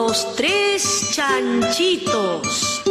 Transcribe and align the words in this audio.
Los 0.00 0.36
tres 0.36 1.10
chanchitos. 1.12 2.84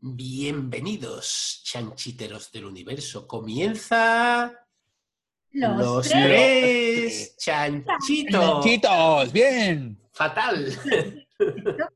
Bienvenidos, 0.00 1.60
chanchiteros 1.64 2.50
del 2.50 2.64
universo. 2.64 3.28
Comienza 3.28 4.52
Los, 5.52 5.78
los 5.78 6.08
tres. 6.08 6.24
tres 6.24 7.36
chanchitos. 7.38 8.40
Chanchitos, 8.64 9.32
bien. 9.32 9.96
Fatal. 10.12 10.66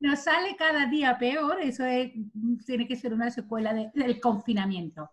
Nos 0.00 0.18
sale 0.24 0.56
cada 0.56 0.86
día 0.86 1.16
peor, 1.16 1.60
eso 1.62 1.86
es- 1.86 2.10
tiene 2.66 2.88
que 2.88 2.96
ser 2.96 3.12
una 3.14 3.30
secuela 3.30 3.72
de- 3.72 3.92
del 3.94 4.18
confinamiento. 4.20 5.10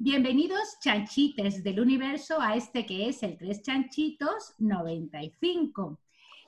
Bienvenidos, 0.00 0.78
chanchites 0.80 1.64
del 1.64 1.80
universo, 1.80 2.40
a 2.40 2.54
este 2.54 2.86
que 2.86 3.08
es 3.08 3.20
el 3.24 3.36
Tres 3.36 3.62
Chanchitos 3.62 4.54
95. 4.58 5.98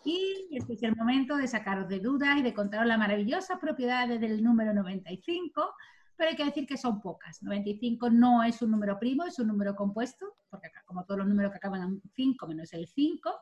Y 0.05 0.47
este 0.53 0.75
es 0.75 0.83
el 0.85 0.95
momento 0.95 1.37
de 1.37 1.49
sacaros 1.49 1.89
de 1.89 1.99
dudas 1.99 2.39
y 2.39 2.43
de 2.43 2.55
contaros 2.55 2.87
las 2.87 2.97
maravillosas 2.97 3.59
propiedades 3.59 4.21
del 4.21 4.45
número 4.45 4.73
95, 4.73 5.69
pero 6.15 6.31
hay 6.31 6.37
que 6.37 6.45
decir 6.45 6.65
que 6.65 6.77
son 6.77 7.01
pocas. 7.01 7.43
95 7.43 8.09
no 8.11 8.45
es 8.45 8.63
un 8.63 8.71
número 8.71 9.01
primo, 9.01 9.25
es 9.25 9.41
un 9.41 9.49
número 9.49 9.75
compuesto, 9.75 10.33
porque 10.49 10.69
como 10.85 11.05
todos 11.05 11.19
los 11.19 11.27
números 11.27 11.51
que 11.51 11.59
acaban 11.59 11.83
en 11.83 12.03
5 12.15 12.47
menos 12.47 12.73
el 12.73 12.87
5, 12.87 13.35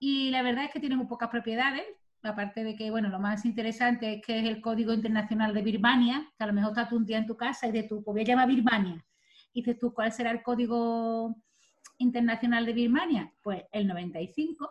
y 0.00 0.30
la 0.30 0.42
verdad 0.42 0.64
es 0.64 0.72
que 0.72 0.80
tiene 0.80 0.96
muy 0.96 1.06
pocas 1.06 1.28
propiedades, 1.28 1.86
aparte 2.24 2.64
de 2.64 2.74
que, 2.74 2.90
bueno, 2.90 3.10
lo 3.10 3.20
más 3.20 3.44
interesante 3.44 4.14
es 4.14 4.26
que 4.26 4.40
es 4.40 4.44
el 4.44 4.60
Código 4.60 4.92
Internacional 4.92 5.54
de 5.54 5.62
Birmania, 5.62 6.28
que 6.36 6.42
a 6.42 6.48
lo 6.48 6.52
mejor 6.52 6.70
estás 6.70 6.90
un 6.90 7.06
día 7.06 7.18
en 7.18 7.28
tu 7.28 7.36
casa 7.36 7.68
y 7.68 7.70
de 7.70 7.84
tu, 7.84 8.02
pues 8.02 8.12
voy 8.12 8.24
llamar 8.24 8.48
Birmania, 8.48 9.06
y 9.56 9.62
dices 9.62 9.78
tú, 9.78 9.94
¿cuál 9.94 10.12
será 10.12 10.30
el 10.32 10.42
Código 10.42 11.34
Internacional 11.98 12.66
de 12.66 12.72
Birmania? 12.74 13.32
Pues 13.42 13.64
el 13.72 13.86
95, 13.86 14.70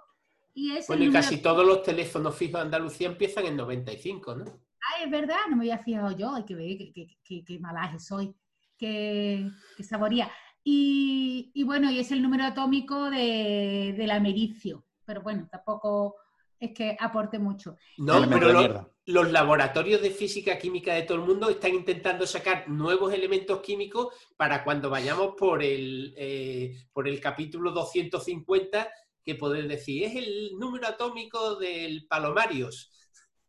y 0.54 0.72
es 0.78 0.88
Bueno, 0.88 1.04
el 1.04 1.10
y 1.10 1.14
casi 1.14 1.38
todos 1.42 1.66
los 1.66 1.82
teléfonos 1.84 2.36
fijos 2.36 2.54
de 2.60 2.62
Andalucía 2.66 3.08
empiezan 3.08 3.46
en 3.48 3.58
95, 3.58 4.36
¿no? 4.36 4.46
Ah, 4.82 5.04
es 5.04 5.10
verdad, 5.10 5.38
no 5.50 5.56
me 5.56 5.64
había 5.64 5.80
fijado 5.80 6.16
yo, 6.16 6.36
hay 6.36 6.46
que 6.46 6.56
ver 6.56 6.78
qué, 6.78 6.92
qué, 6.94 7.08
qué- 7.24 7.44
qué 7.44 7.60
malaje 7.60 8.00
soy, 8.00 8.36
qué, 8.78 9.50
qué 9.76 9.84
saboría. 9.84 10.30
Y, 10.64 11.52
y 11.54 11.64
bueno, 11.64 11.90
y 11.92 12.00
es 12.00 12.12
el 12.12 12.22
número 12.22 12.44
atómico 12.46 13.10
de, 13.10 13.96
del 13.98 14.12
americio, 14.12 14.86
pero 15.06 15.22
bueno, 15.24 15.48
tampoco 15.52 16.16
es 16.60 16.72
que 16.74 16.96
aporte 17.00 17.40
mucho. 17.40 17.78
No, 17.98 18.28
pero 18.30 18.92
los 19.08 19.32
laboratorios 19.32 20.02
de 20.02 20.10
física 20.10 20.58
química 20.58 20.94
de 20.94 21.04
todo 21.04 21.20
el 21.20 21.26
mundo 21.26 21.50
están 21.50 21.74
intentando 21.76 22.26
sacar 22.26 22.68
nuevos 22.70 23.14
elementos 23.14 23.62
químicos 23.62 24.14
para 24.36 24.64
cuando 24.64 24.90
vayamos 24.90 25.36
por 25.38 25.62
el, 25.62 26.14
eh, 26.18 26.76
por 26.92 27.08
el 27.08 27.20
capítulo 27.20 27.72
250, 27.72 28.90
que 29.24 29.36
poder 29.36 29.68
decir, 29.68 30.04
es 30.04 30.16
el 30.16 30.52
número 30.58 30.88
atómico 30.88 31.56
del 31.56 32.06
palomarios 32.08 32.92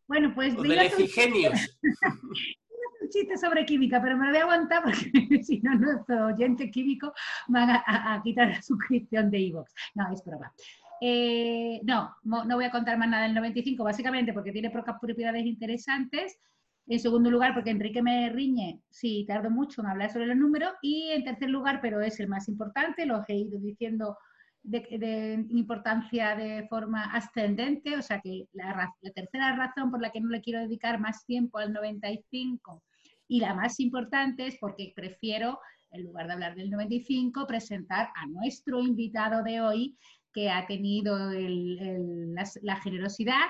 Bueno, 0.07 0.31
pues 0.35 0.55
o 0.57 0.61
del 0.61 0.79
efigenios. 0.79 1.77
un 3.01 3.09
chiste 3.09 3.37
sobre 3.37 3.65
química, 3.65 4.01
pero 4.01 4.17
me 4.17 4.25
lo 4.25 4.31
voy 4.31 4.39
a 4.39 4.43
aguantar 4.43 4.83
porque 4.83 5.11
si 5.43 5.59
no, 5.61 5.75
nuestros 5.75 6.33
oyentes 6.33 6.69
químicos 6.71 7.11
van 7.47 7.69
a, 7.69 7.83
a- 7.85 8.15
a 8.15 8.21
quitar 8.21 8.49
la 8.49 8.61
suscripción 8.61 9.31
de 9.31 9.39
iVoox. 9.39 9.71
No, 9.95 10.11
es 10.11 10.23
broma. 10.25 10.53
Eh, 11.01 11.79
no, 11.83 12.15
no 12.23 12.55
voy 12.55 12.65
a 12.65 12.71
contar 12.71 12.97
más 12.97 13.09
nada 13.09 13.23
del 13.23 13.35
95, 13.35 13.83
básicamente 13.83 14.33
porque 14.33 14.51
tiene 14.51 14.69
pocas 14.69 14.97
propiedades 14.99 15.45
interesantes. 15.45 16.39
En 16.87 16.99
segundo 16.99 17.29
lugar, 17.29 17.53
porque 17.53 17.71
Enrique 17.71 18.01
me 18.01 18.29
riñe 18.29 18.81
si 18.89 19.25
tardo 19.25 19.49
mucho 19.49 19.81
en 19.81 19.87
hablar 19.87 20.11
sobre 20.11 20.27
los 20.27 20.37
números. 20.37 20.73
Y 20.81 21.09
en 21.11 21.23
tercer 21.23 21.49
lugar, 21.49 21.79
pero 21.81 22.01
es 22.01 22.19
el 22.19 22.27
más 22.27 22.47
importante, 22.47 23.05
los 23.05 23.27
he 23.27 23.35
ido 23.35 23.59
diciendo 23.59 24.17
de, 24.63 25.45
importancia 25.49 26.35
de 26.35 26.67
forma 26.67 27.03
ascendente, 27.13 27.95
o 27.95 28.01
sea 28.01 28.19
que 28.21 28.47
la 28.53 28.93
tercera 29.13 29.55
razón 29.55 29.91
por 29.91 30.01
la 30.01 30.11
que 30.11 30.21
no 30.21 30.29
le 30.29 30.41
quiero 30.41 30.59
dedicar 30.59 30.99
más 30.99 31.25
tiempo 31.25 31.57
al 31.57 31.73
95 31.73 32.83
y 33.27 33.39
la 33.39 33.53
más 33.53 33.79
importante 33.79 34.47
es 34.47 34.57
porque 34.59 34.93
prefiero, 34.95 35.59
en 35.91 36.03
lugar 36.03 36.27
de 36.27 36.33
hablar 36.33 36.55
del 36.55 36.69
95, 36.69 37.47
presentar 37.47 38.09
a 38.15 38.25
nuestro 38.27 38.81
invitado 38.81 39.43
de 39.43 39.61
hoy 39.61 39.97
que 40.37 40.51
ha 40.51 40.67
tenido 40.67 41.31
el- 41.31 41.79
el- 41.79 42.35
la, 42.35 42.43
la 42.61 42.75
generosidad 42.81 43.45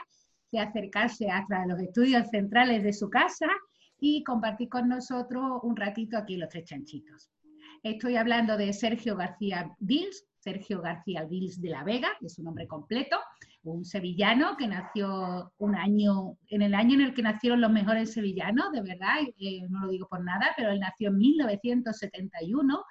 de 0.53 0.59
acercarse 0.61 1.29
hasta 1.29 1.65
los 1.65 1.81
estudios 1.81 2.29
centrales 2.29 2.81
de 2.81 2.93
su 2.93 3.09
casa 3.09 3.47
y 3.99 4.23
compartir 4.23 4.69
con 4.69 4.87
nosotros 4.87 5.59
un 5.63 5.75
ratito 5.75 6.17
aquí 6.17 6.37
los 6.37 6.47
tres 6.47 6.63
chanchitos. 6.63 7.29
Estoy 7.83 8.15
hablando 8.15 8.55
de 8.55 8.71
Sergio 8.71 9.17
García 9.17 9.69
Vils, 9.79 10.23
Sergio 10.39 10.81
García 10.81 11.25
Vils 11.25 11.59
de 11.61 11.71
la 11.71 11.83
Vega, 11.83 12.07
es 12.21 12.35
su 12.35 12.41
nombre 12.43 12.67
completo, 12.67 13.17
un 13.63 13.83
sevillano 13.83 14.55
que 14.55 14.69
nació 14.69 15.51
un 15.57 15.75
año, 15.75 16.37
en 16.47 16.61
el 16.61 16.73
año 16.73 16.93
en 16.95 17.01
el 17.01 17.13
que 17.13 17.21
nacieron 17.21 17.59
los 17.59 17.69
mejores 17.71 18.13
sevillanos, 18.13 18.71
de 18.71 18.81
verdad, 18.81 19.15
eh, 19.37 19.61
no 19.67 19.81
lo 19.87 19.91
digo 19.91 20.07
por 20.07 20.23
nada, 20.23 20.53
pero 20.55 20.71
él 20.71 20.79
nació 20.79 21.09
en 21.09 21.17
1971 21.17 22.81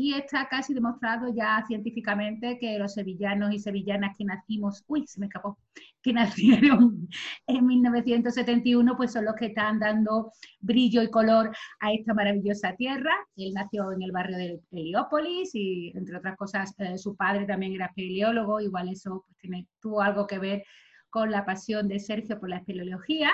y 0.00 0.14
está 0.14 0.48
casi 0.48 0.74
demostrado 0.74 1.26
ya 1.34 1.64
científicamente 1.66 2.56
que 2.60 2.78
los 2.78 2.94
sevillanos 2.94 3.52
y 3.52 3.58
sevillanas 3.58 4.16
que 4.16 4.24
nacimos, 4.24 4.84
uy, 4.86 5.04
se 5.08 5.18
me 5.18 5.26
escapó, 5.26 5.58
que 6.00 6.12
nacieron 6.76 7.08
en 7.48 7.66
1971, 7.66 8.96
pues 8.96 9.12
son 9.12 9.24
los 9.24 9.34
que 9.34 9.46
están 9.46 9.80
dando 9.80 10.30
brillo 10.60 11.02
y 11.02 11.10
color 11.10 11.50
a 11.80 11.92
esta 11.92 12.14
maravillosa 12.14 12.76
tierra. 12.76 13.12
Él 13.34 13.52
nació 13.54 13.90
en 13.90 14.02
el 14.02 14.12
barrio 14.12 14.38
de 14.38 14.60
Heliópolis 14.70 15.50
y, 15.54 15.90
entre 15.96 16.16
otras 16.16 16.36
cosas, 16.36 16.72
eh, 16.78 16.96
su 16.96 17.16
padre 17.16 17.44
también 17.44 17.72
era 17.72 17.86
espeleólogo, 17.86 18.60
igual 18.60 18.90
eso 18.90 19.24
pues, 19.26 19.36
tiene, 19.38 19.66
tuvo 19.80 20.00
algo 20.00 20.28
que 20.28 20.38
ver 20.38 20.62
con 21.10 21.32
la 21.32 21.44
pasión 21.44 21.88
de 21.88 21.98
Sergio 21.98 22.38
por 22.38 22.50
la 22.50 22.58
espeleología. 22.58 23.32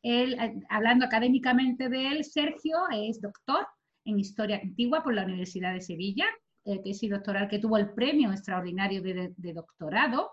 Él, 0.00 0.34
eh, 0.34 0.62
hablando 0.68 1.06
académicamente 1.06 1.88
de 1.88 2.06
él, 2.12 2.24
Sergio 2.24 2.76
es 2.92 3.20
doctor 3.20 3.66
en 4.04 4.18
Historia 4.18 4.60
Antigua 4.62 5.02
por 5.02 5.14
la 5.14 5.24
Universidad 5.24 5.72
de 5.72 5.80
Sevilla, 5.80 6.26
eh, 6.64 6.80
tesis 6.82 7.10
doctoral 7.10 7.48
que 7.48 7.58
tuvo 7.58 7.76
el 7.76 7.90
premio 7.92 8.30
extraordinario 8.32 9.02
de, 9.02 9.14
de- 9.14 9.34
de 9.36 9.52
doctorado. 9.52 10.30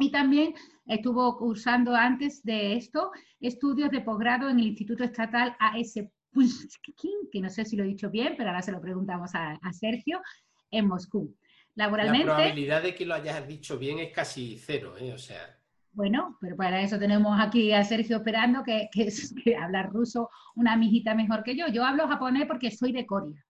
Y 0.00 0.10
también 0.12 0.54
estuvo 0.86 1.36
cursando 1.36 1.94
antes 1.94 2.42
de 2.44 2.74
esto 2.74 3.10
estudios 3.40 3.90
de 3.90 4.00
posgrado 4.02 4.48
en 4.48 4.58
el 4.60 4.66
Instituto 4.68 5.02
Estatal 5.04 5.56
AS 5.58 5.94
Pushkin, 6.30 7.28
que 7.32 7.40
no 7.40 7.50
sé 7.50 7.64
si 7.64 7.76
lo 7.76 7.82
he 7.84 7.88
dicho 7.88 8.08
bien, 8.10 8.34
pero 8.36 8.50
ahora 8.50 8.62
se 8.62 8.70
lo 8.72 8.80
preguntamos 8.80 9.34
a, 9.34 9.52
a 9.60 9.72
Sergio, 9.72 10.20
en 10.70 10.86
Moscú. 10.86 11.34
La 11.74 11.84
Laboralmente, 11.86 12.26
probabilidad 12.26 12.82
de 12.82 12.94
que 12.94 13.06
lo 13.06 13.14
hayas 13.14 13.46
dicho 13.48 13.78
bien 13.78 13.98
es 13.98 14.12
casi 14.12 14.56
cero, 14.58 14.94
¿eh? 14.98 15.12
O 15.12 15.18
sea, 15.18 15.57
bueno, 15.98 16.38
pero 16.40 16.54
para 16.56 16.80
eso 16.80 16.96
tenemos 16.96 17.36
aquí 17.40 17.72
a 17.72 17.82
Sergio 17.82 18.18
esperando 18.18 18.62
que, 18.62 18.88
que, 18.92 19.08
que 19.44 19.56
hablar 19.56 19.90
ruso 19.92 20.30
una 20.54 20.76
mijita 20.76 21.14
mejor 21.14 21.42
que 21.42 21.56
yo. 21.56 21.66
Yo 21.68 21.84
hablo 21.84 22.06
japonés 22.06 22.46
porque 22.46 22.70
soy 22.70 22.92
de 22.92 23.04
Corea. 23.04 23.42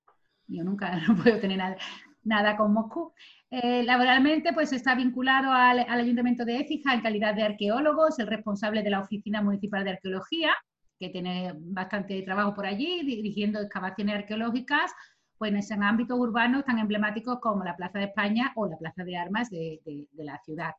Yo 0.47 0.64
nunca 0.64 0.91
no 1.06 1.14
puedo 1.22 1.38
tener 1.41 1.59
nada, 1.59 1.76
nada 2.25 2.56
con 2.56 2.72
Moscú. 2.72 3.12
Eh, 3.50 3.82
laboralmente, 3.84 4.54
pues 4.54 4.72
está 4.72 4.94
vinculado 4.94 5.53
al, 5.53 5.81
al 5.81 6.00
Ayuntamiento 6.00 6.47
de 6.47 6.56
Écija 6.60 6.94
en 6.94 7.03
calidad 7.03 7.34
de 7.34 7.42
arqueólogo, 7.42 8.09
es 8.09 8.19
el 8.19 8.26
responsable 8.26 8.82
de 8.82 8.91
la 8.91 9.00
Oficina 9.00 9.42
Municipal 9.42 9.84
de 9.84 9.91
Arqueología, 9.91 10.53
que 10.98 11.10
tiene 11.10 11.53
bastante 11.56 12.22
trabajo 12.22 12.54
por 12.54 12.65
allí, 12.66 13.03
dirigiendo 13.04 13.60
excavaciones 13.60 14.16
arqueológicas, 14.16 14.91
pues 15.36 15.70
en 15.70 15.82
ámbitos 15.82 16.19
urbanos 16.19 16.65
tan 16.65 16.78
emblemáticos 16.78 17.41
como 17.41 17.62
la 17.62 17.76
Plaza 17.76 17.98
de 17.98 18.06
España 18.06 18.53
o 18.56 18.66
la 18.66 18.76
Plaza 18.78 19.04
de 19.04 19.16
Armas 19.19 19.50
de- 19.50 19.80
de- 19.84 20.06
de 20.10 20.25
la 20.25 20.38
ciudad. 20.44 20.72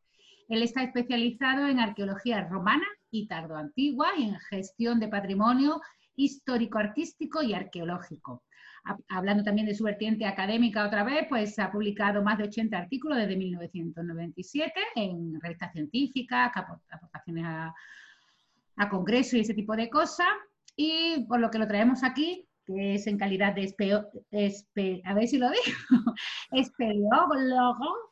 Él 0.50 0.62
está 0.62 0.82
especializado 0.82 1.66
en 1.68 1.78
arqueología 1.80 2.42
romana 2.48 2.84
y 3.10 3.26
tardoantigua 3.26 4.08
y 4.18 4.24
en 4.24 4.38
gestión 4.40 5.00
de 5.00 5.08
patrimonio 5.08 5.80
histórico-artístico 6.16 7.42
y 7.42 7.54
arqueológico. 7.54 8.42
Ha- 8.84 8.96
Hablando 9.08 9.42
también 9.44 9.66
de 9.66 9.74
su 9.74 9.84
vertiente 9.84 10.26
académica 10.26 10.86
otra 10.86 11.04
vez, 11.04 11.26
pues 11.28 11.58
ha 11.58 11.70
publicado 11.70 12.22
más 12.22 12.38
de 12.38 12.44
80 12.44 12.76
artículos 12.78 13.18
desde 13.18 13.36
1997 13.36 14.80
en 14.96 15.40
revistas 15.40 15.72
científicas, 15.72 16.50
apor- 16.54 16.80
aportaciones 16.90 17.44
a, 17.46 17.72
a 18.76 18.88
congresos 18.88 19.34
y 19.34 19.40
ese 19.40 19.54
tipo 19.54 19.76
de 19.76 19.88
cosas. 19.88 20.26
Y 20.76 21.24
por 21.28 21.40
lo 21.40 21.50
que 21.50 21.58
lo 21.58 21.68
traemos 21.68 22.02
aquí, 22.02 22.46
que 22.64 22.94
es 22.94 23.06
en 23.06 23.18
calidad 23.18 23.54
de 23.54 23.64
espeo- 23.64 24.08
espe- 24.30 25.02
a 25.04 25.14
ver 25.14 25.28
si 25.28 25.38
lo 25.38 25.48
digo, 25.50 25.60
espeleólogo, 26.52 28.09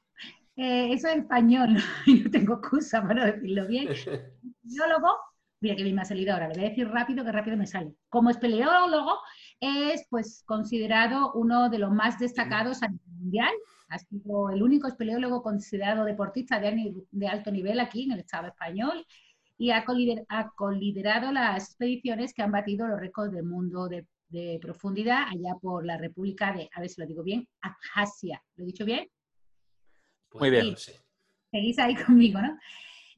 eh, 0.59 0.93
eso 0.93 1.07
es 1.07 1.19
español, 1.19 1.77
no 2.25 2.31
tengo 2.31 2.55
excusa 2.55 3.01
para 3.07 3.27
decirlo 3.27 3.67
bien. 3.69 3.89
Espeleólogo, 4.65 5.17
mira 5.61 5.77
que 5.77 5.85
bien 5.85 5.95
me 5.95 6.03
ha 6.03 6.05
salido 6.05 6.33
ahora, 6.33 6.49
lo 6.49 6.55
voy 6.55 6.65
a 6.65 6.69
decir 6.71 6.89
rápido, 6.89 7.25
que 7.25 7.31
rápido 7.31 7.57
me 7.57 7.67
sale. 7.67 7.95
Como 8.09 8.31
espeleólogo, 8.31 9.19
es 9.61 10.05
pues 10.11 10.43
considerado 10.45 11.33
uno 11.35 11.71
de 11.71 11.79
los 11.79 11.93
más 11.93 12.19
destacados 12.19 12.83
a 12.83 12.89
nivel 12.89 13.07
mundial. 13.19 13.55
Ha 13.89 13.99
sido 13.99 14.51
el 14.51 14.63
único 14.63 14.89
espeleólogo 14.89 15.43
considerado 15.43 16.05
deportista 16.05 16.59
de, 16.59 16.93
alto 17.31 17.53
nivel 17.53 17.79
aquí 17.79 18.03
en 18.03 18.13
el 18.13 18.21
Estado 18.21 18.49
español 18.49 19.07
y 19.57 19.71
ha 19.71 19.85
coliderado 20.57 21.31
las 21.33 21.69
expediciones 21.69 22.35
que 22.35 22.43
han 22.43 22.53
batido 22.53 22.87
los 22.89 23.01
récords 23.01 23.33
del 23.33 23.45
mundo 23.45 23.89
de, 23.89 24.07
de 24.29 24.59
profundidad 24.61 25.29
allá 25.29 25.55
por 25.61 25.87
la 25.87 25.97
República 25.97 26.53
de, 26.53 26.69
a 26.75 26.81
ver 26.81 26.91
si 26.91 27.01
lo 27.01 27.07
digo 27.07 27.23
bien, 27.23 27.49
Abjasia. 27.61 28.43
¿Lo 28.57 28.65
he 28.65 28.67
dicho 28.67 28.85
bien? 28.85 29.09
Pues 30.31 30.41
Muy 30.41 30.51
bien. 30.51 30.71
no 30.73 30.77
sé. 30.77 31.01
seguís 31.51 31.79
ahí 31.79 31.95
conmigo, 32.07 32.41
¿no? 32.41 32.59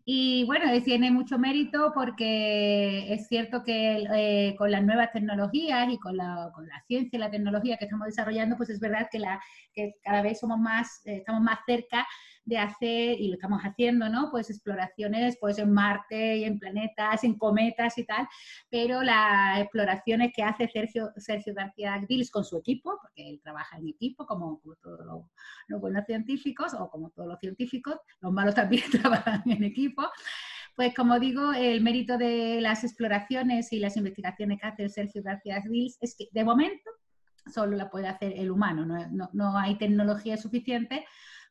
Y 0.05 0.45
bueno, 0.45 0.67
tiene 0.83 1.11
mucho 1.11 1.39
mérito 1.39 1.93
porque 1.95 3.13
es 3.13 3.29
cierto 3.29 3.63
que 3.63 4.05
eh, 4.15 4.57
con 4.57 4.71
las 4.71 4.83
nuevas 4.83 5.13
tecnologías 5.13 5.89
y 5.93 5.99
con 5.99 6.17
la, 6.17 6.51
con 6.55 6.67
la, 6.67 6.83
ciencia 6.87 7.17
y 7.17 7.21
la 7.21 7.31
tecnología 7.31 7.77
que 7.77 7.85
estamos 7.85 8.07
desarrollando, 8.07 8.57
pues 8.57 8.71
es 8.71 8.81
verdad 8.81 9.09
que, 9.11 9.19
la, 9.19 9.41
que 9.73 9.95
cada 10.03 10.23
vez 10.23 10.41
somos 10.41 10.59
más, 10.59 11.07
eh, 11.07 11.19
estamos 11.19 11.43
más 11.43 11.59
cerca 11.67 12.07
de 12.45 12.59
hacer, 12.59 13.21
y 13.21 13.29
lo 13.29 13.35
estamos 13.35 13.63
haciendo, 13.63 14.09
¿no? 14.09 14.31
Pues 14.31 14.51
exploraciones 14.51 15.37
pues 15.41 15.59
en 15.59 15.73
Marte 15.73 16.39
y 16.39 16.45
en 16.45 16.59
planetas, 16.59 17.23
en 17.25 17.37
cometas 17.37 17.97
y 17.99 18.05
tal, 18.05 18.27
pero 18.71 19.03
las 19.03 19.61
exploraciones 19.61 20.33
que 20.35 20.43
hace 20.43 20.69
Sergio, 20.69 21.13
Sergio 21.17 21.55
García 21.55 21.95
Agdilis 21.95 22.31
con 22.31 22.45
su 22.45 22.59
equipo, 22.59 22.99
porque 23.01 23.29
él 23.29 23.41
trabaja 23.43 23.79
en 23.79 23.89
equipo, 23.89 24.27
como, 24.27 24.61
todos 24.83 25.01
los, 25.69 25.81
buenos 25.81 26.05
científicos, 26.07 26.75
o 26.75 26.91
como 26.91 27.11
todos 27.11 27.29
los 27.29 27.39
científicos, 27.39 27.97
los 28.21 28.33
malos 28.33 28.55
también 28.55 28.85
trabajan 28.91 29.43
en 29.47 29.65
equipo, 29.65 30.03
pues 30.75 30.95
como 30.95 31.19
digo, 31.19 31.53
el 31.53 31.83
mérito 31.83 32.17
de 32.17 32.61
las 32.61 32.85
exploraciones 32.85 33.73
y 33.73 33.81
las 33.81 33.97
investigaciones 33.97 34.61
que 34.61 34.67
hace 34.67 34.89
Sergio 34.89 35.23
García 35.23 35.57
Agdilis 35.57 35.99
es 36.01 36.17
que 36.17 36.29
de 36.31 36.45
momento 36.45 36.91
solo 37.47 37.77
la 37.77 37.91
puede 37.91 38.09
hacer 38.09 38.33
el 38.37 38.51
humano, 38.51 38.87
no, 38.87 39.09
no, 39.11 39.31
no 39.33 39.59
hay 39.59 39.77
tecnología 39.77 40.37
suficiente 40.37 41.07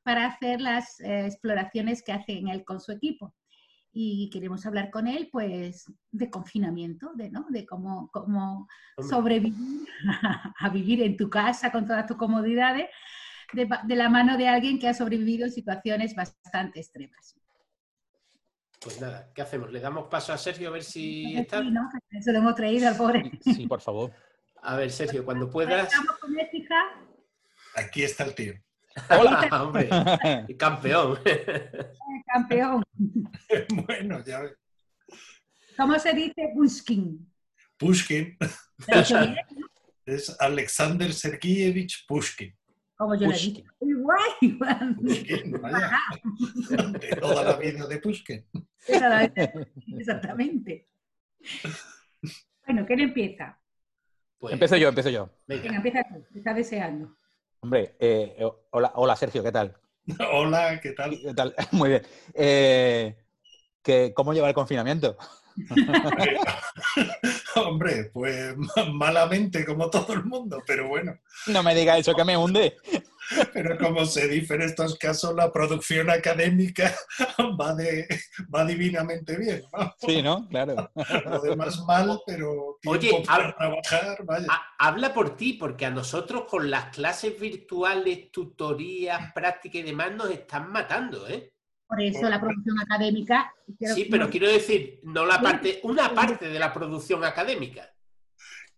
para 0.09 0.25
hacer 0.25 0.59
las 0.59 1.00
eh, 1.01 1.27
exploraciones 1.27 2.01
que 2.01 2.11
hace 2.11 2.39
él 2.39 2.65
con 2.65 2.79
su 2.79 2.91
equipo. 2.91 3.35
Y 3.91 4.27
queremos 4.33 4.65
hablar 4.65 4.89
con 4.89 5.06
él, 5.06 5.29
pues, 5.31 5.85
de 6.09 6.31
confinamiento, 6.31 7.11
de, 7.13 7.29
¿no? 7.29 7.45
de 7.50 7.63
cómo, 7.67 8.09
cómo 8.11 8.67
sobrevivir 9.07 9.88
a, 10.59 10.69
vivir 10.69 11.03
en 11.03 11.15
tu 11.15 11.29
casa 11.29 11.71
con 11.71 11.85
todas 11.85 12.07
tus 12.07 12.17
comodidades, 12.17 12.89
de, 13.53 13.95
la 13.95 14.09
mano 14.09 14.35
de 14.35 14.47
alguien 14.47 14.79
que 14.79 14.88
ha 14.88 14.95
sobrevivido 14.95 15.45
en 15.45 15.51
situaciones 15.51 16.15
bastante 16.15 16.79
extremas. 16.79 17.39
Pues 18.81 19.00
nada, 19.00 19.31
¿qué 19.35 19.44
hacemos? 19.44 19.71
¿Le 19.71 19.79
damos 19.79 20.07
paso 20.07 20.33
a 20.33 20.39
Sergio 20.39 20.69
a 20.69 20.71
ver 20.71 20.83
si 20.83 21.38
está? 21.38 21.61
Sí, 21.61 21.69
¿no? 21.69 21.88
Eso 22.09 22.31
lo 22.31 22.39
hemos 22.39 22.56
traído 22.56 22.88
al 22.88 22.97
pobre. 22.97 23.29
Sí, 23.41 23.67
por 23.67 23.81
favor. 23.81 24.11
A 24.63 24.75
ver, 24.75 24.89
Sergio, 24.89 25.23
cuando 25.23 25.51
puedas. 25.51 25.83
¿Estamos 25.83 26.17
con 26.17 26.35
hija? 26.51 26.75
Aquí 27.75 28.01
está 28.01 28.23
el 28.23 28.33
tío. 28.33 28.53
Hola, 29.09 29.63
hombre. 29.63 29.89
Campeón. 30.57 31.19
Campeón. 32.25 32.83
bueno, 33.88 34.24
ya 34.25 34.41
ves. 34.41 34.53
¿Cómo 35.77 35.97
se 35.97 36.13
dice 36.13 36.51
Pushkin? 36.53 37.31
Pushkin. 37.77 38.38
es 40.06 40.36
Alexander 40.39 41.13
Sergeyevich 41.13 42.06
Pushkin. 42.07 42.56
Como 42.95 43.15
yo 43.15 43.27
Pushkin. 43.27 43.56
le 43.56 43.62
he 43.62 43.89
Igual, 44.41 44.95
Pushkin, 44.97 45.51
vaya. 45.62 45.92
De 47.00 47.15
toda 47.15 47.44
la 47.44 47.57
vida 47.57 47.88
de 47.88 48.00
Pushkin. 48.00 48.45
Exactamente. 49.97 50.85
Bueno, 52.65 52.85
¿quién 52.85 53.00
empieza? 53.00 53.57
Pues, 54.38 54.53
empiezo 54.53 54.77
yo, 54.77 54.89
empiezo 54.89 55.09
yo. 55.09 55.30
Venga, 55.47 55.75
empieza 55.75 56.03
tú, 56.03 56.25
te 56.31 56.39
está 56.39 56.53
deseando. 56.53 57.15
Hombre, 57.61 57.95
eh, 58.00 58.38
hola, 58.71 58.94
hola 58.95 59.15
Sergio, 59.15 59.44
¿qué 59.44 59.51
tal? 59.51 59.75
Hola, 60.31 60.79
¿qué 60.81 60.91
tal? 60.91 61.19
¿Qué 61.21 61.33
tal? 61.33 61.53
Muy 61.71 61.89
bien. 61.89 62.03
Eh, 62.33 63.15
¿Cómo 64.15 64.33
lleva 64.33 64.47
el 64.47 64.53
confinamiento? 64.53 65.17
Hombre, 67.56 68.11
pues 68.13 68.56
malamente 68.94 69.65
como 69.65 69.89
todo 69.89 70.13
el 70.13 70.23
mundo, 70.23 70.63
pero 70.65 70.88
bueno. 70.88 71.17
No 71.47 71.63
me 71.63 71.75
diga 71.75 71.97
eso 71.97 72.13
que 72.13 72.23
me 72.23 72.38
hunde. 72.38 72.77
Pero 73.54 73.78
como 73.78 74.06
se 74.06 74.28
dice 74.28 74.56
en 74.56 74.64
estos 74.64 74.98
casos, 74.98 75.36
la 75.36 75.52
producción 75.52 76.10
académica 76.10 76.94
va, 77.60 77.76
de, 77.76 78.08
va 78.54 78.66
divinamente 78.66 79.38
bien. 79.38 79.64
Sí, 80.00 80.22
¿no? 80.22 80.48
Claro. 80.50 80.92
Lo 81.26 81.42
demás 81.42 81.84
mal, 81.86 82.20
pero 82.26 82.78
Oye, 82.86 83.24
para 83.26 83.56
trabajar, 83.56 84.26
vaya. 84.26 84.48
Habla 84.78 85.14
por 85.14 85.36
ti, 85.36 85.54
porque 85.54 85.86
a 85.86 85.90
nosotros 85.90 86.46
con 86.50 86.70
las 86.70 86.96
clases 86.96 87.40
virtuales, 87.40 88.31
tutorías, 88.31 89.31
prácticas 89.34 89.81
y 89.81 89.84
demás 89.84 90.12
nos 90.14 90.30
están 90.31 90.72
matando, 90.72 91.28
¿eh? 91.28 91.54
Por 91.88 92.02
eso 92.02 92.30
la 92.30 92.40
producción 92.40 92.80
académica. 92.80 93.52
Sí, 93.96 94.08
pero 94.12 94.30
quiero 94.30 94.48
decir, 94.48 95.00
no 95.04 95.26
la 95.26 95.42
parte, 95.42 95.80
una 95.84 96.14
parte 96.14 96.48
de 96.48 96.60
la 96.60 96.72
producción 96.72 97.24
académica. 97.26 97.92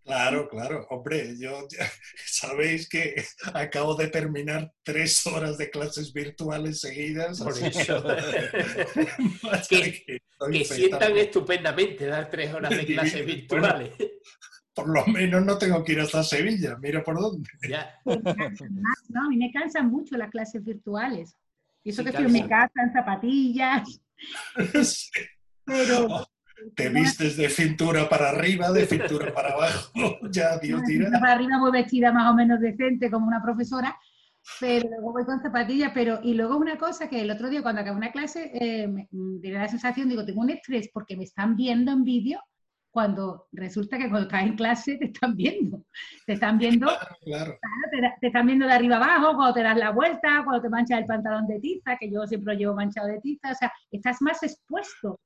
Claro, 0.03 0.49
claro. 0.49 0.87
Hombre, 0.89 1.35
yo 1.37 1.67
sabéis 2.25 2.89
que 2.89 3.23
acabo 3.53 3.95
de 3.95 4.07
terminar 4.07 4.71
tres 4.83 5.25
horas 5.27 5.57
de 5.57 5.69
clases 5.69 6.11
virtuales 6.11 6.79
seguidas. 6.81 7.39
Por 7.39 7.53
eso. 7.57 8.03
que, 9.69 10.65
sientan 10.65 11.17
estupendamente 11.17 12.07
dar 12.07 12.29
tres 12.29 12.53
horas 12.53 12.71
de 12.71 12.85
clases 12.85 13.25
virtuales. 13.25 13.93
por 14.73 14.89
lo 14.89 15.05
menos 15.05 15.45
no 15.45 15.57
tengo 15.57 15.83
que 15.83 15.91
ir 15.93 15.99
hasta 15.99 16.23
Sevilla, 16.23 16.77
mira 16.81 17.03
por 17.03 17.19
dónde. 17.19 17.49
Ya. 17.69 17.93
No, 18.05 19.25
a 19.25 19.29
mí 19.29 19.37
me 19.37 19.51
cansan 19.51 19.91
mucho 19.91 20.17
las 20.17 20.31
clases 20.31 20.63
virtuales. 20.63 21.37
Y 21.83 21.91
eso 21.91 22.03
que 22.03 22.09
estoy 22.09 22.25
en 22.25 22.33
mi 22.33 22.47
casa 22.47 22.71
en 22.83 22.93
zapatillas. 22.93 24.01
Pero. 25.65 26.25
Te 26.75 26.89
vistes 26.89 27.37
de 27.37 27.49
cintura 27.49 28.07
para 28.09 28.29
arriba, 28.29 28.71
de 28.71 28.85
cintura 28.85 29.33
para 29.33 29.53
abajo. 29.53 29.91
ya, 30.31 30.57
Dios 30.57 30.81
tira. 30.83 31.09
Para 31.19 31.33
arriba 31.33 31.59
voy 31.59 31.71
vestida 31.71 32.11
más 32.11 32.31
o 32.31 32.35
menos 32.35 32.59
decente 32.59 33.09
como 33.09 33.27
una 33.27 33.41
profesora, 33.41 33.97
pero 34.59 34.89
luego 34.89 35.13
voy 35.13 35.25
con 35.25 35.41
zapatillas. 35.41 35.91
Pero, 35.93 36.19
y 36.23 36.33
luego 36.33 36.57
una 36.57 36.77
cosa 36.77 37.09
que 37.09 37.21
el 37.21 37.31
otro 37.31 37.49
día 37.49 37.61
cuando 37.61 37.81
acabé 37.81 37.97
una 37.97 38.11
clase, 38.11 38.51
eh, 38.53 38.87
me, 38.87 39.07
me 39.11 39.51
la 39.51 39.67
sensación, 39.67 40.09
digo, 40.09 40.25
tengo 40.25 40.41
un 40.41 40.49
estrés 40.49 40.89
porque 40.93 41.17
me 41.17 41.23
están 41.23 41.55
viendo 41.55 41.91
en 41.91 42.03
vídeo 42.03 42.41
cuando 42.91 43.47
resulta 43.53 43.97
que 43.97 44.09
cuando 44.09 44.27
estás 44.27 44.43
en 44.43 44.55
clase 44.55 44.97
te 44.97 45.05
están 45.05 45.35
viendo. 45.35 45.85
Te 46.25 46.33
están 46.33 46.57
viendo, 46.57 46.87
claro, 47.23 47.57
te, 48.19 48.27
están 48.27 48.45
viendo 48.45 48.67
de 48.67 48.73
arriba 48.73 48.97
abajo, 48.97 49.35
cuando 49.35 49.53
te 49.53 49.63
das 49.63 49.77
la 49.77 49.91
vuelta, 49.91 50.43
cuando 50.43 50.61
te 50.61 50.69
manchas 50.69 50.99
el 50.99 51.05
pantalón 51.05 51.47
de 51.47 51.59
tiza, 51.59 51.97
que 51.97 52.11
yo 52.11 52.27
siempre 52.27 52.53
lo 52.53 52.59
llevo 52.59 52.75
manchado 52.75 53.07
de 53.07 53.19
tiza, 53.19 53.51
o 53.51 53.55
sea, 53.55 53.71
estás 53.91 54.21
más 54.21 54.43
expuesto 54.43 55.19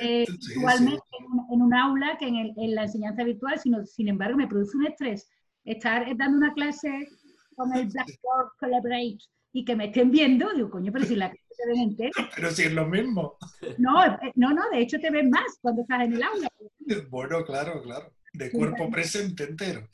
eh, 0.00 0.26
igualmente 0.56 1.02
En, 1.50 1.62
un, 1.62 1.74
aula 1.74 2.16
que 2.18 2.28
en, 2.28 2.74
la 2.74 2.84
enseñanza 2.84 3.24
virtual, 3.24 3.58
sino, 3.58 3.84
sin 3.84 4.08
embargo 4.08 4.36
me 4.36 4.48
produce 4.48 4.76
un 4.76 4.86
estrés 4.86 5.28
estar 5.64 6.04
dando 6.16 6.38
una 6.38 6.54
clase 6.54 7.08
con 7.54 7.72
el 7.76 7.86
Blackboard 7.88 8.52
Collaborate 8.58 9.18
y 9.52 9.64
que 9.64 9.76
me 9.76 9.86
estén 9.86 10.10
viendo, 10.10 10.52
digo, 10.54 10.70
coño, 10.70 10.90
pero 10.92 11.04
si 11.04 11.14
la 11.14 11.30
clase 11.30 11.54
se 11.54 11.68
ven 11.68 11.80
entera. 11.80 12.12
Pero 12.36 12.50
si 12.50 12.62
es 12.62 12.72
lo 12.72 12.86
mismo. 12.86 13.36
No, 13.78 14.04
eh, 14.06 14.32
no, 14.34 14.52
no, 14.54 14.62
de 14.70 14.80
hecho 14.80 14.98
te 14.98 15.10
ven 15.10 15.28
más 15.30 15.58
cuando 15.60 15.82
estás 15.82 16.02
en 16.02 16.14
el 16.14 16.22
aula. 16.22 16.48
Bueno, 17.10 17.44
claro, 17.44 17.80
claro. 17.82 18.12
De 18.32 18.50
cuerpo 18.50 18.90
presente 18.90 19.44
entero. 19.44 19.88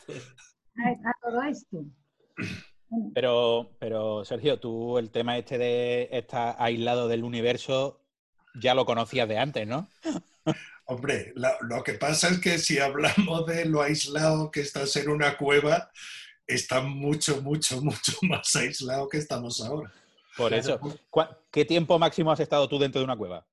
A, 0.76 1.12
todo 1.20 1.42
esto. 1.42 1.84
Pero, 3.14 3.76
pero, 3.78 4.24
Sergio, 4.24 4.58
tú 4.58 4.96
el 4.96 5.10
tema 5.10 5.36
este 5.36 5.58
de 5.58 6.08
estar 6.12 6.56
aislado 6.58 7.08
del 7.08 7.24
universo 7.24 8.00
ya 8.60 8.74
lo 8.74 8.84
conocías 8.84 9.28
de 9.28 9.38
antes, 9.38 9.66
¿no? 9.66 9.88
Hombre, 10.86 11.34
lo 11.34 11.82
que 11.82 11.94
pasa 11.94 12.28
es 12.28 12.38
que 12.38 12.58
si 12.58 12.78
hablamos 12.78 13.46
de 13.46 13.66
lo 13.66 13.82
aislado 13.82 14.50
que 14.50 14.60
estás 14.60 14.96
en 14.96 15.10
una 15.10 15.36
cueva, 15.36 15.90
está 16.46 16.80
mucho, 16.80 17.42
mucho, 17.42 17.80
mucho 17.82 18.12
más 18.22 18.56
aislado 18.56 19.08
que 19.08 19.18
estamos 19.18 19.60
ahora. 19.60 19.92
Por 20.36 20.54
eso, 20.54 20.80
¿qué 21.50 21.64
tiempo 21.64 21.98
máximo 21.98 22.32
has 22.32 22.40
estado 22.40 22.68
tú 22.68 22.78
dentro 22.78 23.00
de 23.00 23.04
una 23.04 23.16
cueva? 23.16 23.46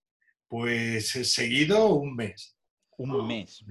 Pues 0.48 1.16
he 1.16 1.26
seguido 1.26 1.88
un 1.88 2.16
mes. 2.16 2.56
Un 2.98 3.28
mes. 3.28 3.62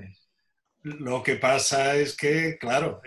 Lo 0.82 1.22
que 1.22 1.36
pasa 1.36 1.96
es 1.96 2.14
que, 2.16 2.58
claro, 2.58 3.00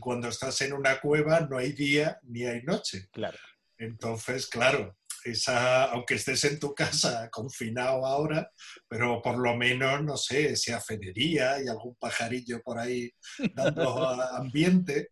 cuando 0.00 0.28
estás 0.28 0.62
en 0.62 0.72
una 0.72 1.00
cueva 1.00 1.40
no 1.40 1.58
hay 1.58 1.72
día 1.72 2.18
ni 2.22 2.44
hay 2.44 2.62
noche. 2.62 3.08
Claro. 3.12 3.36
Entonces, 3.76 4.46
claro, 4.46 4.96
esa, 5.24 5.84
aunque 5.84 6.14
estés 6.14 6.44
en 6.44 6.58
tu 6.58 6.74
casa 6.74 7.28
confinado 7.32 8.06
ahora, 8.06 8.50
pero 8.88 9.20
por 9.22 9.38
lo 9.38 9.56
menos, 9.56 10.02
no 10.02 10.16
sé, 10.16 10.56
se 10.56 10.72
afedería 10.72 11.62
y 11.62 11.68
algún 11.68 11.96
pajarillo 11.96 12.62
por 12.62 12.78
ahí 12.78 13.10
dando 13.54 14.08
ambiente, 14.36 15.08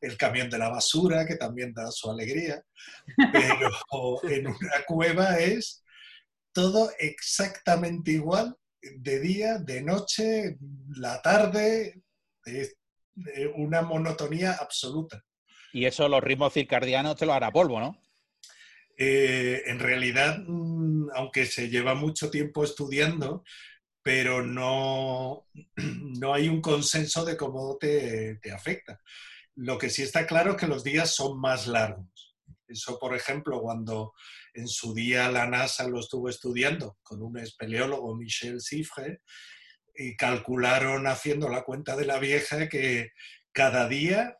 el 0.00 0.16
camión 0.16 0.50
de 0.50 0.58
la 0.58 0.68
basura, 0.68 1.26
que 1.26 1.36
también 1.36 1.72
da 1.72 1.90
su 1.90 2.10
alegría, 2.10 2.62
pero 3.32 3.70
en 4.24 4.46
una 4.46 4.84
cueva 4.86 5.38
es 5.38 5.82
todo 6.52 6.90
exactamente 6.98 8.12
igual, 8.12 8.56
de 8.80 9.20
día, 9.20 9.58
de 9.58 9.82
noche, 9.82 10.56
la 10.96 11.20
tarde, 11.20 12.02
es 12.44 12.76
una 13.56 13.82
monotonía 13.82 14.52
absoluta. 14.52 15.22
Y 15.72 15.86
eso 15.86 16.08
los 16.08 16.22
ritmos 16.22 16.52
circadianos 16.52 17.16
te 17.16 17.26
lo 17.26 17.34
hará 17.34 17.50
polvo, 17.50 17.80
¿no? 17.80 18.00
Eh, 18.96 19.62
en 19.66 19.78
realidad, 19.78 20.38
mm, 20.46 21.10
aunque 21.14 21.44
se 21.46 21.68
lleva 21.68 21.94
mucho 21.94 22.30
tiempo 22.30 22.64
estudiando, 22.64 23.44
pero 24.02 24.42
no, 24.42 25.48
no 26.20 26.32
hay 26.32 26.48
un 26.48 26.60
consenso 26.60 27.24
de 27.24 27.36
cómo 27.36 27.76
te, 27.76 28.38
afecta. 28.54 29.00
Lo 29.56 29.78
que 29.78 29.90
sí 29.90 30.02
está 30.02 30.26
claro 30.26 30.52
es 30.52 30.56
que 30.56 30.66
los 30.66 30.84
días 30.84 31.14
son 31.14 31.40
más 31.40 31.66
largos. 31.66 32.36
Eso, 32.68 32.98
por 32.98 33.14
ejemplo, 33.14 33.60
cuando 33.60 34.14
en 34.54 34.66
su 34.68 34.94
día 34.94 35.30
la 35.30 35.46
NASA 35.46 35.86
lo 35.88 36.00
estuvo 36.00 36.28
estudiando 36.28 36.98
con 37.02 37.22
un 37.22 37.38
espeleólogo, 37.38 38.16
Michel 38.16 38.60
Cifre, 38.60 39.20
y 39.94 40.16
calcularon 40.16 41.06
haciendo 41.06 41.48
la 41.48 41.62
cuenta 41.62 41.96
de 41.96 42.06
la 42.06 42.18
vieja 42.18 42.68
que 42.68 43.12
cada 43.52 43.88
día, 43.88 44.36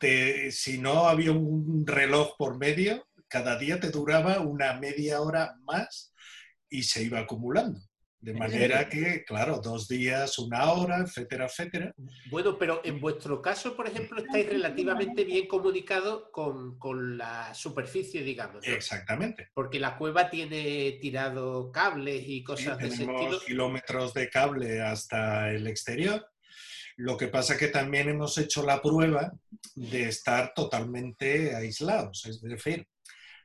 si 0.00 0.78
no 0.78 1.08
había 1.08 1.32
un 1.32 1.86
reloj 1.86 2.36
por 2.36 2.58
medio, 2.58 3.06
cada 3.28 3.58
día 3.58 3.80
te 3.80 3.90
duraba 3.90 4.40
una 4.40 4.74
media 4.78 5.20
hora 5.20 5.56
más 5.62 6.14
y 6.68 6.82
se 6.82 7.02
iba 7.02 7.20
acumulando. 7.20 7.80
De 8.24 8.32
manera 8.32 8.88
que, 8.88 9.22
claro, 9.22 9.60
dos 9.62 9.86
días, 9.86 10.38
una 10.38 10.72
hora, 10.72 11.00
etcétera, 11.00 11.44
etcétera. 11.44 11.92
Bueno, 12.30 12.56
pero 12.56 12.80
en 12.82 12.98
vuestro 12.98 13.42
caso, 13.42 13.76
por 13.76 13.86
ejemplo, 13.86 14.22
estáis 14.22 14.48
relativamente 14.48 15.24
bien 15.24 15.46
comunicados 15.46 16.30
con, 16.32 17.18
la 17.18 17.52
superficie, 17.52 18.22
digamos. 18.22 18.66
Exactamente. 18.66 19.50
Porque 19.52 19.78
la 19.78 19.98
cueva 19.98 20.30
tiene 20.30 20.92
tirado 21.02 21.70
cables 21.70 22.24
y 22.26 22.42
cosas 22.42 22.78
de 22.78 22.86
ese 22.86 23.02
estilo. 23.02 23.40
kilómetros 23.44 24.14
de 24.14 24.30
cable 24.30 24.80
hasta 24.80 25.50
el 25.50 25.66
exterior. 25.66 26.26
Lo 26.96 27.16
que 27.16 27.28
pasa 27.28 27.56
que 27.56 27.68
también 27.68 28.08
hemos 28.08 28.38
hecho 28.38 28.64
la 28.64 28.80
prueba 28.80 29.32
de 29.74 30.08
estar 30.08 30.52
totalmente 30.54 31.54
aislados. 31.54 32.24
Es 32.26 32.40
decir, 32.40 32.86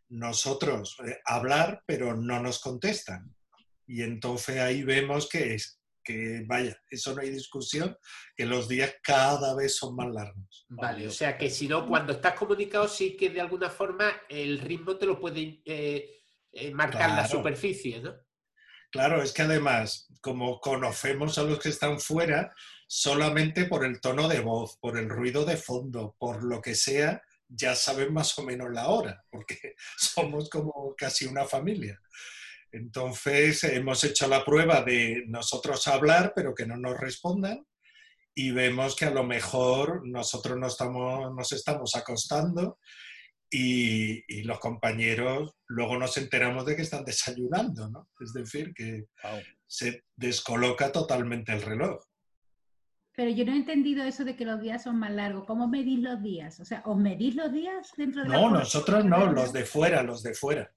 nosotros 0.10 0.98
eh, 1.06 1.20
hablar, 1.26 1.84
pero 1.86 2.16
no 2.16 2.40
nos 2.42 2.60
contestan 2.60 3.34
y 3.90 4.04
entonces 4.04 4.60
ahí 4.60 4.84
vemos 4.84 5.28
que 5.28 5.56
es 5.56 5.82
que 6.04 6.44
vaya, 6.46 6.80
eso 6.90 7.14
no 7.14 7.22
hay 7.22 7.30
discusión, 7.30 7.96
que 8.36 8.46
los 8.46 8.68
días 8.68 8.96
cada 9.04 9.56
vez 9.56 9.76
son 9.76 9.96
más 9.96 10.08
largos. 10.12 10.66
Vale, 10.70 11.08
o 11.08 11.12
sea 11.12 11.38
que 11.38 11.50
si 11.50 11.68
no, 11.68 11.88
cuando 11.88 12.14
estás 12.14 12.34
comunicado, 12.34 12.88
sí 12.88 13.18
que 13.18 13.30
de 13.30 13.42
alguna 13.42 13.70
forma 13.70 14.12
el 14.28 14.60
ritmo 14.60 14.96
te 14.96 15.06
lo 15.06 15.20
puede 15.20 15.62
eh, 15.66 16.22
eh, 16.52 16.72
marcar 16.72 17.12
la 17.12 17.28
superficie, 17.28 18.00
¿no? 18.00 18.16
Claro, 18.92 19.22
es 19.22 19.34
que 19.34 19.44
además, 19.44 20.08
como 20.22 20.60
conocemos 20.60 21.38
a 21.38 21.44
los 21.44 21.60
que 21.60 21.70
están 21.70 22.00
fuera, 22.00 22.54
solamente 22.88 23.66
por 23.66 23.86
el 23.86 24.02
tono 24.02 24.28
de 24.28 24.40
voz, 24.40 24.78
por 24.78 24.98
el 24.98 25.10
ruido 25.10 25.46
de 25.46 25.58
fondo, 25.58 26.16
por 26.18 26.44
lo 26.44 26.60
que 26.60 26.74
sea, 26.74 27.22
ya 27.48 27.76
saben 27.76 28.14
más 28.14 28.38
o 28.40 28.44
menos 28.44 28.72
la 28.72 28.88
hora, 28.88 29.24
porque 29.30 29.76
somos 29.98 30.50
como 30.50 30.96
casi 30.98 31.26
una 31.26 31.46
familia. 31.46 32.02
Entonces 32.72 33.64
hemos 33.64 34.04
hecho 34.04 34.28
la 34.28 34.44
prueba 34.44 34.82
de 34.82 35.24
nosotros 35.28 35.88
hablar, 35.88 36.34
pero 36.36 36.54
que 36.56 36.66
no 36.66 36.78
nos 36.78 37.00
respondan, 37.00 37.66
y 38.34 38.52
vemos 38.52 38.96
que 38.96 39.06
a 39.06 39.12
lo 39.12 39.24
mejor 39.24 40.08
nosotros 40.08 40.58
nos 40.58 40.74
estamos, 40.74 41.36
nos 41.36 41.52
estamos 41.52 41.96
acostando 41.96 42.80
y, 43.50 44.44
los 44.44 44.60
compañeros 44.60 45.56
luego 45.68 45.98
nos 45.98 46.18
enteramos 46.18 46.66
de 46.66 46.76
que 46.76 46.84
están 46.84 47.06
desayunando, 47.06 47.90
¿no? 47.90 48.10
Es 48.20 48.34
decir, 48.34 48.74
que 48.74 49.08
se 49.68 50.04
descoloca 50.16 50.92
totalmente 50.92 51.54
el 51.54 51.62
reloj. 51.62 52.04
Pero 53.16 53.32
yo 53.32 53.44
no 53.44 53.52
he 53.52 53.58
entendido 53.58 54.04
eso 54.06 54.24
de 54.24 54.36
que 54.36 54.46
los 54.46 54.62
días 54.62 54.84
son 54.84 54.98
más 54.98 55.12
largos. 55.12 55.46
¿Cómo 55.46 55.68
medís 55.68 56.00
los 56.00 56.22
días? 56.24 56.60
O 56.62 56.66
sea, 56.66 56.82
¿os 56.86 56.98
medís 56.98 57.36
los 57.36 57.52
días 57.52 57.92
dentro 57.98 58.24
de 58.24 58.30
No, 58.30 58.50
nosotros 58.50 59.04
no, 59.04 59.32
los 59.32 59.52
de 59.52 59.66
fuera, 59.66 60.04
los 60.04 60.24
de 60.24 60.34
fuera. 60.34 60.72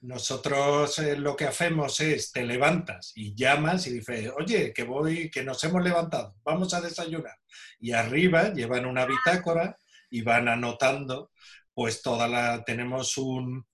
Nosotros 0.00 0.98
eh, 1.00 1.16
lo 1.18 1.36
que 1.36 1.44
hacemos 1.44 2.00
es 2.00 2.32
te 2.32 2.44
levantas 2.44 3.12
y 3.16 3.34
llamas 3.34 3.86
y 3.86 3.94
dices, 3.94 4.30
oye, 4.38 4.72
que 4.72 4.84
voy, 4.84 5.28
que 5.30 5.42
nos 5.42 5.62
hemos 5.64 5.82
levantado, 5.82 6.36
vamos 6.44 6.72
a 6.72 6.80
desayunar. 6.80 7.36
Y 7.80 7.92
arriba 7.92 8.52
llevan 8.52 8.86
una 8.86 9.04
bitácora 9.04 9.76
y 10.08 10.22
van 10.22 10.48
anotando, 10.48 11.32
pues 11.78 12.02
toda 12.02 12.26
la, 12.26 12.64
tenemos 12.64 13.16
un, 13.18 13.64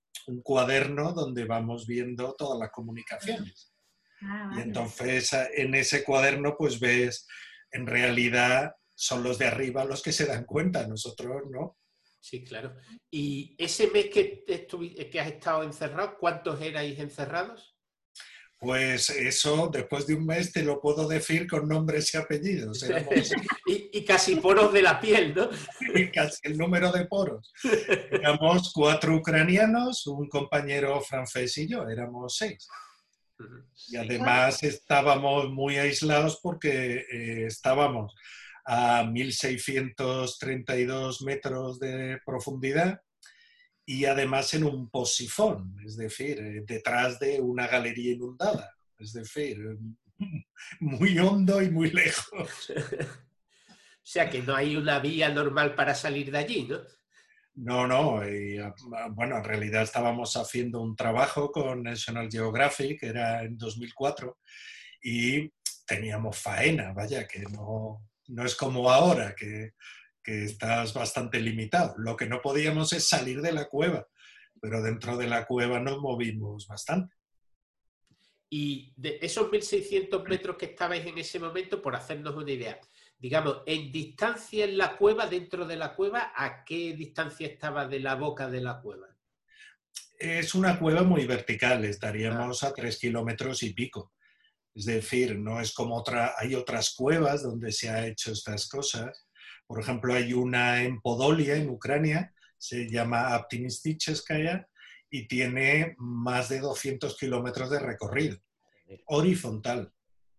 cuaderno 0.43 1.15
donde 1.15 1.47
vamos 1.47 1.87
viendo 1.87 2.35
todas 2.35 2.59
las 2.61 2.71
comunicaciones. 2.71 3.73
Ah, 4.21 4.53
y 4.59 4.61
entonces 4.61 5.33
en 5.55 5.75
ese 5.75 6.05
cuaderno 6.05 6.55
pues 6.59 6.79
ves, 6.79 7.27
en 7.71 7.87
realidad 7.87 8.75
son 8.95 9.23
los 9.23 9.39
de 9.39 9.47
arriba 9.47 9.87
los 9.87 10.03
que 10.03 10.13
se 10.13 10.27
dan 10.27 10.45
cuenta, 10.45 10.87
nosotros 10.87 11.45
no. 11.51 11.79
Sí, 12.21 12.45
claro. 12.45 12.77
¿Y 13.11 13.57
ese 13.57 13.87
mes 13.87 14.11
que, 14.11 14.45
que 15.11 15.21
has 15.21 15.29
estado 15.29 15.63
encerrado, 15.63 16.19
cuántos 16.19 16.61
erais 16.61 16.99
encerrados? 16.99 17.74
Pues 18.65 19.11
eso, 19.11 19.69
después 19.71 20.07
de 20.07 20.15
un 20.15 20.25
mes 20.25 20.51
te 20.51 20.63
lo 20.63 20.81
puedo 20.81 21.07
decir 21.07 21.47
con 21.47 21.69
nombres 21.69 22.15
y 22.15 22.17
apellidos. 22.17 22.83
y, 23.67 24.03
casi 24.05 24.37
poros 24.37 24.73
de 24.73 24.81
la 24.81 24.99
piel, 24.99 25.35
¿no? 25.35 25.51
y 25.95 26.11
casi 26.11 26.39
el 26.45 26.57
número 26.57 26.91
de 26.91 27.05
poros. 27.05 27.53
Éramos 28.11 28.73
cuatro 28.73 29.17
ucranianos, 29.17 30.07
un 30.07 30.31
compañero 30.31 30.99
francés 31.03 31.59
y 31.59 31.69
yo, 31.69 31.87
éramos 31.87 32.39
seis. 32.39 32.67
Y 33.89 33.97
además 33.97 34.63
estábamos 34.63 35.51
muy 35.51 35.77
aislados 35.77 36.41
porque 36.43 37.05
eh, 37.13 37.45
estábamos 37.47 38.15
a 38.65 39.05
1.632 39.05 41.23
metros 41.23 41.79
de 41.79 42.19
profundidad 42.25 43.03
y 43.87 44.05
además 44.05 44.53
en 44.55 44.65
un 44.65 44.89
posifón, 44.89 45.77
es 45.85 45.97
decir, 45.97 46.39
eh, 46.39 46.63
detrás 46.67 47.19
de 47.19 47.41
una 47.41 47.67
galería 47.67 48.13
inundada, 48.13 48.75
es 48.99 49.13
decir, 49.13 49.59
muy 50.81 51.19
hondo 51.19 51.61
y 51.63 51.71
muy 51.71 51.91
lejos. 51.91 52.73
O 53.97 54.07
sea 54.07 54.29
que 54.29 54.43
no 54.43 54.55
hay 54.55 54.77
una 54.77 54.99
vía 54.99 55.31
normal 55.31 55.75
para 55.75 55.95
salir 55.95 56.31
de 56.31 56.37
allí, 56.37 56.65
¿no? 56.65 56.79
No, 57.55 57.87
no. 57.87 58.21
Ah, 58.21 59.09
bueno, 59.11 59.39
en 59.39 59.45
realidad 59.45 59.83
estábamos 59.83 60.37
haciendo 60.37 60.83
un 60.83 60.95
trabajo 60.95 61.51
con 61.51 61.83
National 61.83 62.29
Geographic, 62.31 63.03
era 63.03 63.43
en 63.45 63.57
2004, 63.57 64.39
y 65.03 65.51
teníamos 65.87 66.37
faena, 66.37 66.93
vaya, 66.93 67.27
que 67.27 67.45
no, 67.45 68.07
no 68.29 68.45
es 68.45 68.55
como 68.55 68.91
ahora, 68.91 69.35
que, 69.35 69.73
estás 70.25 70.95
bastante 70.95 71.41
limitado. 71.41 71.95
Lo 71.99 72.17
que 72.17 72.27
no 72.27 72.41
podíamos 72.41 72.93
es 72.93 73.09
salir 73.09 73.41
de 73.43 73.53
la 73.53 73.67
cueva, 73.67 74.09
pero 74.61 74.83
dentro 74.83 75.17
de 75.17 75.27
la 75.27 75.47
cueva 75.47 75.81
nos 75.81 76.01
movimos 76.01 76.67
bastante. 76.67 77.15
Y 78.49 78.93
de 78.97 79.19
esos 79.21 79.51
1.600 79.51 80.29
metros 80.29 80.57
que 80.57 80.67
estabais 80.67 81.05
en 81.07 81.19
ese 81.19 81.39
momento, 81.39 81.83
por 81.83 81.97
hacernos 81.97 82.37
una 82.37 82.53
idea, 82.53 82.79
digamos, 83.19 83.63
en 83.67 83.91
distancia 83.91 84.65
en 84.65 84.79
la 84.79 84.97
cueva, 84.97 85.27
dentro 85.27 85.67
de 85.67 85.77
la 85.77 85.95
cueva, 85.95 86.33
¿a 86.37 86.65
qué 86.65 86.95
distancia 86.95 87.47
estaba 87.47 87.89
de 87.89 88.01
la 88.01 88.15
boca 88.15 88.49
de 88.49 88.61
la 88.61 88.81
cueva? 88.81 89.09
Es 90.19 90.55
una 90.55 90.79
cueva 90.79 91.03
muy 91.03 91.27
vertical, 91.27 91.85
estaríamos 91.85 92.63
ah. 92.63 92.69
a 92.69 92.73
tres 92.73 92.99
kilómetros 92.99 93.63
y 93.63 93.73
pico. 93.73 94.13
Es 94.75 94.87
decir, 94.87 95.39
no 95.39 95.61
es 95.61 95.73
como 95.73 95.97
otra, 95.97 96.35
hay 96.37 96.55
otras 96.55 96.95
cuevas 96.95 97.43
donde 97.43 97.71
se 97.73 97.89
ha 97.89 98.07
hecho 98.07 98.33
estas 98.33 98.69
cosas. 98.69 99.24
Por 99.67 99.81
ejemplo, 99.81 100.15
hay 100.15 100.33
una 100.33 100.83
en 100.83 101.01
Podolia, 101.01 101.57
en 101.57 101.71
Ucrania, 101.71 102.35
se 102.59 102.89
llama 102.89 103.37
Optimisticheskaya 103.37 104.69
y 105.11 105.27
tiene 105.27 105.95
más 105.99 106.49
de 106.49 106.61
200 106.61 107.17
kilómetros 107.17 107.71
de 107.71 107.79
recorrido, 107.79 108.39
horizontal. 109.07 109.93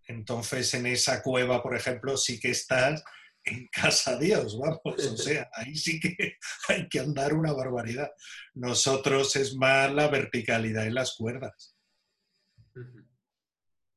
Entonces, 0.08 0.74
en 0.74 0.86
esa 0.86 1.24
cueva, 1.24 1.64
por 1.64 1.76
ejemplo, 1.76 2.18
sí 2.18 2.40
que 2.40 2.52
estás 2.52 3.04
en 3.46 3.68
casa 3.68 4.18
Dios, 4.18 4.58
vamos, 4.60 4.80
o 4.86 5.18
sea, 5.18 5.50
ahí 5.54 5.76
sí 5.76 6.00
que 6.00 6.38
hay 6.68 6.90
que 6.90 7.00
andar 7.00 7.34
una 7.34 7.54
barbaridad. 7.54 8.12
Nosotros 8.54 9.36
es 9.36 9.56
más 9.56 9.94
la 9.94 10.08
verticalidad 10.08 10.88
en 10.88 10.96
las 10.96 11.16
cuerdas. 11.16 11.76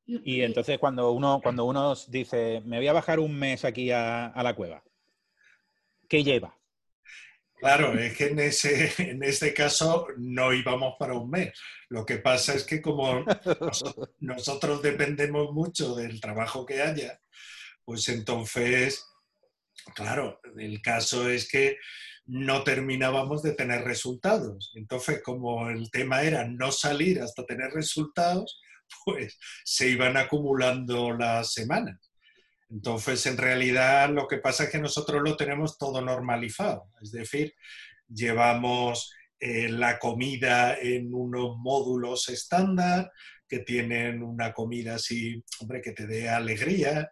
Y 0.06 0.40
entonces 0.40 0.78
cuando 0.78 1.12
uno, 1.12 1.40
cuando 1.42 1.64
uno 1.66 1.94
dice, 2.08 2.62
me 2.64 2.78
voy 2.78 2.88
a 2.88 2.94
bajar 2.94 3.20
un 3.20 3.38
mes 3.38 3.64
aquí 3.64 3.90
a, 3.90 4.32
la 4.34 4.54
cueva, 4.54 4.82
¿qué 6.08 6.24
lleva? 6.24 6.58
Claro, 7.58 7.98
es 7.98 8.16
que 8.16 8.26
en, 8.26 8.38
ese, 8.38 8.92
en 8.98 9.22
este 9.22 9.52
caso 9.52 10.06
no 10.16 10.52
íbamos 10.52 10.94
para 10.98 11.14
un 11.14 11.30
mes. 11.30 11.52
Lo 11.88 12.04
que 12.06 12.18
pasa 12.18 12.54
es 12.54 12.64
que 12.64 12.80
como 12.80 13.24
nosotros, 14.20 14.82
dependemos 14.82 15.52
mucho 15.52 15.96
del 15.96 16.20
trabajo 16.20 16.64
que 16.64 16.82
haya, 16.82 17.20
pues 17.84 18.08
entonces, 18.08 19.04
claro, 19.94 20.40
el 20.56 20.80
caso 20.82 21.28
es 21.28 21.48
que 21.48 21.78
no 22.26 22.62
terminábamos 22.62 23.42
de 23.42 23.54
tener 23.54 23.82
resultados. 23.82 24.70
Entonces, 24.74 25.22
como 25.22 25.70
el 25.70 25.90
tema 25.90 26.22
era 26.22 26.46
no 26.46 26.70
salir 26.70 27.20
hasta 27.20 27.44
tener 27.44 27.70
resultados, 27.72 28.60
pues 29.04 29.38
se 29.64 29.88
iban 29.88 30.16
acumulando 30.16 31.12
las 31.12 31.52
semanas. 31.54 32.07
Entonces, 32.70 33.24
en 33.26 33.36
realidad, 33.38 34.10
lo 34.10 34.26
que 34.26 34.38
pasa 34.38 34.64
es 34.64 34.70
que 34.70 34.78
nosotros 34.78 35.22
lo 35.22 35.36
tenemos 35.36 35.78
todo 35.78 36.00
normalizado. 36.02 36.90
Es 37.00 37.12
decir, 37.12 37.54
llevamos 38.08 39.12
eh, 39.40 39.68
la 39.68 39.98
comida 39.98 40.76
en 40.78 41.14
unos 41.14 41.56
módulos 41.58 42.28
estándar 42.28 43.10
que 43.48 43.60
tienen 43.60 44.22
una 44.22 44.52
comida 44.52 44.96
así, 44.96 45.42
hombre, 45.60 45.80
que 45.80 45.92
te 45.92 46.06
dé 46.06 46.28
alegría. 46.28 47.10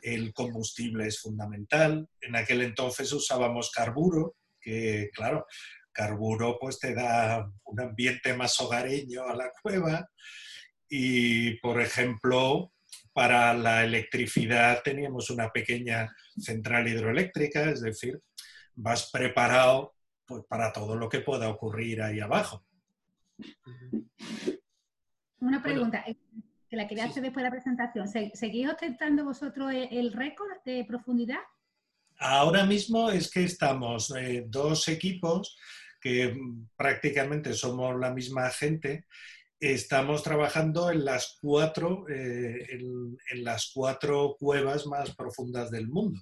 El 0.00 0.32
combustible 0.32 1.06
es 1.08 1.20
fundamental. 1.20 2.08
En 2.20 2.36
aquel 2.36 2.62
entonces 2.62 3.12
usábamos 3.12 3.70
carburo, 3.70 4.36
que 4.60 5.10
claro, 5.12 5.46
carburo 5.92 6.58
pues 6.60 6.78
te 6.78 6.94
da 6.94 7.50
un 7.64 7.80
ambiente 7.80 8.34
más 8.34 8.58
hogareño 8.60 9.24
a 9.24 9.34
la 9.34 9.50
cueva 9.62 10.08
y, 10.88 11.58
por 11.60 11.80
ejemplo, 11.80 12.71
para 13.12 13.54
la 13.54 13.84
electricidad 13.84 14.82
teníamos 14.82 15.30
una 15.30 15.50
pequeña 15.50 16.14
central 16.36 16.88
hidroeléctrica, 16.88 17.70
es 17.70 17.82
decir, 17.82 18.20
vas 18.74 19.10
preparado 19.10 19.94
pues, 20.24 20.44
para 20.48 20.72
todo 20.72 20.96
lo 20.96 21.08
que 21.08 21.20
pueda 21.20 21.48
ocurrir 21.48 22.02
ahí 22.02 22.20
abajo. 22.20 22.64
Una 25.40 25.62
pregunta, 25.62 26.04
eh, 26.06 26.16
que 26.68 26.76
la 26.76 26.88
quería 26.88 27.04
hacer 27.04 27.22
después 27.22 27.42
de 27.42 27.48
la 27.48 27.50
presentación. 27.50 28.08
¿Seguís 28.08 28.68
ostentando 28.68 29.24
vosotros 29.24 29.72
el 29.72 30.12
récord 30.12 30.50
de 30.64 30.84
profundidad? 30.86 31.40
Ahora 32.18 32.64
mismo 32.64 33.10
es 33.10 33.30
que 33.30 33.44
estamos 33.44 34.14
eh, 34.16 34.44
dos 34.46 34.88
equipos 34.88 35.56
que 36.00 36.36
prácticamente 36.76 37.52
somos 37.52 37.98
la 37.98 38.12
misma 38.12 38.48
gente, 38.50 39.06
estamos 39.62 40.24
trabajando 40.24 40.90
en 40.90 41.04
las 41.04 41.38
cuatro, 41.40 42.08
eh, 42.08 42.66
en, 42.70 43.44
las 43.44 43.70
cuatro 43.72 44.36
cuevas 44.36 44.86
más 44.86 45.14
profundas 45.14 45.70
del 45.70 45.86
mundo. 45.86 46.20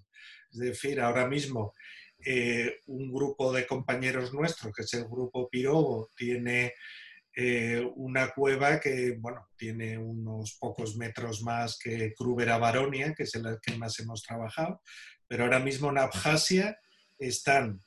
Es 0.53 0.59
decir, 0.59 1.01
ahora 1.01 1.27
mismo 1.27 1.75
eh, 2.25 2.81
un 2.87 3.11
grupo 3.11 3.51
de 3.51 3.67
compañeros 3.67 4.35
nuestros, 4.35 4.75
que 4.75 4.83
es 4.83 4.93
el 4.93 5.05
grupo 5.05 5.49
Pirobo, 5.49 6.11
tiene 6.15 6.75
eh, 7.35 7.83
una 7.95 8.29
cueva 8.29 8.79
que, 8.79 9.17
bueno, 9.19 9.49
tiene 9.57 9.97
unos 9.97 10.59
pocos 10.61 10.97
metros 10.97 11.43
más 11.43 11.79
que 11.79 12.13
Krubera 12.13 12.59
Baronia, 12.59 13.15
que 13.15 13.23
es 13.23 13.35
el 13.37 13.59
que 13.63 13.75
más 13.77 13.99
hemos 14.01 14.23
trabajado, 14.23 14.83
pero 15.27 15.45
ahora 15.45 15.61
mismo 15.61 15.89
en 15.89 15.97
Abjasia 15.99 16.79
están 17.19 17.83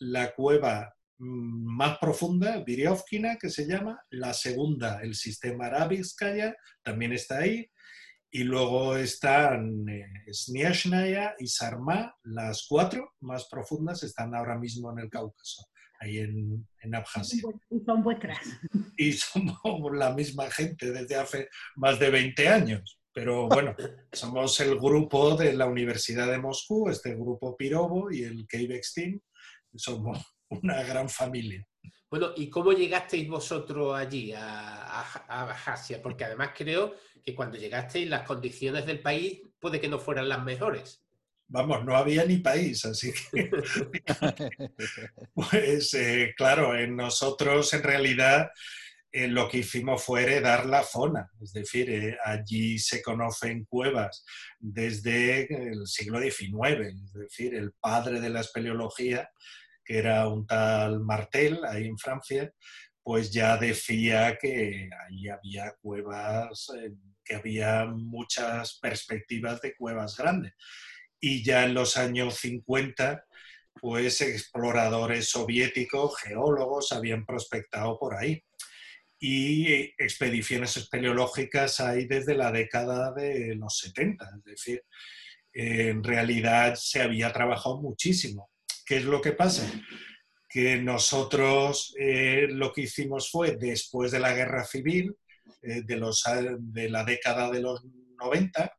la 0.00 0.34
cueva 0.34 0.94
más 1.18 1.98
profunda, 1.98 2.62
Viriovkina, 2.64 3.36
que 3.36 3.50
se 3.50 3.66
llama, 3.66 4.00
la 4.10 4.34
segunda, 4.34 5.00
el 5.02 5.14
sistema 5.14 5.66
Arabskaya, 5.66 6.56
también 6.82 7.12
está 7.12 7.38
ahí, 7.38 7.70
y 8.34 8.42
luego 8.42 8.96
están 8.96 9.88
eh, 9.88 10.06
y 11.38 11.46
Sarma, 11.46 12.12
las 12.24 12.66
cuatro 12.68 13.12
más 13.20 13.46
profundas 13.48 14.02
están 14.02 14.34
ahora 14.34 14.58
mismo 14.58 14.90
en 14.90 15.04
el 15.04 15.08
Cáucaso, 15.08 15.66
ahí 16.00 16.18
en, 16.18 16.66
en 16.80 16.94
Abjasia. 16.96 17.42
Y 17.70 17.84
son 17.84 18.02
vuestras. 18.02 18.38
Y 18.96 19.12
somos 19.12 19.96
la 19.96 20.12
misma 20.14 20.50
gente 20.50 20.90
desde 20.90 21.14
hace 21.14 21.48
más 21.76 22.00
de 22.00 22.10
20 22.10 22.48
años. 22.48 22.98
Pero 23.12 23.46
bueno, 23.48 23.76
somos 24.12 24.58
el 24.58 24.80
grupo 24.80 25.36
de 25.36 25.52
la 25.52 25.66
Universidad 25.66 26.28
de 26.28 26.38
Moscú, 26.38 26.90
este 26.90 27.14
grupo 27.14 27.56
Pirobo 27.56 28.10
y 28.10 28.24
el 28.24 28.48
Keivex 28.48 28.94
Team. 28.94 29.20
Somos 29.76 30.33
una 30.48 30.82
gran 30.82 31.08
familia. 31.08 31.66
Bueno, 32.10 32.32
¿y 32.36 32.48
cómo 32.48 32.72
llegasteis 32.72 33.28
vosotros 33.28 33.96
allí, 33.96 34.32
a, 34.32 35.00
a, 35.00 35.76
Porque 36.02 36.24
además 36.24 36.50
creo 36.56 36.94
que 37.24 37.34
cuando 37.34 37.58
llegasteis 37.58 38.08
las 38.08 38.22
condiciones 38.22 38.86
del 38.86 39.00
país 39.00 39.40
puede 39.58 39.80
que 39.80 39.88
no 39.88 39.98
fueran 39.98 40.28
las 40.28 40.44
mejores. 40.44 41.02
Vamos, 41.48 41.84
no 41.84 41.96
había 41.96 42.24
ni 42.24 42.38
país, 42.38 42.84
así 42.84 43.12
que... 43.12 43.50
pues 45.34 45.94
eh, 45.94 46.34
claro, 46.36 46.76
en 46.76 46.96
nosotros 46.96 47.72
en 47.74 47.82
realidad 47.82 48.50
eh, 49.12 49.28
lo 49.28 49.48
que 49.48 49.58
hicimos 49.58 50.02
fue 50.02 50.22
heredar 50.22 50.66
la 50.66 50.82
zona, 50.82 51.30
es 51.40 51.52
decir, 51.52 51.90
eh, 51.90 52.16
allí 52.24 52.78
se 52.78 53.02
conocen 53.02 53.64
cuevas 53.64 54.24
desde 54.58 55.70
el 55.70 55.86
siglo 55.86 56.20
XIX, 56.20 56.80
es 57.04 57.12
decir, 57.12 57.54
el 57.54 57.72
padre 57.72 58.20
de 58.20 58.30
la 58.30 58.40
espeleología 58.40 59.30
que 59.84 59.98
era 59.98 60.28
un 60.28 60.46
tal 60.46 61.00
Martel, 61.00 61.64
ahí 61.64 61.86
en 61.86 61.98
Francia, 61.98 62.52
pues 63.02 63.30
ya 63.30 63.56
decía 63.58 64.38
que 64.40 64.88
ahí 65.06 65.28
había 65.28 65.74
cuevas, 65.80 66.70
eh, 66.76 66.90
que 67.22 67.34
había 67.34 67.84
muchas 67.84 68.78
perspectivas 68.80 69.60
de 69.60 69.76
cuevas 69.76 70.16
grandes. 70.16 70.54
Y 71.20 71.44
ya 71.44 71.64
en 71.64 71.74
los 71.74 71.96
años 71.96 72.36
50, 72.36 73.24
pues 73.80 74.20
exploradores 74.22 75.28
soviéticos, 75.28 76.18
geólogos, 76.20 76.92
habían 76.92 77.26
prospectado 77.26 77.98
por 77.98 78.14
ahí. 78.14 78.42
Y 79.18 79.72
expediciones 79.98 80.76
espeleológicas 80.76 81.80
hay 81.80 82.06
desde 82.06 82.34
la 82.34 82.52
década 82.52 83.12
de 83.12 83.54
los 83.54 83.78
70, 83.78 84.30
es 84.38 84.44
decir, 84.44 84.82
en 85.52 86.02
realidad 86.02 86.74
se 86.74 87.00
había 87.00 87.32
trabajado 87.32 87.80
muchísimo. 87.80 88.50
¿Qué 88.84 88.98
es 88.98 89.04
lo 89.04 89.20
que 89.20 89.32
pasa? 89.32 89.70
Que 90.48 90.76
nosotros 90.76 91.94
eh, 91.98 92.46
lo 92.50 92.72
que 92.72 92.82
hicimos 92.82 93.30
fue, 93.30 93.56
después 93.56 94.12
de 94.12 94.20
la 94.20 94.34
guerra 94.34 94.64
civil, 94.64 95.16
eh, 95.62 95.82
de, 95.84 95.96
los, 95.96 96.22
de 96.58 96.88
la 96.90 97.04
década 97.04 97.50
de 97.50 97.60
los 97.60 97.82
90, 98.18 98.72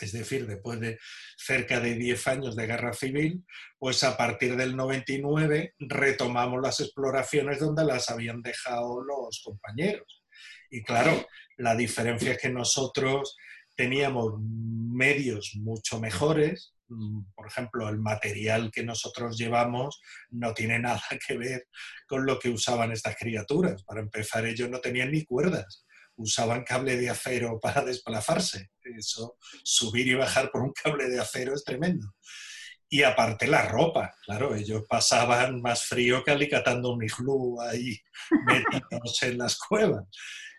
es 0.00 0.12
decir, 0.12 0.46
después 0.46 0.80
de 0.80 0.98
cerca 1.36 1.80
de 1.80 1.94
10 1.94 2.26
años 2.26 2.56
de 2.56 2.66
guerra 2.66 2.92
civil, 2.92 3.44
pues 3.78 4.02
a 4.02 4.16
partir 4.16 4.56
del 4.56 4.76
99 4.76 5.74
retomamos 5.78 6.60
las 6.60 6.80
exploraciones 6.80 7.60
donde 7.60 7.84
las 7.84 8.10
habían 8.10 8.42
dejado 8.42 9.02
los 9.02 9.40
compañeros. 9.44 10.24
Y 10.70 10.82
claro, 10.82 11.26
la 11.56 11.76
diferencia 11.76 12.32
es 12.32 12.38
que 12.38 12.50
nosotros 12.50 13.36
teníamos 13.76 14.34
medios 14.40 15.52
mucho 15.54 16.00
mejores, 16.00 16.73
por 17.34 17.46
ejemplo, 17.46 17.88
el 17.88 17.98
material 17.98 18.70
que 18.70 18.82
nosotros 18.82 19.36
llevamos 19.36 20.00
no 20.30 20.54
tiene 20.54 20.78
nada 20.80 21.02
que 21.26 21.36
ver 21.36 21.66
con 22.06 22.26
lo 22.26 22.38
que 22.38 22.50
usaban 22.50 22.92
estas 22.92 23.16
criaturas. 23.16 23.82
Para 23.84 24.00
empezar, 24.00 24.46
ellos 24.46 24.68
no 24.70 24.80
tenían 24.80 25.10
ni 25.10 25.24
cuerdas, 25.24 25.84
usaban 26.16 26.64
cable 26.64 26.96
de 26.96 27.10
acero 27.10 27.58
para 27.62 27.84
desplazarse. 27.84 28.70
Eso, 28.82 29.36
subir 29.62 30.08
y 30.08 30.14
bajar 30.14 30.50
por 30.50 30.62
un 30.62 30.72
cable 30.72 31.08
de 31.08 31.20
acero 31.20 31.54
es 31.54 31.64
tremendo. 31.64 32.14
Y 32.88 33.02
aparte 33.02 33.46
la 33.46 33.66
ropa, 33.66 34.14
claro, 34.24 34.54
ellos 34.54 34.84
pasaban 34.88 35.60
más 35.60 35.84
frío 35.84 36.22
que 36.22 36.30
alicatando 36.30 36.92
un 36.92 37.02
iglú 37.02 37.60
ahí 37.60 37.98
metidos 38.46 39.22
en 39.22 39.38
las 39.38 39.58
cuevas. 39.58 40.04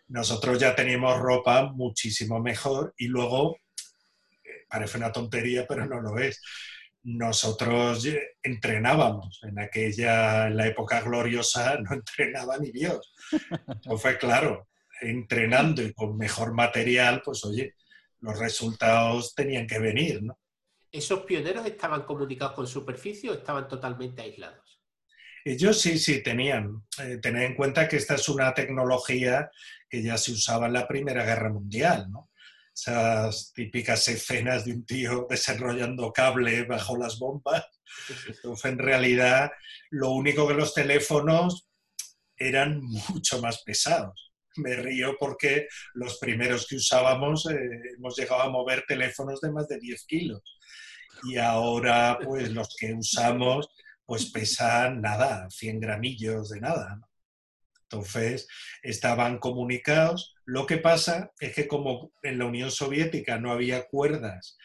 Nosotros 0.07 0.59
ya 0.59 0.75
teníamos 0.75 1.17
ropa 1.17 1.71
muchísimo 1.73 2.39
mejor 2.39 2.93
y 2.97 3.07
luego 3.07 3.57
parece 4.67 4.97
una 4.97 5.11
tontería, 5.11 5.65
pero 5.67 5.85
no 5.85 6.01
lo 6.01 6.17
es. 6.17 6.41
Nosotros 7.03 8.07
entrenábamos 8.41 9.41
en 9.43 9.59
aquella, 9.59 10.47
en 10.47 10.57
la 10.57 10.67
época 10.67 11.01
gloriosa, 11.01 11.77
no 11.81 11.93
entrenaba 11.93 12.57
ni 12.57 12.71
Dios. 12.71 13.13
Entonces 13.31 14.01
fue 14.01 14.17
claro, 14.17 14.67
entrenando 15.01 15.81
y 15.81 15.93
con 15.93 16.17
mejor 16.17 16.53
material, 16.53 17.21
pues 17.23 17.43
oye, 17.45 17.75
los 18.19 18.39
resultados 18.39 19.35
tenían 19.35 19.67
que 19.67 19.79
venir, 19.79 20.23
¿no? 20.23 20.39
¿Esos 20.91 21.21
pioneros 21.21 21.65
estaban 21.65 22.03
comunicados 22.03 22.55
con 22.55 22.65
superficie 22.65 23.29
o 23.29 23.33
estaban 23.33 23.67
totalmente 23.67 24.21
aislados? 24.21 24.81
Ellos 25.43 25.79
sí, 25.79 25.99
sí, 25.99 26.23
tenían. 26.23 26.83
Eh, 27.03 27.17
tener 27.17 27.43
en 27.43 27.55
cuenta 27.55 27.87
que 27.87 27.97
esta 27.97 28.15
es 28.15 28.29
una 28.29 28.53
tecnología 28.53 29.51
que 29.89 30.01
ya 30.01 30.17
se 30.17 30.31
usaba 30.31 30.67
en 30.67 30.73
la 30.73 30.87
Primera 30.87 31.23
Guerra 31.23 31.51
Mundial, 31.51 32.09
¿no? 32.09 32.31
Esas 32.75 33.53
típicas 33.53 34.07
escenas 34.07 34.65
de 34.65 34.73
un 34.73 34.85
tío 34.85 35.25
desarrollando 35.29 36.11
cable 36.11 36.63
bajo 36.65 36.97
las 36.97 37.17
bombas. 37.17 37.65
Entonces, 38.27 38.71
en 38.71 38.79
realidad, 38.79 39.51
lo 39.91 40.11
único 40.11 40.47
que 40.47 40.53
los 40.53 40.73
teléfonos 40.73 41.69
eran 42.35 42.81
mucho 42.81 43.41
más 43.41 43.63
pesados. 43.63 44.33
Me 44.57 44.75
río 44.75 45.15
porque 45.19 45.67
los 45.93 46.17
primeros 46.17 46.67
que 46.67 46.77
usábamos 46.77 47.45
eh, 47.47 47.57
hemos 47.97 48.17
llegado 48.17 48.41
a 48.41 48.49
mover 48.49 48.83
teléfonos 48.87 49.41
de 49.41 49.51
más 49.51 49.67
de 49.67 49.79
10 49.79 50.05
kilos. 50.05 50.41
Y 51.23 51.37
ahora, 51.37 52.17
pues 52.23 52.51
los 52.51 52.75
que 52.77 52.93
usamos, 52.93 53.67
pues 54.05 54.31
pesan 54.31 55.01
nada, 55.01 55.49
100 55.49 55.79
gramillos 55.79 56.49
de 56.49 56.61
nada. 56.61 56.99
Entonces, 57.83 58.47
estaban 58.81 59.39
comunicados. 59.39 60.34
Lo 60.45 60.65
que 60.65 60.77
pasa 60.77 61.31
es 61.39 61.55
que 61.55 61.67
como 61.67 62.13
en 62.21 62.37
la 62.37 62.45
Unión 62.45 62.71
Soviética 62.71 63.39
no 63.39 63.51
había 63.51 63.87
cuerdas 63.87 64.57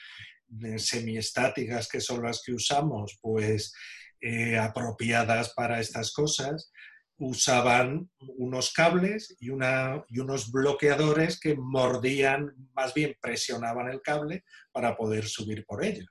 semiestáticas, 0.76 1.88
que 1.88 2.00
son 2.00 2.22
las 2.22 2.42
que 2.44 2.52
usamos, 2.52 3.18
pues 3.22 3.72
eh, 4.20 4.58
apropiadas 4.58 5.54
para 5.54 5.80
estas 5.80 6.12
cosas, 6.12 6.70
usaban 7.16 8.10
unos 8.18 8.72
cables 8.72 9.36
y, 9.40 9.50
una, 9.50 10.04
y 10.08 10.18
unos 10.18 10.50
bloqueadores 10.50 11.38
que 11.38 11.54
mordían, 11.54 12.52
más 12.74 12.94
bien 12.94 13.16
presionaban 13.20 13.88
el 13.88 14.00
cable 14.00 14.44
para 14.72 14.96
poder 14.96 15.26
subir 15.26 15.64
por 15.64 15.84
ellos. 15.84 16.08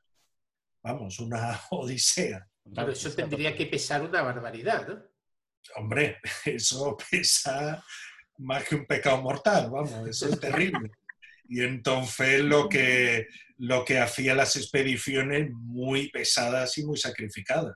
Vamos, 0.84 1.20
una 1.20 1.60
odisea. 1.72 2.48
Claro, 2.74 2.92
eso 2.92 3.12
tendría 3.12 3.56
que 3.56 3.66
pesar 3.66 4.02
una 4.02 4.22
barbaridad, 4.22 4.88
¿no? 4.88 5.10
hombre, 5.76 6.20
eso 6.46 6.98
pesa 7.10 7.84
más 8.40 8.64
que 8.68 8.76
un 8.76 8.86
pecado 8.86 9.22
mortal, 9.22 9.70
vamos, 9.70 10.08
eso 10.08 10.30
es 10.30 10.40
terrible. 10.40 10.92
Y 11.48 11.62
entonces 11.62 12.42
lo 12.42 12.70
que, 12.70 13.28
lo 13.58 13.84
que 13.84 14.00
hacía 14.00 14.36
las 14.36 14.56
expediciones 14.56 15.52
muy 15.52 16.10
pesadas 16.10 16.78
y 16.78 16.86
muy 16.86 16.98
sacrificadas. 16.98 17.76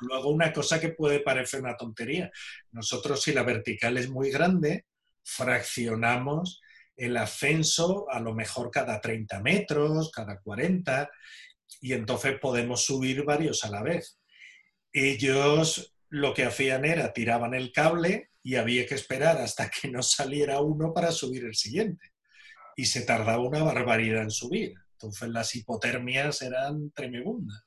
Luego, 0.00 0.30
una 0.30 0.52
cosa 0.52 0.80
que 0.80 0.88
puede 0.88 1.20
parecer 1.20 1.60
una 1.60 1.76
tontería. 1.76 2.30
Nosotros, 2.72 3.22
si 3.22 3.32
la 3.32 3.44
vertical 3.44 3.96
es 3.96 4.08
muy 4.10 4.30
grande, 4.30 4.86
fraccionamos 5.22 6.60
el 6.96 7.16
ascenso 7.16 8.10
a 8.10 8.20
lo 8.20 8.34
mejor 8.34 8.70
cada 8.70 9.00
30 9.00 9.40
metros, 9.40 10.10
cada 10.10 10.40
40, 10.40 11.08
y 11.80 11.92
entonces 11.92 12.38
podemos 12.40 12.84
subir 12.84 13.24
varios 13.24 13.64
a 13.64 13.70
la 13.70 13.82
vez. 13.82 14.18
Ellos 14.92 15.94
lo 16.08 16.34
que 16.34 16.44
hacían 16.44 16.84
era 16.84 17.12
tiraban 17.12 17.54
el 17.54 17.70
cable 17.72 18.30
y 18.46 18.54
había 18.54 18.86
que 18.86 18.94
esperar 18.94 19.38
hasta 19.38 19.68
que 19.68 19.88
no 19.88 20.04
saliera 20.04 20.60
uno 20.60 20.94
para 20.94 21.10
subir 21.10 21.44
el 21.46 21.56
siguiente. 21.56 22.12
Y 22.76 22.84
se 22.84 23.00
tardaba 23.00 23.42
una 23.42 23.64
barbaridad 23.64 24.22
en 24.22 24.30
subir. 24.30 24.72
Entonces 24.92 25.30
las 25.30 25.56
hipotermias 25.56 26.42
eran 26.42 26.92
tremendas. 26.92 27.66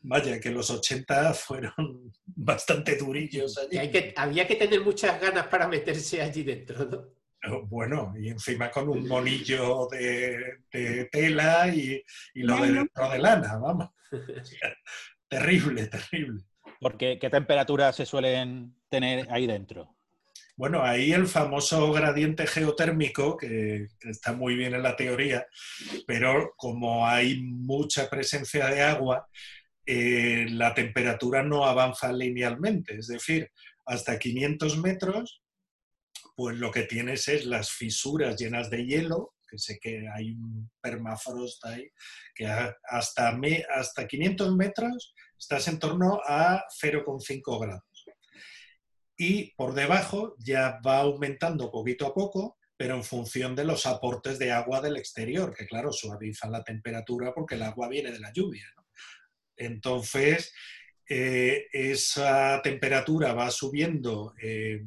Vaya, 0.00 0.40
que 0.40 0.50
los 0.50 0.68
80 0.68 1.32
fueron 1.32 2.12
bastante 2.26 2.96
durillos 2.96 3.56
allí. 3.56 3.88
que, 3.88 4.12
había 4.16 4.48
que 4.48 4.56
tener 4.56 4.80
muchas 4.80 5.20
ganas 5.20 5.46
para 5.46 5.68
meterse 5.68 6.22
allí 6.22 6.42
dentro, 6.42 6.84
¿no? 6.84 7.66
Bueno, 7.68 8.14
y 8.18 8.30
encima 8.30 8.72
con 8.72 8.88
un 8.88 9.06
monillo 9.06 9.86
de, 9.92 11.08
tela 11.12 11.72
y, 11.72 12.02
lo 12.34 12.60
de 12.60 12.72
dentro 12.72 13.10
de 13.10 13.18
lana, 13.20 13.56
vamos. 13.58 13.90
terrible, 15.28 15.86
terrible. 15.86 16.42
Porque, 16.80 17.18
¿qué 17.18 17.30
temperaturas 17.30 17.96
se 17.96 18.06
suelen 18.06 18.74
tener 18.88 19.26
ahí 19.30 19.46
dentro? 19.46 19.94
Bueno, 20.56 20.82
ahí 20.82 21.12
el 21.12 21.26
famoso 21.26 21.92
gradiente 21.92 22.46
geotérmico, 22.46 23.36
que, 23.36 23.86
está 24.00 24.32
muy 24.32 24.56
bien 24.56 24.74
en 24.74 24.82
la 24.82 24.96
teoría, 24.96 25.46
pero 26.06 26.54
como 26.56 27.06
hay 27.06 27.40
mucha 27.40 28.10
presencia 28.10 28.66
de 28.66 28.82
agua, 28.82 29.28
eh, 29.86 30.46
la 30.50 30.74
temperatura 30.74 31.42
no 31.42 31.64
avanza 31.64 32.12
linealmente. 32.12 32.96
Es 32.98 33.06
decir, 33.06 33.50
hasta 33.86 34.18
500 34.18 34.78
metros 34.78 35.42
pues 36.38 36.56
lo 36.56 36.70
que 36.70 36.84
tienes 36.84 37.26
es 37.26 37.46
las 37.46 37.72
fisuras 37.72 38.36
llenas 38.36 38.70
de 38.70 38.86
hielo, 38.86 39.34
que 39.50 39.58
sé 39.58 39.80
que 39.80 40.06
hay 40.08 40.34
un 40.34 40.70
permafrost 40.80 41.64
ahí, 41.64 41.90
que 42.32 42.46
hasta, 42.46 43.36
hasta 43.74 44.06
500 44.06 44.54
metros 44.54 45.14
estás 45.38 45.68
en 45.68 45.78
torno 45.78 46.20
a 46.26 46.64
0,5 46.82 47.60
grados. 47.60 48.06
Y 49.16 49.54
por 49.54 49.74
debajo 49.74 50.34
ya 50.38 50.80
va 50.86 50.98
aumentando 50.98 51.70
poquito 51.70 52.06
a 52.06 52.14
poco, 52.14 52.56
pero 52.76 52.94
en 52.94 53.02
función 53.02 53.56
de 53.56 53.64
los 53.64 53.86
aportes 53.86 54.38
de 54.38 54.52
agua 54.52 54.80
del 54.80 54.96
exterior, 54.96 55.54
que 55.54 55.66
claro, 55.66 55.92
suavizan 55.92 56.52
la 56.52 56.62
temperatura 56.62 57.34
porque 57.34 57.56
el 57.56 57.62
agua 57.62 57.88
viene 57.88 58.12
de 58.12 58.20
la 58.20 58.32
lluvia. 58.32 58.72
Entonces, 59.56 60.54
eh, 61.08 61.66
esa 61.72 62.60
temperatura 62.62 63.32
va 63.32 63.50
subiendo. 63.50 64.34
Eh, 64.40 64.84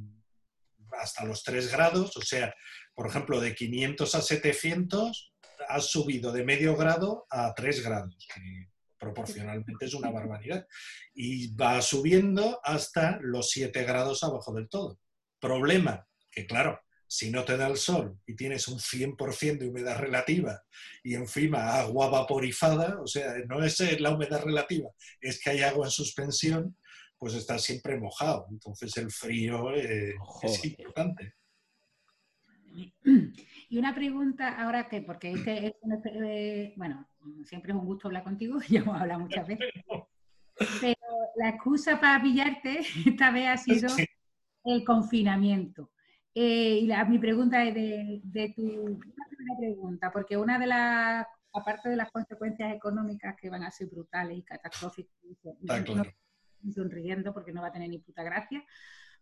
hasta 1.00 1.26
los 1.26 1.44
3 1.44 1.72
grados, 1.72 2.16
o 2.18 2.22
sea, 2.22 2.54
por 2.94 3.08
ejemplo, 3.08 3.40
de 3.40 3.56
500 3.56 4.16
a 4.16 4.22
700 4.22 5.34
has 5.68 5.86
subido 5.86 6.32
de 6.32 6.44
medio 6.44 6.76
grado 6.76 7.26
a 7.30 7.54
3 7.54 7.84
grados, 7.84 8.28
proporcionalmente 9.02 9.86
es 9.86 9.96
una 9.96 10.12
barbaridad. 10.12 10.68
Y 11.14 11.54
va 11.56 11.82
subiendo 11.82 12.62
hasta 12.64 13.18
los 13.22 13.50
7 13.50 13.84
grados 13.84 14.24
abajo 14.24 14.54
del 14.54 14.70
todo. 14.70 15.00
Problema, 15.40 16.08
que 16.30 16.46
claro, 16.46 16.80
si 17.08 17.32
no 17.32 17.44
te 17.44 17.58
da 17.58 17.68
el 17.68 17.78
sol 17.78 18.18
y 18.28 18.36
tienes 18.36 18.68
un 18.68 18.78
100% 18.78 19.58
de 19.58 19.68
humedad 19.68 19.98
relativa 19.98 20.64
y 21.04 21.16
encima 21.16 21.80
agua 21.80 22.10
vaporizada, 22.10 23.02
o 23.02 23.08
sea, 23.08 23.34
no 23.50 23.64
es 23.64 23.80
la 24.00 24.12
humedad 24.12 24.44
relativa, 24.44 24.90
es 25.20 25.42
que 25.42 25.50
hay 25.50 25.62
agua 25.62 25.88
en 25.88 25.92
suspensión, 25.92 26.78
pues 27.18 27.34
está 27.34 27.58
siempre 27.58 28.00
mojado. 28.00 28.46
Entonces 28.52 28.96
el 28.98 29.12
frío 29.12 29.76
eh, 29.76 30.14
es 30.44 30.64
importante. 30.64 31.34
Y 33.72 33.80
una 33.80 33.96
pregunta 33.96 34.62
ahora 34.62 34.90
que, 34.90 35.02
porque 35.02 35.32
este 35.32 35.68
es 35.68 35.74
eh, 36.04 36.74
bueno, 36.76 37.08
siempre 37.46 37.72
es 37.72 37.78
un 37.78 37.86
gusto 37.86 38.10
hablar 38.10 38.26
contigo, 38.26 38.60
ya 38.70 38.82
hemos 38.82 39.00
hablado 39.00 39.22
muchas 39.22 39.48
veces, 39.48 39.72
pero 40.82 41.00
la 41.38 41.50
excusa 41.52 41.98
para 41.98 42.22
pillarte 42.22 42.82
esta 43.06 43.32
vez 43.32 43.48
ha 43.48 43.56
sido 43.56 43.88
el 44.66 44.84
confinamiento. 44.84 45.90
Eh, 46.36 46.80
y 46.82 46.88
la, 46.88 47.06
mi 47.06 47.18
pregunta 47.18 47.64
es 47.64 47.74
de, 47.74 48.54
tu 48.54 49.00
primera 49.00 49.58
pregunta, 49.58 50.12
porque 50.12 50.36
una 50.36 50.60
de 50.60 50.68
las, 50.68 51.26
aparte 51.54 51.88
de 51.88 51.96
las 51.96 52.12
consecuencias 52.12 52.74
económicas 52.74 53.38
que 53.40 53.50
van 53.50 53.64
a 53.64 53.72
ser 53.72 53.88
brutales 53.88 54.38
y 54.38 54.44
catastróficas, 54.44 55.16
sonriendo 56.76 57.34
porque 57.34 57.54
no 57.54 57.62
va 57.62 57.70
a 57.70 57.72
tener 57.72 57.88
ni 57.88 58.00
puta 58.00 58.22
gracia. 58.22 58.66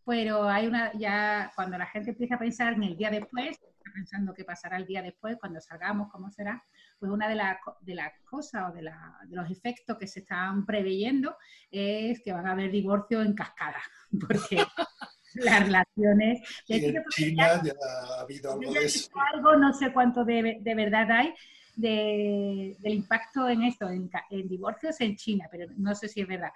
Pero 0.06 0.50
hay 0.50 0.66
una, 0.66 0.92
ya 0.98 1.52
cuando 1.56 1.78
la 1.78 1.86
gente 1.86 2.12
empieza 2.12 2.34
a 2.34 2.40
pensar 2.40 2.74
en 2.74 2.82
el 2.82 2.98
día 2.98 3.12
después, 3.12 3.60
pensando 3.92 4.34
qué 4.34 4.44
pasará 4.44 4.78
el 4.78 4.86
día 4.86 5.02
después, 5.02 5.38
cuando 5.40 5.60
salgamos, 5.62 6.12
cómo 6.12 6.30
será, 6.32 6.64
pues 7.00 7.12
una 7.12 7.28
de, 7.28 7.36
las 7.36 7.58
de 7.82 7.96
las 7.96 8.12
cosas 8.30 8.70
o 8.70 8.74
de, 8.74 8.82
de, 8.82 9.36
los 9.36 9.50
efectos 9.50 9.98
que 9.98 10.08
se 10.08 10.22
están 10.22 10.66
preveyendo 10.66 11.36
es 11.72 12.22
que 12.24 12.34
van 12.34 12.48
a 12.48 12.52
haber 12.52 12.72
divorcios 12.72 13.26
en 13.26 13.34
cascada, 13.34 13.82
porque 14.28 14.64
las 15.36 15.64
relaciones... 15.64 16.40
en 16.68 17.04
China 17.10 17.62
ya, 17.64 17.74
ha 17.82 18.22
habido 18.22 18.54
algo 18.54 18.74
de 18.74 18.86
eso. 18.86 19.10
Algo, 19.34 19.56
no 19.56 19.74
sé 19.74 19.92
cuánto 19.94 20.26
de, 20.26 20.58
de 20.62 20.76
verdad 20.76 21.12
hay, 21.12 21.34
de, 21.76 22.76
del 22.80 22.94
impacto 22.94 23.48
en 23.48 23.64
esto, 23.64 23.90
en, 23.90 24.10
en, 24.30 24.48
divorcios 24.48 25.00
en 25.02 25.16
China, 25.16 25.48
pero 25.52 25.72
no 25.78 25.96
sé 25.96 26.08
si 26.08 26.22
es 26.22 26.28
verdad. 26.28 26.52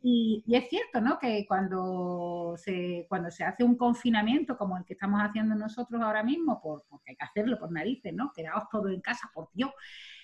Y, 0.00 0.44
es 0.48 0.68
cierto, 0.68 1.00
¿no? 1.00 1.18
Que 1.18 1.44
cuando 1.46 2.54
se, 2.56 3.06
cuando 3.08 3.30
se 3.30 3.44
hace 3.44 3.64
un 3.64 3.76
confinamiento 3.76 4.56
como 4.56 4.76
el 4.76 4.84
que 4.84 4.92
estamos 4.92 5.20
haciendo 5.20 5.54
nosotros 5.54 6.00
ahora 6.00 6.22
mismo, 6.22 6.60
por, 6.60 6.84
porque 6.88 7.10
hay 7.10 7.16
que 7.16 7.24
hacerlo 7.24 7.58
por 7.58 7.72
narices, 7.72 8.12
¿no? 8.14 8.32
Quedaos 8.34 8.64
todos 8.70 8.92
en 8.92 9.00
casa, 9.00 9.30
por 9.34 9.48
Dios. 9.52 9.70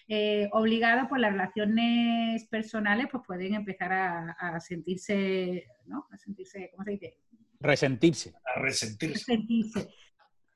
Eh, 0.06 0.48
obligado, 0.52 1.08
pues 1.08 1.20
las 1.20 1.32
relaciones 1.32 2.44
personales 2.48 3.06
pues 3.10 3.24
pueden 3.26 3.54
empezar 3.54 3.92
a, 3.92 4.60
sentirse, 4.60 5.66
¿no? 5.86 6.06
A 6.10 6.18
sentirse, 6.18 6.70
¿cómo 6.70 6.84
se 6.84 6.90
dice? 6.92 7.18
Resentirse. 7.58 8.34
A 8.54 8.60
resentirse. 8.60 9.14
resentirse. 9.14 9.88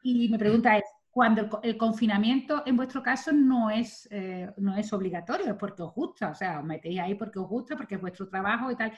Y 0.03 0.29
mi 0.29 0.39
pregunta 0.39 0.77
es, 0.77 0.85
cuando 1.11 1.61
el, 1.63 1.77
confinamiento 1.77 2.63
en 2.67 2.77
vuestro 2.77 3.03
caso 3.03 3.33
no 3.33 3.71
es, 3.71 4.07
eh, 4.11 4.51
no 4.59 4.77
es 4.77 4.93
obligatorio, 4.93 5.47
es 5.47 5.55
porque 5.55 5.83
os 5.83 5.95
gusta, 5.95 6.31
o 6.31 6.35
sea, 6.35 6.61
os 6.61 6.65
metéis 6.65 7.01
ahí 7.01 7.15
porque 7.15 7.39
os 7.39 7.49
gusta, 7.49 7.77
porque 7.77 7.97
es 7.97 8.01
vuestro 8.01 8.29
trabajo 8.29 8.71
y 8.71 8.77
tal. 8.77 8.93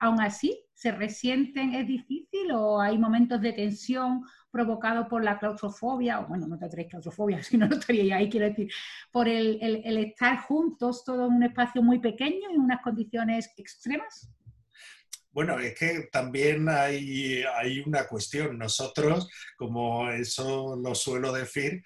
Aún 0.00 0.20
así, 0.20 0.58
¿se 0.74 0.90
resienten? 0.90 1.74
¿Es 1.74 1.86
difícil 1.86 2.50
o 2.52 2.80
hay 2.80 2.98
momentos 2.98 3.40
de 3.40 3.52
tensión 3.52 4.24
provocados 4.50 5.06
por 5.06 5.22
la 5.22 5.38
claustrofobia? 5.38 6.20
O, 6.20 6.26
bueno, 6.26 6.48
no 6.48 6.56
te 6.56 6.66
tendréis 6.66 6.88
claustrofobia, 6.90 7.42
si 7.42 7.56
no, 7.56 7.66
no 7.68 7.76
estaríais 7.76 8.12
ahí, 8.12 8.28
quiero 8.28 8.46
decir, 8.46 8.70
por 9.12 9.28
el, 9.28 9.58
el 9.62 9.96
estar 9.98 10.38
juntos, 10.38 11.04
todo 11.04 11.26
en 11.26 11.34
un 11.34 11.42
espacio 11.44 11.82
muy 11.82 12.00
pequeño, 12.00 12.50
en 12.50 12.60
unas 12.60 12.82
condiciones 12.82 13.52
extremas. 13.56 14.28
Bueno, 15.32 15.58
es 15.58 15.74
que 15.78 16.08
también 16.12 16.68
hay, 16.68 17.42
hay 17.56 17.80
una 17.80 18.06
cuestión. 18.06 18.58
Nosotros, 18.58 19.28
como 19.56 20.10
eso 20.10 20.76
lo 20.76 20.94
suelo 20.94 21.32
decir, 21.32 21.82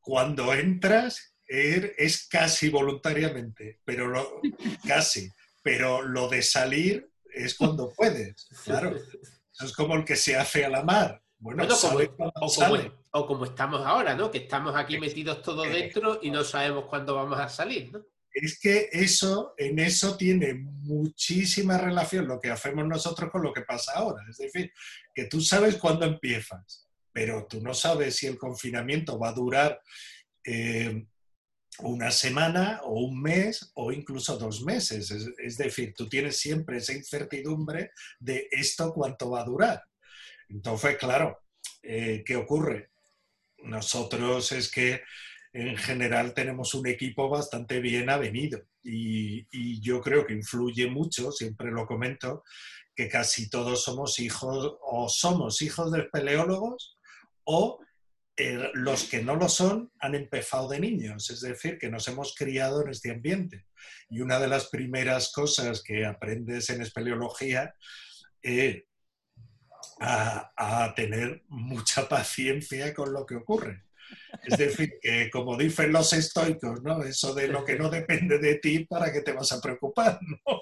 cuando 0.00 0.52
entras 0.54 1.34
er, 1.46 1.94
es 1.98 2.26
casi 2.26 2.70
voluntariamente, 2.70 3.80
pero 3.84 4.06
lo, 4.06 4.40
casi, 4.86 5.30
pero 5.62 6.02
lo 6.02 6.28
de 6.28 6.42
salir 6.42 7.10
es 7.32 7.54
cuando 7.54 7.92
puedes, 7.92 8.48
claro. 8.64 8.96
es 9.60 9.72
como 9.72 9.96
el 9.96 10.04
que 10.04 10.16
se 10.16 10.36
hace 10.36 10.64
a 10.64 10.70
la 10.70 10.82
mar. 10.82 11.20
Bueno, 11.38 11.66
o, 13.10 13.26
como, 13.26 13.44
estamos 13.44 13.84
ahora, 13.84 14.14
¿no? 14.14 14.30
Que 14.30 14.38
estamos 14.38 14.74
aquí 14.74 14.98
metidos 14.98 15.42
todos 15.42 15.68
dentro 15.68 16.18
y 16.22 16.30
no 16.30 16.42
sabemos 16.42 16.86
cuándo 16.86 17.14
vamos 17.14 17.38
a 17.38 17.50
salir, 17.50 17.92
¿no? 17.92 18.02
Es 18.34 18.58
que 18.58 18.88
eso, 18.90 19.54
en 19.56 19.78
eso 19.78 20.16
tiene 20.16 20.54
muchísima 20.54 21.78
relación 21.78 22.26
lo 22.26 22.40
que 22.40 22.50
hacemos 22.50 22.86
nosotros 22.86 23.30
con 23.30 23.42
lo 23.42 23.52
que 23.52 23.62
pasa 23.62 23.92
ahora. 23.94 24.24
Es 24.28 24.38
decir, 24.38 24.72
que 25.14 25.26
tú 25.26 25.40
sabes 25.40 25.76
cuándo 25.76 26.04
empiezas, 26.04 26.88
pero 27.12 27.46
tú 27.46 27.60
no 27.62 27.72
sabes 27.72 28.16
si 28.16 28.26
el 28.26 28.36
confinamiento 28.36 29.18
va 29.18 29.28
a 29.28 29.34
durar 29.34 29.80
eh, 30.44 31.06
una 31.78 32.10
semana 32.10 32.80
o 32.82 33.04
un 33.04 33.22
mes 33.22 33.70
o 33.74 33.92
incluso 33.92 34.36
dos 34.36 34.62
meses. 34.62 35.12
Es, 35.38 35.56
decir, 35.56 35.94
tú 35.96 36.08
tienes 36.08 36.36
siempre 36.36 36.78
esa 36.78 36.92
incertidumbre 36.92 37.92
de 38.18 38.48
esto 38.50 38.92
cuánto 38.92 39.30
va 39.30 39.42
a 39.42 39.44
durar. 39.44 39.84
Entonces, 40.48 40.96
claro, 40.96 41.38
eh, 41.82 42.24
¿qué 42.26 42.34
ocurre? 42.34 42.90
Nosotros 43.58 44.50
es 44.50 44.70
que 44.70 45.02
en 45.54 45.76
general 45.76 46.34
tenemos 46.34 46.74
un 46.74 46.88
equipo 46.88 47.28
bastante 47.28 47.78
bien 47.78 48.10
avenido 48.10 48.60
y, 48.82 49.80
yo 49.80 50.00
creo 50.00 50.26
que 50.26 50.34
influye 50.34 50.88
mucho, 50.88 51.30
siempre 51.30 51.70
lo 51.70 51.86
comento, 51.86 52.42
que 52.94 53.08
casi 53.08 53.48
todos 53.48 53.84
somos 53.84 54.18
hijos 54.18 54.76
o 54.82 55.08
somos 55.08 55.62
hijos 55.62 55.92
de 55.92 56.04
peleólogos 56.04 56.98
o 57.44 57.78
eh, 58.36 58.70
los 58.74 59.04
que 59.04 59.22
no 59.22 59.36
lo 59.36 59.48
son 59.48 59.92
han 60.00 60.16
empezado 60.16 60.68
de 60.68 60.80
niños, 60.80 61.30
es 61.30 61.40
decir, 61.40 61.78
que 61.78 61.88
nos 61.88 62.08
hemos 62.08 62.34
criado 62.34 62.82
en 62.82 62.90
este 62.90 63.12
ambiente. 63.12 63.66
Y 64.08 64.20
una 64.20 64.40
de 64.40 64.48
las 64.48 64.66
primeras 64.66 65.30
cosas 65.30 65.82
que 65.82 66.04
aprendes 66.04 66.68
en 66.70 66.82
espeleología 66.82 67.74
es 68.42 68.82
a, 70.00 70.52
a 70.56 70.94
tener 70.94 71.44
mucha 71.46 72.08
paciencia 72.08 72.92
con 72.92 73.12
lo 73.12 73.24
que 73.24 73.36
ocurre. 73.36 73.84
Es 74.46 74.58
decir, 74.58 74.98
que 75.00 75.30
como 75.30 75.56
dicen 75.56 75.92
los 75.92 76.12
estoicos, 76.12 76.82
¿no? 76.82 77.02
Eso 77.02 77.34
de 77.34 77.48
lo 77.48 77.64
que 77.64 77.76
no 77.76 77.88
depende 77.88 78.38
de 78.38 78.56
ti, 78.56 78.84
¿para 78.84 79.12
qué 79.12 79.20
te 79.20 79.32
vas 79.32 79.52
a 79.52 79.60
preocupar? 79.60 80.18
¿no? 80.46 80.60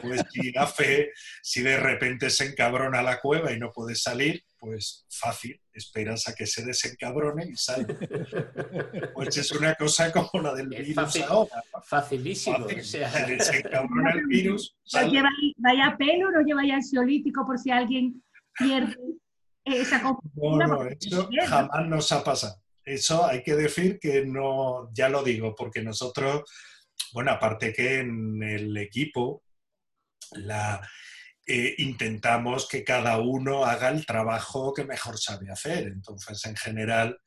Pues 0.00 0.22
si 0.30 0.52
fe, 0.74 1.10
si 1.42 1.62
de 1.62 1.76
repente 1.76 2.30
se 2.30 2.46
encabrona 2.46 3.02
la 3.02 3.20
cueva 3.20 3.52
y 3.52 3.58
no 3.58 3.70
puedes 3.70 4.02
salir, 4.02 4.42
pues 4.58 5.06
fácil, 5.10 5.60
esperas 5.72 6.28
a 6.28 6.34
que 6.34 6.46
se 6.46 6.64
desencabrone 6.64 7.48
y 7.50 7.56
sale. 7.56 7.86
Pues 9.14 9.36
es 9.36 9.52
una 9.52 9.74
cosa 9.74 10.12
como 10.12 10.42
la 10.42 10.54
del 10.54 10.68
virus 10.68 11.16
ahora. 11.22 11.62
Facilísimo. 11.84 12.68
Se 12.80 13.00
desencabrona 13.00 14.12
el 14.12 14.26
virus. 14.26 14.76
vaya 15.56 15.96
pelo, 15.98 16.30
no 16.30 16.42
lleváis 16.42 16.72
ansiolítico 16.74 17.44
por 17.44 17.58
si 17.58 17.70
alguien 17.70 18.22
pierde 18.56 18.96
esa 19.64 20.00
No, 20.34 20.56
no, 20.66 20.84
eso 20.84 21.28
jamás 21.46 21.88
nos 21.88 22.12
ha 22.12 22.24
pasado 22.24 22.62
eso 22.84 23.26
hay 23.26 23.42
que 23.42 23.54
decir 23.54 23.98
que 23.98 24.24
no, 24.24 24.90
ya 24.92 25.08
lo 25.08 25.22
digo, 25.22 25.54
porque 25.54 25.82
nosotros, 25.82 26.42
bueno, 27.12 27.32
aparte 27.32 27.72
que 27.72 28.00
en 28.00 28.42
el 28.42 28.76
equipo, 28.76 29.42
la, 30.32 30.80
eh, 31.46 31.74
intentamos 31.78 32.68
que 32.68 32.84
cada 32.84 33.18
uno 33.18 33.64
haga 33.64 33.88
el 33.88 34.06
trabajo 34.06 34.72
que 34.72 34.84
mejor 34.84 35.18
sabe 35.18 35.50
hacer. 35.50 35.88
Entonces, 35.88 36.44
en 36.46 36.56
general, 36.56 37.18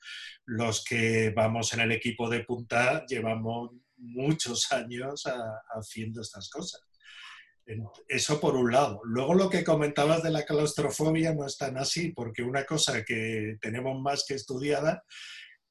los 0.45 0.83
que 0.83 1.31
vamos 1.35 1.73
en 1.73 1.81
el 1.81 1.91
equipo 1.91 2.29
de 2.29 2.43
punta 2.43 3.05
llevamos 3.07 3.71
muchos 3.97 4.71
años 4.71 5.23
haciendo 5.73 6.21
estas 6.21 6.49
cosas. 6.49 6.81
Eso 8.07 8.39
por 8.39 8.55
un 8.55 8.71
lado. 8.71 9.01
Luego 9.03 9.33
lo 9.33 9.49
que 9.49 9.63
comentabas 9.63 10.21
de 10.21 10.29
la 10.29 10.45
claustrofobia 10.45 11.33
no 11.33 11.45
es 11.45 11.57
tan 11.57 11.77
así, 11.77 12.11
porque 12.11 12.43
una 12.43 12.63
cosa 12.63 13.03
que 13.03 13.57
tenemos 13.59 13.99
más 13.99 14.23
que 14.27 14.35
estudiada 14.35 15.03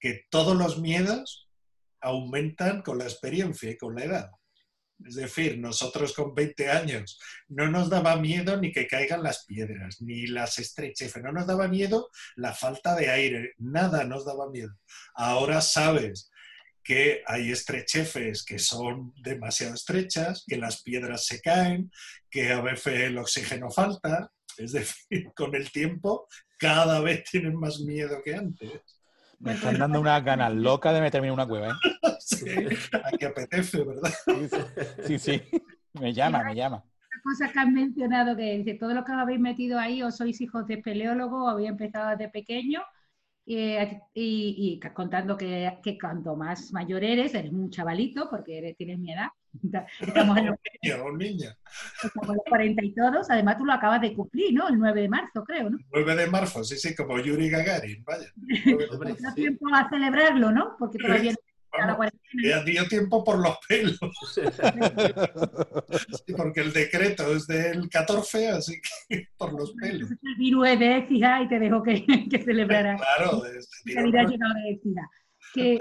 que 0.05 0.27
todos 0.29 0.55
los 0.55 0.79
miedos 0.79 1.49
aumentan 2.03 2.83
con 2.83 2.99
la 2.99 3.05
experiencia 3.05 3.71
y 3.71 3.79
con 3.79 3.95
la 3.95 4.05
edad. 4.05 4.31
Es 5.03 5.15
decir, 5.15 5.59
nosotros 5.59 6.13
con 6.13 6.35
20 6.35 6.71
años 6.71 7.19
no 7.49 7.71
nos 7.71 7.89
daba 7.89 8.17
miedo 8.17 8.61
ni 8.61 8.71
que 8.71 8.87
caigan 8.87 9.23
las 9.23 9.47
piedras, 9.47 10.03
ni 10.03 10.27
las 10.27 10.59
estrechefes, 10.59 11.23
no 11.23 11.33
nos 11.33 11.47
daba 11.47 11.69
miedo 11.69 12.11
la 12.37 12.53
falta 12.53 12.95
de 12.95 13.09
aire, 13.09 13.55
nada 13.57 14.05
nos 14.05 14.27
daba 14.27 14.51
miedo. 14.51 14.77
Ahora 15.15 15.63
sabes 15.63 16.31
que 16.83 17.23
hay 17.27 17.51
estrechefes 17.51 18.45
que 18.45 18.59
son 18.59 19.15
demasiado 19.17 19.73
estrechas, 19.73 20.45
que 20.47 20.59
las 20.59 20.83
piedras 20.83 21.25
se 21.25 21.41
caen, 21.41 21.91
que 22.29 22.53
a 22.53 22.61
veces 22.61 23.01
el 23.01 23.17
oxígeno 23.17 23.71
falta. 23.71 24.31
Es 24.59 24.73
decir, 24.73 25.31
con 25.35 25.55
el 25.55 25.73
tiempo 25.73 26.29
cada 26.59 27.01
vez 27.01 27.25
tienen 27.25 27.57
más 27.57 27.81
miedo 27.81 28.21
que 28.23 28.35
antes. 28.35 28.94
Me 29.41 29.53
están 29.53 29.79
dando 29.79 30.01
una 30.01 30.21
ganas 30.21 30.53
loca 30.55 30.93
de 30.93 31.01
meterme 31.01 31.29
en 31.29 31.35
una 31.35 31.47
cueva, 31.47 31.69
¿eh? 31.69 31.73
Sí, 32.21 32.47
aquí 33.05 33.25
apetece, 33.27 33.85
¿verdad? 33.85 34.11
Sí, 35.07 35.19
sí, 35.19 35.43
me 35.93 36.13
llama, 36.13 36.43
me 36.45 36.55
llama. 36.55 36.77
Una 36.77 37.23
cosa 37.23 37.53
que 37.53 37.59
has 37.59 37.69
mencionado, 37.69 38.37
que 38.37 38.59
dice, 38.59 38.75
todo 38.75 38.95
lo 38.95 39.05
que 39.05 39.13
habéis 39.13 39.41
metido 39.41 39.79
ahí, 39.79 40.03
o 40.03 40.11
sois 40.11 40.41
hijos 40.41 40.67
de 40.67 40.79
peleólogo, 40.79 41.45
o 41.45 41.49
habéis 41.49 41.69
empezado 41.69 42.11
desde 42.11 42.31
pequeño, 42.31 42.83
y, 43.47 43.77
y, 44.15 44.81
contando 44.95 45.37
que, 45.37 45.79
que, 45.83 45.99
cuanto 45.99 46.35
más 46.37 46.73
mayor 46.73 47.05
eres, 47.05 47.35
eres 47.35 47.53
un 47.53 47.71
chavalito, 47.71 48.29
porque 48.31 48.59
eres, 48.59 48.77
tienes 48.77 48.99
mi 48.99 49.13
edad, 49.13 49.29
Estamos 50.01 50.39
en 50.39 50.47
los, 50.47 50.57
un 51.05 51.19
niño, 51.19 51.49
Estamos 52.03 52.37
los 52.37 52.45
40 52.49 52.85
y 52.85 52.95
todos. 52.95 53.31
Además, 53.31 53.59
tú 53.59 53.65
lo 53.65 53.73
acabas 53.73 54.01
de 54.01 54.15
cumplir, 54.15 54.53
¿no? 54.53 54.69
El 54.69 54.79
9 54.79 55.03
de 55.03 55.09
marzo, 55.09 55.45
creo, 55.45 55.71
¿no? 55.71 55.79
9 55.93 56.17
de 56.17 56.27
marzo, 56.27 56.65
sí, 56.65 56.77
sí, 56.77 56.95
como 56.95 57.19
Yuri 57.19 57.51
Gagarin, 57.51 58.05
vaya. 58.05 58.27
No 59.21 59.35
tiempo 59.35 59.67
a 59.73 59.89
celebrarlo, 59.89 60.51
¿no? 60.51 60.77
Porque 60.79 60.99
todavía 60.99 61.33
no 61.33 61.39
la 61.79 61.97
cuarentena. 61.97 62.63
dio 62.65 62.87
tiempo 62.89 63.25
por 63.25 63.39
los 63.39 63.57
pelos. 63.69 63.99
sí, 66.27 66.35
porque 66.37 66.61
el 66.61 66.73
decreto 66.73 67.35
es 67.35 67.47
del 67.47 67.89
14, 67.89 68.49
así 68.49 68.81
que 69.09 69.29
por 69.37 69.53
los 69.53 69.73
pelos. 69.73 70.11
El 70.11 70.35
virus 70.39 70.69
es 70.69 70.79
de 70.79 70.97
écija 70.99 71.43
y 71.43 71.49
te 71.49 71.59
dejo 71.59 71.83
que, 71.83 72.05
que 72.31 72.39
celebrara. 72.43 72.97
Claro, 72.97 73.41
de, 73.43 73.61
llegado 73.85 74.55
de 74.55 74.71
écija. 74.71 75.11
Que, 75.53 75.79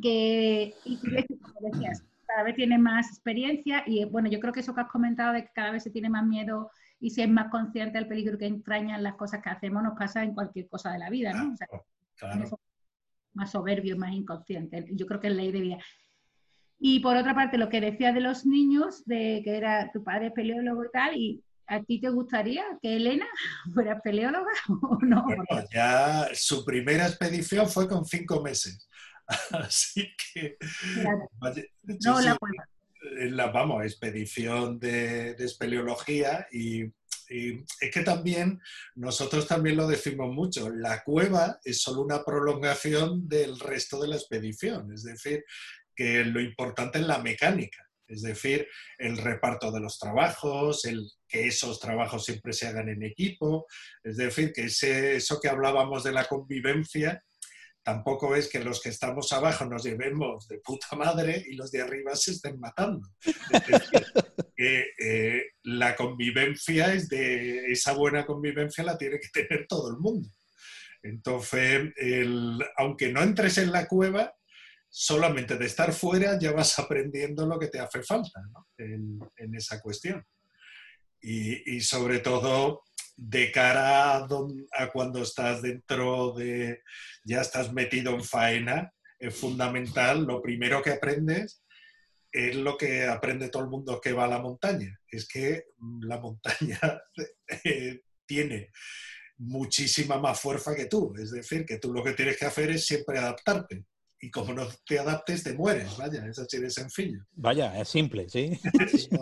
que, 0.00 0.74
y 0.84 0.98
como 1.38 1.70
decías, 1.70 2.04
cada 2.26 2.42
vez 2.42 2.54
tiene 2.54 2.78
más 2.78 3.08
experiencia 3.08 3.82
y 3.86 4.04
bueno, 4.04 4.28
yo 4.28 4.40
creo 4.40 4.52
que 4.52 4.60
eso 4.60 4.74
que 4.74 4.80
has 4.80 4.90
comentado 4.90 5.32
de 5.32 5.42
que 5.42 5.50
cada 5.54 5.72
vez 5.72 5.82
se 5.82 5.90
tiene 5.90 6.10
más 6.10 6.24
miedo 6.24 6.70
y 6.98 7.10
se 7.10 7.24
es 7.24 7.28
más 7.28 7.50
consciente 7.50 7.98
del 7.98 8.08
peligro 8.08 8.38
que 8.38 8.46
entrañan 8.46 9.02
las 9.02 9.14
cosas 9.14 9.42
que 9.42 9.50
hacemos, 9.50 9.82
nos 9.82 9.98
pasa 9.98 10.22
en 10.22 10.34
cualquier 10.34 10.68
cosa 10.68 10.92
de 10.92 10.98
la 10.98 11.10
vida, 11.10 11.32
¿no? 11.32 11.52
O 11.52 11.56
sea, 11.56 11.68
Más 13.36 13.52
soberbio, 13.52 13.96
más 13.96 14.12
inconsciente. 14.12 14.84
Yo 14.92 15.06
creo 15.06 15.20
que 15.20 15.28
es 15.28 15.34
ley 15.34 15.52
de 15.52 15.60
vida. 15.60 15.78
Y 16.78 17.00
por 17.00 17.16
otra 17.16 17.34
parte, 17.34 17.58
lo 17.58 17.68
que 17.68 17.80
decía 17.80 18.12
de 18.12 18.20
los 18.20 18.44
niños, 18.44 19.04
de 19.04 19.40
que 19.44 19.56
era 19.56 19.90
tu 19.92 20.02
padre 20.02 20.30
peleólogo 20.30 20.84
y 20.84 20.90
tal, 20.92 21.16
y 21.16 21.44
¿a 21.66 21.82
ti 21.82 22.00
te 22.00 22.08
gustaría 22.08 22.64
que 22.82 22.96
Elena 22.96 23.26
fuera 23.74 24.00
peleóloga 24.00 24.52
o 24.82 24.98
no? 25.02 25.24
Bueno, 25.24 25.66
ya 25.72 26.28
su 26.34 26.64
primera 26.64 27.06
expedición 27.06 27.68
fue 27.68 27.88
con 27.88 28.04
cinco 28.04 28.42
meses. 28.42 28.88
Así 29.52 30.08
que... 30.34 30.56
no 32.04 32.20
la 32.20 32.36
la, 33.30 33.48
vamos, 33.48 33.84
expedición 33.84 34.78
de, 34.78 35.32
espeleología 35.32 36.46
y, 37.28 37.64
es 37.80 37.90
que 37.92 38.02
también, 38.02 38.60
nosotros 38.94 39.46
también 39.46 39.76
lo 39.76 39.86
decimos 39.86 40.32
mucho, 40.32 40.70
la 40.70 41.02
cueva 41.02 41.58
es 41.64 41.82
solo 41.82 42.02
una 42.02 42.24
prolongación 42.24 43.28
del 43.28 43.58
resto 43.58 44.00
de 44.00 44.08
la 44.08 44.16
expedición, 44.16 44.92
es 44.92 45.02
decir, 45.02 45.44
que 45.94 46.24
lo 46.24 46.40
importante 46.40 46.98
es 46.98 47.06
la 47.06 47.18
mecánica. 47.18 47.82
Es 48.08 48.22
decir, 48.22 48.68
el 48.98 49.18
reparto 49.18 49.72
de 49.72 49.80
los 49.80 49.98
trabajos, 49.98 50.82
que 51.26 51.48
esos 51.48 51.80
trabajos 51.80 52.24
siempre 52.24 52.52
se 52.52 52.68
hagan 52.68 52.88
en 52.88 53.02
equipo, 53.02 53.66
es 54.04 54.16
decir, 54.16 54.52
que 54.52 54.66
eso 54.66 55.40
que 55.40 55.48
hablábamos 55.48 56.04
de 56.04 56.12
la 56.12 56.24
convivencia, 56.26 57.22
tampoco 57.86 58.34
es 58.34 58.48
que 58.48 58.58
los 58.58 58.82
que 58.82 58.88
estamos 58.88 59.32
abajo 59.32 59.64
nos 59.64 59.84
llevemos 59.84 60.48
de 60.48 60.58
puta 60.58 60.96
madre 60.96 61.44
y 61.46 61.54
los 61.54 61.70
de 61.70 61.82
arriba 61.82 62.16
se 62.16 62.32
estén 62.32 62.58
matando. 62.58 63.08
que 64.56 64.86
eh, 64.98 65.44
la 65.62 65.94
convivencia 65.94 66.92
es 66.92 67.08
de 67.08 67.70
esa 67.70 67.92
buena 67.92 68.26
convivencia 68.26 68.82
la 68.82 68.98
tiene 68.98 69.20
que 69.20 69.28
tener 69.28 69.68
todo 69.68 69.88
el 69.90 69.98
mundo. 69.98 70.28
Entonces, 71.00 71.92
aunque 72.76 73.12
no 73.12 73.22
entres 73.22 73.58
en 73.58 73.70
la 73.70 73.86
cueva, 73.86 74.34
solamente 74.88 75.56
de 75.56 75.66
estar 75.66 75.92
fuera 75.92 76.36
ya 76.40 76.50
vas 76.50 76.76
aprendiendo 76.80 77.46
lo 77.46 77.56
que 77.56 77.68
te 77.68 77.78
hace 77.78 78.02
falta 78.02 78.42
en, 78.78 79.54
esa 79.54 79.80
cuestión. 79.80 80.26
y 81.20 81.80
sobre 81.82 82.18
todo 82.18 82.82
de 83.16 83.50
cara 83.50 84.16
a, 84.16 84.92
cuando 84.92 85.22
estás 85.22 85.62
dentro 85.62 86.32
de, 86.34 86.82
ya 87.24 87.40
estás 87.40 87.72
metido 87.72 88.12
en 88.12 88.22
faena, 88.22 88.92
es 89.18 89.34
fundamental, 89.34 90.24
lo 90.24 90.42
primero 90.42 90.82
que 90.82 90.90
aprendes 90.90 91.62
es 92.30 92.54
lo 92.54 92.76
que 92.76 93.06
aprende 93.06 93.48
todo 93.48 93.62
el 93.62 93.70
mundo 93.70 93.98
que 94.00 94.12
va 94.12 94.24
a 94.24 94.28
la 94.28 94.40
montaña, 94.40 95.00
es 95.10 95.26
que 95.26 95.64
la 96.02 96.18
montaña 96.18 96.78
eh, 97.64 98.02
tiene 98.26 98.70
muchísima 99.38 100.18
más 100.18 100.38
fuerza 100.38 100.74
que 100.74 100.86
tú, 100.86 101.14
es 101.18 101.30
decir, 101.30 101.64
que 101.64 101.78
tú 101.78 101.92
lo 101.92 102.04
que 102.04 102.12
tienes 102.12 102.36
que 102.36 102.46
hacer 102.46 102.70
es 102.70 102.86
siempre 102.86 103.18
adaptarte. 103.18 103.84
Y 104.18 104.30
como 104.30 104.54
no 104.54 104.66
te 104.86 104.98
adaptes, 104.98 105.42
te 105.42 105.52
mueres, 105.52 105.94
vaya, 105.98 106.26
es 106.26 106.38
así 106.38 106.58
de 106.58 106.70
sencillo. 106.70 107.20
Vaya, 107.32 107.78
es 107.78 107.88
simple, 107.88 108.26
sí. 108.30 108.58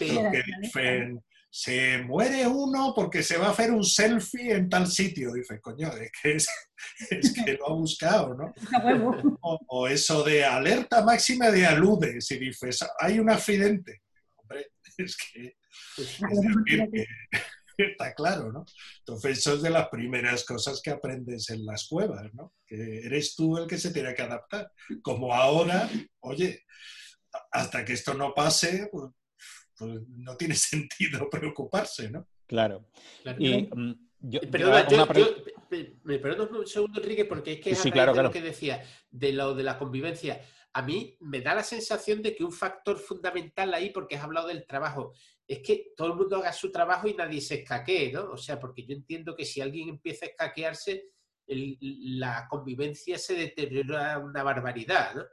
Lo 0.00 0.30
que 0.30 0.44
dicen, 0.62 1.24
se 1.60 1.98
muere 2.04 2.46
uno 2.46 2.92
porque 2.94 3.20
se 3.20 3.36
va 3.36 3.48
a 3.48 3.50
hacer 3.50 3.72
un 3.72 3.82
selfie 3.82 4.52
en 4.52 4.68
tal 4.68 4.86
sitio. 4.86 5.32
Dice, 5.32 5.60
coño, 5.60 5.88
es 5.88 6.12
que, 6.22 6.36
es, 7.16 7.32
que 7.32 7.54
lo 7.54 7.68
ha 7.68 7.72
buscado, 7.74 8.32
¿no? 8.34 8.54
O, 9.66 9.88
eso 9.88 10.22
de 10.22 10.44
alerta 10.44 11.04
máxima 11.04 11.50
de 11.50 11.66
aludes 11.66 12.30
y 12.30 12.38
dices, 12.38 12.78
hay 13.00 13.18
un 13.18 13.28
accidente. 13.28 14.02
Hombre, 14.36 14.70
es 14.98 15.16
que, 15.16 15.56
está 17.76 18.14
claro, 18.14 18.52
¿no? 18.52 18.64
Entonces, 19.00 19.38
eso 19.38 19.54
es 19.54 19.62
de 19.62 19.70
las 19.70 19.88
primeras 19.88 20.44
cosas 20.44 20.80
que 20.80 20.90
aprendes 20.90 21.50
en 21.50 21.66
las 21.66 21.88
cuevas, 21.88 22.32
¿no? 22.34 22.54
Que 22.64 23.00
eres 23.04 23.34
tú 23.34 23.58
el 23.58 23.66
que 23.66 23.78
se 23.78 23.90
tiene 23.90 24.14
que 24.14 24.22
adaptar. 24.22 24.70
Como 25.02 25.34
ahora, 25.34 25.90
oye, 26.20 26.62
hasta 27.50 27.84
que 27.84 27.94
esto 27.94 28.14
no 28.14 28.32
pase, 28.32 28.88
pues, 28.92 29.10
pues 29.78 30.00
no 30.08 30.36
tiene 30.36 30.54
sentido 30.56 31.28
preocuparse, 31.30 32.10
¿no? 32.10 32.26
Claro. 32.46 32.88
Y, 33.38 33.68
mm, 33.74 34.08
yo, 34.20 34.40
Perdona, 34.50 34.86
me 36.04 36.18
perdono 36.18 36.60
un 36.60 36.66
segundo, 36.66 37.00
Enrique, 37.00 37.24
porque 37.24 37.52
es 37.52 37.60
que 37.60 37.70
es 37.70 37.78
sí, 37.78 37.90
claro, 37.90 38.14
lo 38.14 38.30
que 38.30 38.40
decía, 38.40 38.82
de 39.10 39.32
lo 39.32 39.54
de 39.54 39.62
la 39.62 39.78
convivencia. 39.78 40.40
A 40.72 40.82
mí 40.82 41.16
me 41.20 41.40
da 41.40 41.54
la 41.54 41.62
sensación 41.62 42.22
de 42.22 42.34
que 42.34 42.44
un 42.44 42.52
factor 42.52 42.98
fundamental 42.98 43.72
ahí, 43.74 43.90
porque 43.90 44.16
has 44.16 44.24
hablado 44.24 44.48
del 44.48 44.66
trabajo, 44.66 45.12
es 45.46 45.60
que 45.60 45.92
todo 45.96 46.08
el 46.08 46.14
mundo 46.14 46.36
haga 46.36 46.52
su 46.52 46.70
trabajo 46.70 47.08
y 47.08 47.14
nadie 47.14 47.40
se 47.40 47.56
escaquee, 47.56 48.12
¿no? 48.12 48.32
O 48.32 48.36
sea, 48.36 48.58
porque 48.58 48.84
yo 48.84 48.94
entiendo 48.94 49.34
que 49.34 49.44
si 49.44 49.60
alguien 49.60 49.88
empieza 49.88 50.26
a 50.26 50.28
escaquearse, 50.30 51.04
la 51.46 52.46
convivencia 52.48 53.18
se 53.18 53.34
deteriora 53.34 54.18
una 54.18 54.42
barbaridad, 54.42 55.14
¿no? 55.14 55.24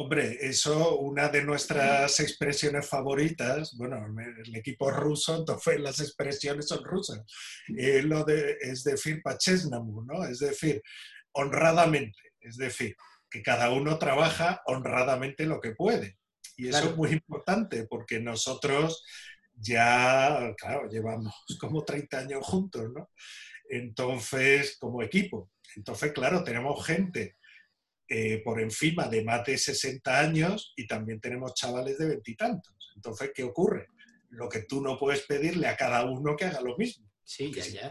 Hombre, 0.00 0.38
eso, 0.42 0.96
una 0.98 1.28
de 1.28 1.42
nuestras 1.42 2.20
expresiones 2.20 2.86
favoritas, 2.88 3.76
bueno, 3.76 4.06
el 4.44 4.54
equipo 4.54 4.92
ruso, 4.92 5.34
entonces 5.36 5.80
las 5.80 5.98
expresiones 5.98 6.68
son 6.68 6.84
rusas, 6.84 7.20
eh, 7.76 8.02
lo 8.02 8.22
de, 8.22 8.58
es 8.60 8.84
decir, 8.84 9.20
pachesnamu, 9.24 10.04
¿no? 10.04 10.24
Es 10.24 10.38
decir, 10.38 10.80
honradamente, 11.32 12.16
es 12.38 12.56
decir, 12.56 12.94
que 13.28 13.42
cada 13.42 13.72
uno 13.72 13.98
trabaja 13.98 14.62
honradamente 14.66 15.46
lo 15.46 15.60
que 15.60 15.72
puede. 15.72 16.16
Y 16.56 16.68
eso 16.68 16.90
es 16.90 16.96
muy 16.96 17.10
importante 17.10 17.84
porque 17.88 18.20
nosotros 18.20 19.04
ya, 19.52 20.54
claro, 20.56 20.88
llevamos 20.88 21.34
como 21.58 21.84
30 21.84 22.18
años 22.18 22.46
juntos, 22.46 22.84
¿no? 22.94 23.10
Entonces, 23.68 24.76
como 24.78 25.02
equipo. 25.02 25.50
Entonces, 25.74 26.12
claro, 26.12 26.44
tenemos 26.44 26.86
gente 26.86 27.34
eh, 28.08 28.40
por 28.42 28.60
encima 28.60 29.06
de 29.08 29.22
más 29.22 29.44
de 29.44 29.58
60 29.58 30.18
años 30.18 30.72
y 30.76 30.86
también 30.86 31.20
tenemos 31.20 31.54
chavales 31.54 31.98
de 31.98 32.06
veintitantos. 32.06 32.92
Entonces, 32.96 33.32
¿qué 33.34 33.44
ocurre? 33.44 33.88
Lo 34.30 34.48
que 34.48 34.62
tú 34.62 34.80
no 34.80 34.98
puedes 34.98 35.26
pedirle 35.26 35.68
a 35.68 35.76
cada 35.76 36.04
uno 36.04 36.34
que 36.36 36.46
haga 36.46 36.60
lo 36.60 36.76
mismo. 36.76 37.06
Sí, 37.22 37.52
ya, 37.52 37.64
ya. 37.64 37.90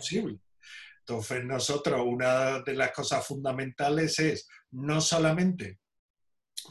Entonces, 0.99 1.43
nosotros, 1.45 2.01
una 2.05 2.61
de 2.61 2.73
las 2.73 2.91
cosas 2.91 3.25
fundamentales 3.25 4.19
es 4.19 4.47
no 4.71 4.99
solamente 4.99 5.79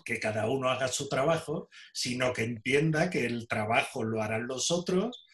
que 0.04 0.18
cada 0.18 0.48
uno 0.48 0.68
haga 0.68 0.88
su 0.88 1.08
trabajo, 1.08 1.68
sino 1.92 2.32
que 2.32 2.42
entienda 2.42 3.08
que 3.08 3.24
el 3.24 3.48
trabajo 3.48 4.04
lo 4.04 4.22
harán 4.22 4.46
los 4.46 4.70
otros 4.70 5.24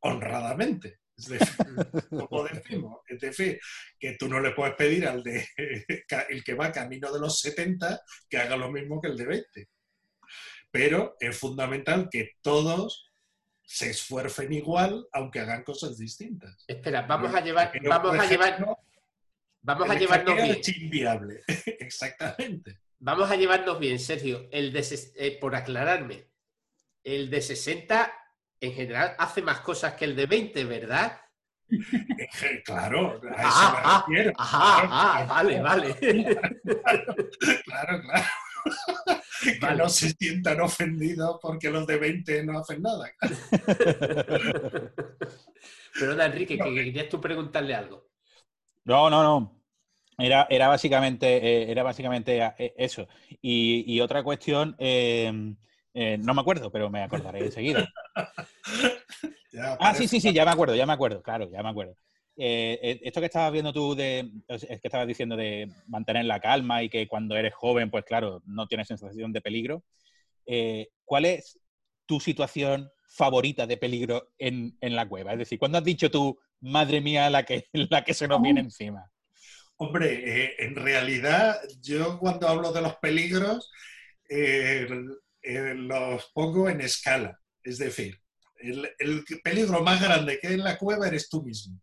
honradamente. 0.00 1.00
Es 1.16 1.56
como 2.08 2.44
decimos, 2.44 3.00
es 3.06 3.20
decir, 3.20 3.60
que 3.98 4.16
tú 4.18 4.28
no 4.28 4.40
le 4.40 4.52
puedes 4.52 4.74
pedir 4.74 5.06
al 5.06 5.22
de 5.22 5.46
el 6.28 6.42
que 6.42 6.54
va 6.54 6.72
camino 6.72 7.12
de 7.12 7.20
los 7.20 7.40
70 7.40 8.00
que 8.28 8.38
haga 8.38 8.56
lo 8.56 8.70
mismo 8.70 9.00
que 9.00 9.08
el 9.08 9.16
de 9.16 9.26
20. 9.26 9.68
Pero 10.70 11.16
es 11.20 11.38
fundamental 11.38 12.08
que 12.10 12.32
todos 12.40 13.12
se 13.62 13.90
esfuercen 13.90 14.52
igual, 14.52 15.06
aunque 15.12 15.40
hagan 15.40 15.64
cosas 15.64 15.98
distintas. 15.98 16.64
Espera, 16.66 17.02
vamos 17.02 17.34
a 17.34 17.40
llevar, 17.40 17.72
vamos 17.82 18.18
a 18.18 18.26
llevar, 18.26 18.66
vamos 19.60 19.90
a 19.90 19.94
llevarnos 19.94 20.36
bien. 20.36 20.56
Es 20.60 20.76
inviable, 20.76 21.42
exactamente. 21.78 22.80
Vamos 22.98 23.30
a 23.30 23.36
llevarnos 23.36 23.78
bien, 23.78 23.98
Sergio. 23.98 24.48
El 24.50 24.74
eh, 24.76 25.38
por 25.40 25.54
aclararme, 25.54 26.28
el 27.02 27.30
de 27.30 27.42
60 27.42 28.21
en 28.62 28.72
general 28.72 29.14
hace 29.18 29.42
más 29.42 29.60
cosas 29.60 29.94
que 29.94 30.04
el 30.04 30.16
de 30.16 30.26
20, 30.26 30.64
¿verdad? 30.64 31.20
Claro, 32.64 33.20
a 33.34 33.40
eso 33.40 33.48
ah, 33.48 34.04
me 34.08 34.16
refiero. 34.16 34.36
Ah, 34.38 35.26
vale, 35.28 35.60
vale. 35.62 35.94
Claro, 35.94 37.16
claro. 37.64 38.02
Que 39.42 39.74
no 39.74 39.88
se 39.88 40.10
sientan 40.10 40.60
ofendidos 40.60 41.38
porque 41.42 41.68
los 41.68 41.84
de 41.84 41.96
20 41.96 42.44
no 42.44 42.60
hacen 42.60 42.80
nada. 42.80 43.10
Perdona, 45.98 46.26
Enrique, 46.26 46.56
que 46.56 46.74
querías 46.74 47.08
tú 47.08 47.20
preguntarle 47.20 47.74
algo. 47.74 48.06
No, 48.84 49.10
no, 49.10 49.24
no. 49.24 49.60
Era, 50.16 50.46
era 50.48 50.68
básicamente, 50.68 51.38
eh, 51.38 51.70
era 51.72 51.82
básicamente 51.82 52.40
eh, 52.56 52.74
eso. 52.76 53.08
Y, 53.40 54.00
otra 54.00 54.22
cuestión, 54.22 54.76
eh, 54.78 55.54
no 55.94 56.34
me 56.34 56.40
acuerdo, 56.40 56.70
pero 56.70 56.90
me 56.90 57.02
acordaré 57.02 57.40
enseguida. 57.40 57.88
ah, 59.80 59.94
sí, 59.94 60.08
sí, 60.08 60.20
sí, 60.20 60.32
ya 60.32 60.44
me 60.44 60.50
acuerdo, 60.50 60.74
ya 60.74 60.86
me 60.86 60.92
acuerdo, 60.92 61.22
claro, 61.22 61.50
ya 61.50 61.62
me 61.62 61.68
acuerdo. 61.68 61.96
esto 62.36 63.20
que 63.20 63.26
estabas 63.26 63.52
viendo 63.52 63.72
tú, 63.72 63.94
de, 63.94 64.30
es 64.48 64.66
que 64.66 64.88
estabas 64.88 65.06
diciendo 65.06 65.36
de 65.36 65.68
mantener 65.86 66.24
la 66.24 66.40
calma 66.40 66.82
y 66.82 66.88
que 66.88 67.06
cuando 67.06 67.36
eres 67.36 67.54
joven, 67.54 67.90
pues 67.90 68.04
claro, 68.04 68.42
no 68.46 68.66
tienes 68.66 68.88
sensación 68.88 69.32
de 69.32 69.40
peligro. 69.40 69.84
¿Cuál 71.04 71.24
es 71.26 71.58
tu 72.06 72.20
situación 72.20 72.90
favorita 73.06 73.66
de 73.66 73.76
peligro 73.76 74.32
en, 74.38 74.76
en, 74.80 74.96
la 74.96 75.08
cueva? 75.08 75.32
Es 75.32 75.38
decir, 75.38 75.58
¿cuándo 75.58 75.78
has 75.78 75.84
dicho 75.84 76.10
tú, 76.10 76.38
madre 76.60 77.00
mía, 77.00 77.28
la 77.30 77.44
que, 77.44 77.66
la 77.90 78.04
que 78.04 78.14
se 78.14 78.28
nos 78.28 78.40
viene 78.40 78.60
encima? 78.60 79.10
Hombre, 79.76 80.44
eh, 80.44 80.54
en 80.58 80.76
realidad 80.76 81.58
yo 81.80 82.18
cuando 82.18 82.48
hablo 82.48 82.72
de 82.72 82.82
los 82.82 82.96
peligros 82.96 83.70
eh, 84.28 84.86
eh, 85.42 85.74
los 85.74 86.30
pongo 86.32 86.68
en 86.68 86.80
escala. 86.80 87.38
Es 87.62 87.78
decir, 87.78 88.20
el, 88.58 89.24
peligro 89.42 89.82
más 89.82 90.00
grande 90.00 90.38
que 90.38 90.48
hay 90.48 90.54
en 90.54 90.64
la 90.64 90.78
cueva 90.78 91.08
eres 91.08 91.28
tú 91.28 91.42
mismo. 91.42 91.80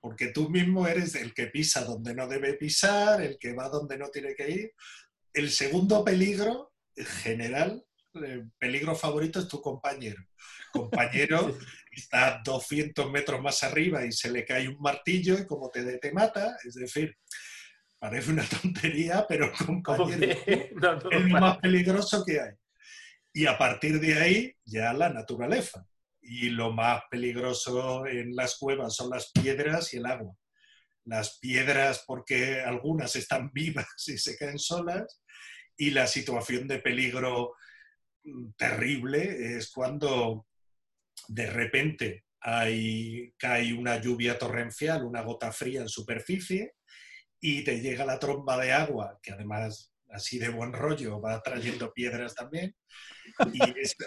Porque 0.00 0.28
tú 0.28 0.48
mismo 0.48 0.86
eres 0.86 1.14
el 1.14 1.34
que 1.34 1.48
pisa 1.48 1.84
donde 1.84 2.14
no 2.14 2.26
debe 2.26 2.54
pisar, 2.54 3.20
el 3.20 3.38
que 3.38 3.52
va 3.52 3.68
donde 3.68 3.98
no 3.98 4.08
tiene 4.08 4.34
que 4.34 4.50
ir. 4.50 4.72
El 5.32 5.50
segundo 5.50 6.04
peligro, 6.04 6.72
en 6.96 7.06
general, 7.06 7.84
el 8.14 8.50
peligro 8.58 8.94
favorito 8.94 9.40
es 9.40 9.48
tu 9.48 9.60
compañero. 9.60 10.22
Compañero 10.72 11.56
está 11.90 12.40
200 12.44 13.10
metros 13.10 13.40
más 13.42 13.62
arriba 13.62 14.04
y 14.04 14.12
se 14.12 14.30
le 14.30 14.44
cae 14.44 14.68
un 14.68 14.80
martillo 14.80 15.38
y 15.38 15.46
como 15.46 15.70
te, 15.70 15.98
te 15.98 16.12
mata, 16.12 16.56
es 16.64 16.74
decir, 16.74 17.16
parece 17.98 18.30
una 18.30 18.44
tontería, 18.62 19.26
pero 19.28 19.52
compañero 19.64 20.32
es 20.46 20.72
lo 20.72 21.40
más 21.40 21.58
peligroso 21.58 22.24
que 22.24 22.40
hay. 22.40 22.59
Y 23.32 23.46
a 23.46 23.56
partir 23.56 24.00
de 24.00 24.14
ahí 24.18 24.56
ya 24.64 24.92
la 24.92 25.08
naturaleza. 25.10 25.86
Y 26.20 26.50
lo 26.50 26.72
más 26.72 27.02
peligroso 27.10 28.06
en 28.06 28.34
las 28.34 28.56
cuevas 28.56 28.94
son 28.94 29.10
las 29.10 29.30
piedras 29.32 29.94
y 29.94 29.98
el 29.98 30.06
agua. 30.06 30.34
Las 31.04 31.38
piedras 31.38 32.04
porque 32.06 32.60
algunas 32.60 33.16
están 33.16 33.50
vivas 33.54 33.86
y 34.06 34.18
se 34.18 34.36
caen 34.36 34.58
solas 34.58 35.22
y 35.80 35.90
la 35.90 36.06
situación 36.06 36.68
de 36.68 36.78
peligro 36.78 37.54
mm, 38.24 38.50
terrible 38.52 39.56
es 39.56 39.72
cuando 39.72 40.46
de 41.26 41.46
repente 41.50 42.24
hay, 42.38 43.32
cae 43.38 43.72
una 43.72 43.98
lluvia 43.98 44.38
torrencial, 44.38 45.04
una 45.04 45.22
gota 45.22 45.52
fría 45.52 45.80
en 45.80 45.88
superficie, 45.88 46.74
y 47.40 47.64
te 47.64 47.80
llega 47.80 48.04
la 48.04 48.18
tromba 48.18 48.58
de 48.58 48.72
agua, 48.72 49.18
que 49.22 49.32
además 49.32 49.94
así 50.10 50.38
de 50.38 50.50
buen 50.50 50.74
rollo 50.74 51.18
va 51.18 51.40
trayendo 51.42 51.94
piedras 51.94 52.34
también. 52.34 52.76
Y 53.52 53.60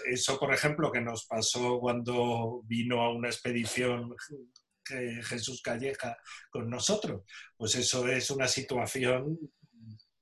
eso, 0.06 0.38
por 0.38 0.52
ejemplo, 0.52 0.90
que 0.90 1.00
nos 1.00 1.26
pasó 1.26 1.78
cuando 1.80 2.62
vino 2.64 3.02
a 3.02 3.12
una 3.12 3.28
expedición 3.28 4.14
Jesús 4.86 5.62
Calleja 5.62 6.16
con 6.50 6.68
nosotros, 6.68 7.22
pues 7.56 7.74
eso 7.74 8.06
es 8.08 8.30
una 8.30 8.48
situación, 8.48 9.38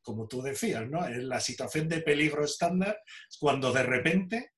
como 0.02 0.28
tú 0.28 0.42
decías, 0.42 0.88
¿no? 0.88 1.08
La 1.08 1.40
situación 1.40 1.88
de 1.88 2.00
peligro 2.00 2.44
estándar 2.44 2.98
es 3.28 3.36
cuando 3.38 3.72
de 3.72 3.82
repente 3.82 4.52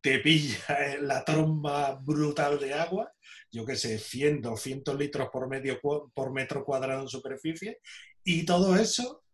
te 0.00 0.18
pilla 0.20 0.96
la 1.00 1.24
tromba 1.24 1.98
brutal 2.00 2.58
de 2.58 2.74
agua, 2.74 3.12
yo 3.50 3.66
qué 3.66 3.76
sé, 3.76 3.98
100, 3.98 4.40
200 4.40 4.96
litros 4.96 5.28
por, 5.30 5.48
medio, 5.48 5.80
por 5.80 6.32
metro 6.32 6.64
cuadrado 6.64 7.02
en 7.02 7.08
superficie, 7.08 7.80
y 8.22 8.44
todo 8.44 8.76
eso, 8.76 9.24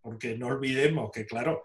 porque 0.00 0.36
no 0.36 0.48
olvidemos 0.48 1.10
que, 1.10 1.24
claro, 1.24 1.62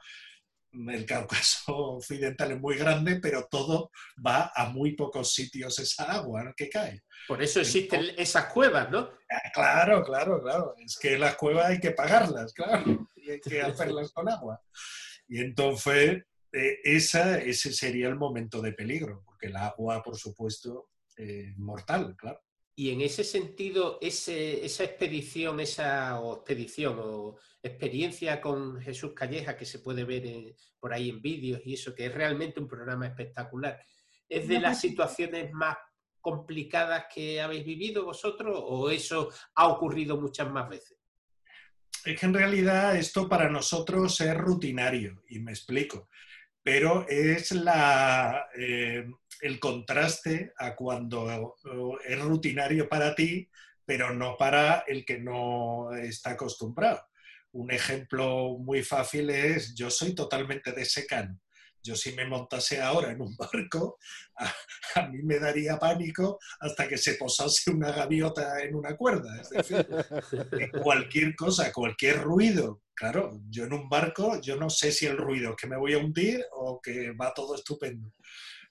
el 0.71 1.05
Cáucaso 1.05 1.75
occidental 1.97 2.51
es 2.51 2.59
muy 2.59 2.77
grande, 2.77 3.19
pero 3.19 3.47
todo 3.49 3.91
va 4.25 4.51
a 4.55 4.69
muy 4.69 4.95
pocos 4.95 5.33
sitios 5.33 5.79
esa 5.79 6.11
agua 6.11 6.53
que 6.55 6.69
cae. 6.69 7.03
Por 7.27 7.41
eso 7.41 7.59
existen 7.59 8.11
esas 8.17 8.45
cuevas, 8.53 8.89
¿no? 8.89 9.09
Ah, 9.29 9.51
claro, 9.53 10.03
claro, 10.03 10.41
claro. 10.41 10.75
Es 10.77 10.97
que 10.97 11.17
las 11.17 11.35
cuevas 11.35 11.67
hay 11.67 11.79
que 11.79 11.91
pagarlas, 11.91 12.53
claro, 12.53 13.09
y 13.15 13.31
hay 13.31 13.39
que 13.39 13.61
hacerlas 13.61 14.11
con 14.11 14.29
agua. 14.29 14.61
Y 15.27 15.41
entonces 15.41 16.23
eh, 16.51 16.79
esa, 16.83 17.37
ese 17.37 17.73
sería 17.73 18.07
el 18.07 18.15
momento 18.15 18.61
de 18.61 18.73
peligro, 18.73 19.23
porque 19.25 19.47
el 19.47 19.55
agua, 19.55 20.01
por 20.01 20.17
supuesto, 20.17 20.89
es 21.15 21.57
mortal, 21.57 22.15
claro. 22.17 22.41
Y 22.79 22.91
en 22.91 23.01
ese 23.01 23.23
sentido, 23.23 23.97
esa 23.99 24.83
expedición, 24.83 25.59
esa 25.59 26.19
expedición 26.19 26.99
o 26.99 27.35
experiencia 27.63 28.39
con 28.39 28.79
Jesús 28.79 29.13
Calleja 29.15 29.57
que 29.57 29.65
se 29.65 29.79
puede 29.79 30.03
ver 30.03 30.53
por 30.79 30.93
ahí 30.93 31.09
en 31.09 31.19
vídeos 31.19 31.59
y 31.65 31.73
eso, 31.73 31.95
que 31.95 32.05
es 32.05 32.13
realmente 32.13 32.59
un 32.59 32.67
programa 32.67 33.07
espectacular, 33.07 33.83
¿es 34.29 34.47
de 34.47 34.59
las 34.59 34.79
situaciones 34.79 35.51
más 35.53 35.75
complicadas 36.21 37.05
que 37.11 37.41
habéis 37.41 37.65
vivido 37.65 38.05
vosotros 38.05 38.55
o 38.61 38.91
eso 38.91 39.31
ha 39.55 39.69
ocurrido 39.69 40.21
muchas 40.21 40.47
más 40.51 40.69
veces? 40.69 40.99
Es 42.05 42.19
que 42.19 42.27
en 42.27 42.33
realidad 42.35 42.95
esto 42.95 43.27
para 43.27 43.49
nosotros 43.49 44.21
es 44.21 44.37
rutinario, 44.37 45.23
y 45.29 45.39
me 45.39 45.51
explico 45.51 46.09
pero 46.67 47.07
es 47.07 47.53
la, 47.53 48.49
eh, 48.53 49.09
el 49.39 49.57
contraste 49.57 50.51
a 50.57 50.75
cuando 50.75 51.55
es 52.05 52.19
rutinario 52.19 52.89
para 52.89 53.15
ti, 53.15 53.49
pero 53.85 54.13
no 54.13 54.35
para 54.35 54.83
el 54.85 55.05
que 55.05 55.17
no 55.17 55.95
está 55.95 56.31
acostumbrado. 56.31 57.01
Un 57.53 57.71
ejemplo 57.71 58.57
muy 58.59 58.83
fácil 58.83 59.29
es, 59.29 59.75
yo 59.75 59.89
soy 59.89 60.13
totalmente 60.13 60.73
de 60.73 60.83
secán. 60.83 61.39
Yo 61.87 61.95
si 61.95 62.11
me 62.11 62.27
montase 62.27 62.81
ahora 62.81 63.13
en 63.13 63.21
un 63.21 63.33
barco, 63.37 63.97
a, 64.95 65.07
mí 65.07 65.23
me 65.23 65.39
daría 65.39 65.79
pánico 65.79 66.37
hasta 66.59 66.85
que 66.85 66.97
se 66.97 67.13
posase 67.13 67.71
una 67.71 67.93
gaviota 67.93 68.61
en 68.61 68.75
una 68.75 68.97
cuerda. 68.97 69.39
Es 69.39 69.49
decir, 69.49 69.87
cualquier 70.83 71.33
cosa, 71.33 71.71
cualquier 71.71 72.21
ruido. 72.23 72.81
Claro, 72.93 73.39
yo 73.49 73.63
en 73.63 73.71
un 73.71 73.87
barco, 73.87 74.41
yo 74.41 74.57
no 74.57 74.69
sé 74.69 74.91
si 74.91 75.05
el 75.05 75.15
ruido 75.15 75.51
es 75.51 75.55
que 75.55 75.67
me 75.67 75.77
voy 75.77 75.93
a 75.93 75.99
hundir 75.99 76.43
o 76.51 76.81
que 76.81 77.11
va 77.11 77.33
todo 77.33 77.55
estupendo. 77.55 78.11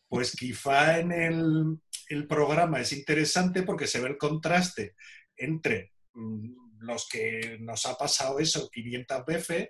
Pues 0.08 0.32
quizá 0.32 0.98
en 0.98 1.10
el, 1.12 1.78
el 2.10 2.26
programa 2.26 2.80
es 2.80 2.92
interesante 2.92 3.62
porque 3.62 3.86
se 3.86 4.00
ve 4.00 4.08
el 4.08 4.18
contraste 4.18 4.94
entre 5.38 5.92
mm, 6.12 6.80
los 6.80 7.08
que 7.08 7.56
nos 7.60 7.86
ha 7.86 7.96
pasado 7.96 8.40
eso 8.40 8.68
500 8.68 9.24
veces 9.24 9.68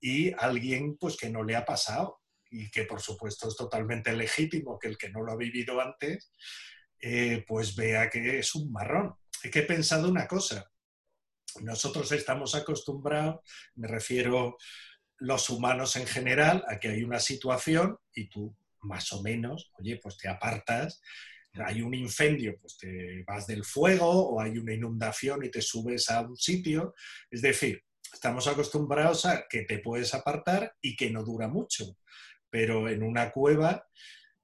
y 0.00 0.32
alguien 0.32 0.96
pues 0.96 1.18
que 1.18 1.28
no 1.28 1.44
le 1.44 1.56
ha 1.56 1.64
pasado 1.66 2.20
y 2.50 2.70
que 2.70 2.84
por 2.84 3.00
supuesto 3.00 3.48
es 3.48 3.56
totalmente 3.56 4.12
legítimo 4.14 4.78
que 4.78 4.88
el 4.88 4.98
que 4.98 5.10
no 5.10 5.22
lo 5.22 5.32
ha 5.32 5.36
vivido 5.36 5.80
antes 5.80 6.32
eh, 7.00 7.44
pues 7.46 7.74
vea 7.76 8.08
que 8.08 8.38
es 8.38 8.54
un 8.54 8.72
marrón. 8.72 9.14
Hay 9.44 9.50
que 9.50 9.62
pensar 9.62 10.04
una 10.04 10.26
cosa. 10.26 10.70
Nosotros 11.60 12.10
estamos 12.12 12.54
acostumbrados, 12.54 13.40
me 13.74 13.88
refiero 13.88 14.56
los 15.18 15.48
humanos 15.48 15.96
en 15.96 16.06
general, 16.06 16.64
a 16.68 16.78
que 16.78 16.88
hay 16.88 17.02
una 17.02 17.20
situación 17.20 17.98
y 18.14 18.28
tú 18.28 18.56
más 18.82 19.12
o 19.12 19.22
menos, 19.22 19.70
oye, 19.78 19.98
pues 20.02 20.16
te 20.18 20.28
apartas 20.28 21.00
hay 21.64 21.82
un 21.82 21.94
incendio, 21.94 22.58
pues 22.60 22.76
te 22.76 23.24
vas 23.26 23.46
del 23.46 23.64
fuego 23.64 24.06
o 24.06 24.40
hay 24.40 24.58
una 24.58 24.74
inundación 24.74 25.44
y 25.44 25.50
te 25.50 25.62
subes 25.62 26.10
a 26.10 26.20
un 26.22 26.36
sitio. 26.36 26.94
Es 27.30 27.42
decir, 27.42 27.82
estamos 28.12 28.46
acostumbrados 28.46 29.24
a 29.26 29.46
que 29.48 29.62
te 29.62 29.78
puedes 29.78 30.12
apartar 30.14 30.74
y 30.80 30.96
que 30.96 31.10
no 31.10 31.22
dura 31.22 31.48
mucho. 31.48 31.96
Pero 32.56 32.88
en 32.88 33.02
una 33.02 33.30
cueva, 33.32 33.86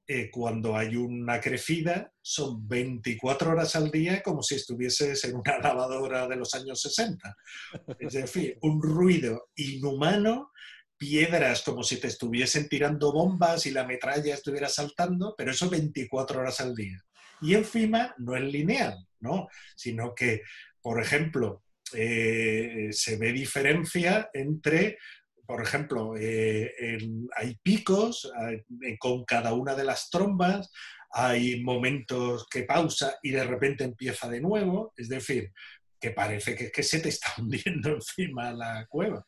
eh, 0.07 0.29
cuando 0.31 0.77
hay 0.77 0.97
una 0.97 1.41
crecida, 1.41 2.13
son 2.21 2.69
24 2.69 3.53
horas 3.53 3.75
al 3.75 3.91
día 3.91 4.23
como 4.23 4.43
si 4.43 4.57
estuvieses 4.57 5.25
en 5.25 5.37
una 5.37 5.59
lavadora 5.63 6.29
de 6.29 6.37
los 6.37 6.53
años 6.53 6.83
60. 6.83 7.35
Es 7.99 8.13
decir, 8.13 8.59
un 8.61 8.83
ruido 8.83 9.49
inhumano 9.57 10.51
piedras 10.99 11.63
como 11.63 11.83
si 11.83 11.99
te 11.99 12.09
estuviesen 12.09 12.69
tirando 12.69 13.15
bombas 13.15 13.65
y 13.65 13.71
la 13.71 13.87
metralla 13.87 14.35
estuviera 14.35 14.69
saltando, 14.69 15.35
pero 15.35 15.53
eso 15.53 15.71
24 15.71 16.39
horas 16.39 16.61
al 16.61 16.75
día. 16.75 16.99
Y 17.41 17.55
encima 17.55 18.15
no 18.19 18.37
es 18.37 18.43
lineal, 18.43 19.09
¿no? 19.21 19.49
Sino 19.75 20.15
que, 20.15 20.43
por 20.83 21.01
ejemplo, 21.01 21.65
eh, 21.95 22.89
se 22.93 23.17
ve 23.17 23.33
diferencia 23.33 24.29
entre, 24.35 24.99
por 25.47 25.63
ejemplo, 25.63 26.15
eh, 26.17 26.73
hay 27.37 27.57
picos 27.63 28.31
con 28.99 29.25
cada 29.25 29.53
una 29.55 29.75
de 29.75 29.85
las 29.85 30.09
trombas, 30.11 30.71
hay 31.11 31.63
momentos 31.63 32.47
que 32.49 32.63
pausa 32.63 33.19
y 33.23 33.31
de 33.31 33.45
repente 33.45 33.85
empieza 33.85 34.29
de 34.29 34.41
nuevo, 34.41 34.93
es 34.97 35.09
decir, 35.09 35.53
que 36.01 36.11
parece 36.11 36.57
que, 36.57 36.71
que 36.71 36.83
se 36.83 37.01
te 37.01 37.11
está 37.11 37.35
hundiendo 37.39 37.91
encima 37.91 38.53
la 38.53 38.87
cueva 38.89 39.27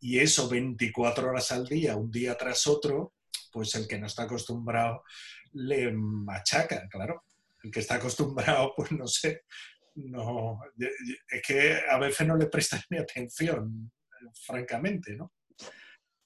y 0.00 0.18
eso 0.18 0.48
24 0.48 1.28
horas 1.28 1.50
al 1.52 1.66
día, 1.66 1.96
un 1.96 2.10
día 2.10 2.36
tras 2.36 2.66
otro, 2.66 3.14
pues 3.52 3.74
el 3.74 3.88
que 3.88 3.98
no 3.98 4.06
está 4.06 4.24
acostumbrado 4.24 5.02
le 5.52 5.90
machaca, 5.92 6.86
claro. 6.88 7.24
El 7.62 7.70
que 7.70 7.80
está 7.80 7.96
acostumbrado, 7.96 8.72
pues 8.76 8.92
no 8.92 9.06
sé, 9.06 9.42
no, 9.94 10.60
es 10.76 11.42
que 11.44 11.80
a 11.90 11.98
veces 11.98 12.26
no 12.26 12.36
le 12.36 12.46
prestas 12.46 12.84
ni 12.90 12.98
atención, 12.98 13.90
francamente, 14.44 15.16
¿no? 15.16 15.32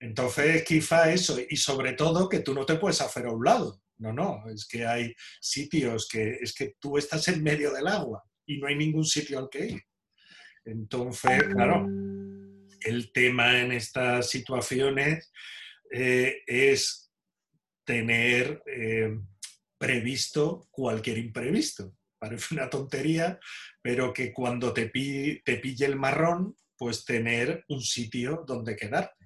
Entonces, 0.01 0.64
quizá 0.64 1.12
eso, 1.12 1.38
y 1.48 1.57
sobre 1.57 1.92
todo 1.92 2.28
que 2.28 2.40
tú 2.40 2.55
no 2.55 2.64
te 2.64 2.76
puedes 2.76 3.01
hacer 3.03 3.26
a 3.26 3.32
un 3.32 3.44
lado. 3.44 3.82
No, 3.98 4.14
no, 4.14 4.42
es 4.48 4.66
que 4.66 4.86
hay 4.86 5.14
sitios 5.40 6.09
que 6.09 6.38
es 6.40 6.55
que 6.55 6.74
tú 6.80 6.96
estás 6.96 7.28
en 7.28 7.42
medio 7.42 7.70
del 7.70 7.86
agua 7.86 8.24
y 8.46 8.59
no 8.59 8.66
hay 8.66 8.76
ningún 8.76 9.05
sitio 9.05 9.38
al 9.38 9.51
que 9.51 9.66
ir. 9.66 9.82
Entonces, 10.64 11.42
claro, 11.53 11.86
el 12.80 13.12
tema 13.12 13.61
en 13.61 13.72
estas 13.72 14.30
situaciones 14.30 15.30
eh, 15.90 16.42
es 16.46 17.12
tener 17.84 18.62
eh, 18.66 19.18
previsto 19.76 20.68
cualquier 20.70 21.18
imprevisto. 21.18 21.94
Parece 22.18 22.55
una 22.55 22.70
tontería, 22.70 23.38
pero 23.82 24.14
que 24.14 24.32
cuando 24.32 24.72
te, 24.72 24.86
te 24.86 25.57
pille 25.57 25.84
el 25.86 25.96
marrón, 25.96 26.57
pues 26.78 27.05
tener 27.05 27.64
un 27.68 27.82
sitio 27.82 28.44
donde 28.46 28.76
quedarte. 28.76 29.20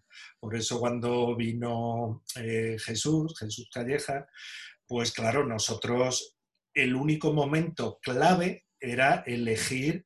Por 0.44 0.54
eso 0.56 0.78
cuando 0.78 1.34
vino 1.34 2.22
eh, 2.36 2.76
Jesús, 2.78 3.34
Jesús 3.38 3.66
Calleja, 3.72 4.28
pues 4.86 5.10
claro, 5.10 5.46
nosotros 5.46 6.36
el 6.74 6.94
único 6.94 7.32
momento 7.32 7.98
clave 8.02 8.66
era 8.78 9.24
elegir 9.26 10.04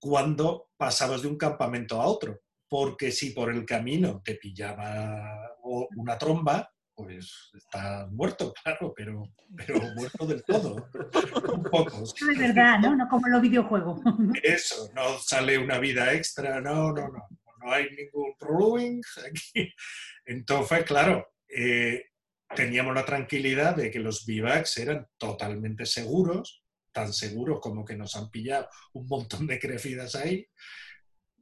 cuando 0.00 0.70
pasabas 0.78 1.20
de 1.20 1.28
un 1.28 1.36
campamento 1.36 2.00
a 2.00 2.06
otro 2.06 2.40
porque 2.70 3.12
si 3.12 3.32
por 3.32 3.52
el 3.52 3.66
camino 3.66 4.22
te 4.24 4.36
pillaba 4.36 5.58
una 5.62 6.16
tromba, 6.16 6.72
pues 6.94 7.50
está 7.52 8.08
muerto, 8.10 8.54
claro, 8.64 8.94
pero, 8.96 9.24
pero 9.54 9.78
muerto 9.94 10.26
del 10.26 10.42
todo. 10.42 10.88
Un 11.52 11.62
poco. 11.64 12.02
Es 12.02 12.38
verdad, 12.38 12.78
¿no? 12.78 12.96
No 12.96 13.06
como 13.10 13.28
los 13.28 13.42
videojuegos. 13.42 14.00
Eso, 14.42 14.90
no 14.94 15.18
sale 15.18 15.58
una 15.58 15.78
vida 15.78 16.14
extra, 16.14 16.62
no, 16.62 16.92
no, 16.92 17.08
no. 17.08 17.28
No 17.66 17.72
hay 17.72 17.90
ningún 17.90 18.32
ruling 18.38 19.02
aquí. 19.26 19.74
Entonces, 20.24 20.84
claro, 20.84 21.34
eh, 21.48 22.04
teníamos 22.54 22.94
la 22.94 23.04
tranquilidad 23.04 23.74
de 23.74 23.90
que 23.90 23.98
los 23.98 24.24
bivacs 24.24 24.78
eran 24.78 25.08
totalmente 25.18 25.84
seguros, 25.84 26.62
tan 26.92 27.12
seguros 27.12 27.58
como 27.60 27.84
que 27.84 27.96
nos 27.96 28.14
han 28.14 28.30
pillado 28.30 28.68
un 28.92 29.08
montón 29.08 29.48
de 29.48 29.58
crecidas 29.58 30.14
ahí. 30.14 30.46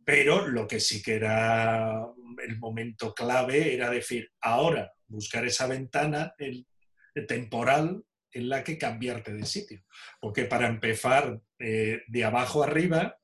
Pero 0.02 0.48
lo 0.48 0.66
que 0.66 0.80
sí 0.80 1.02
que 1.02 1.16
era 1.16 2.06
el 2.42 2.58
momento 2.58 3.14
clave 3.14 3.74
era 3.74 3.90
decir, 3.90 4.30
ahora 4.40 4.94
buscar 5.06 5.44
esa 5.44 5.66
ventana 5.66 6.34
temporal 7.28 8.02
en 8.32 8.48
la 8.48 8.64
que 8.64 8.78
cambiarte 8.78 9.34
de 9.34 9.44
sitio. 9.44 9.84
Porque 10.20 10.46
para 10.46 10.68
empezar 10.68 11.38
eh, 11.58 12.00
de 12.06 12.24
abajo 12.24 12.62
arriba, 12.62 13.18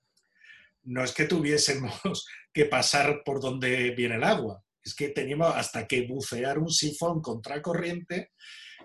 no 0.82 1.02
es 1.02 1.12
que 1.12 1.24
tuviésemos 1.24 2.26
que 2.52 2.66
pasar 2.66 3.22
por 3.24 3.40
donde 3.40 3.90
viene 3.90 4.16
el 4.16 4.24
agua, 4.24 4.62
es 4.82 4.94
que 4.94 5.08
teníamos 5.08 5.54
hasta 5.54 5.86
que 5.86 6.06
bucear 6.06 6.58
un 6.58 6.70
sifón 6.70 7.20
contracorriente 7.20 8.30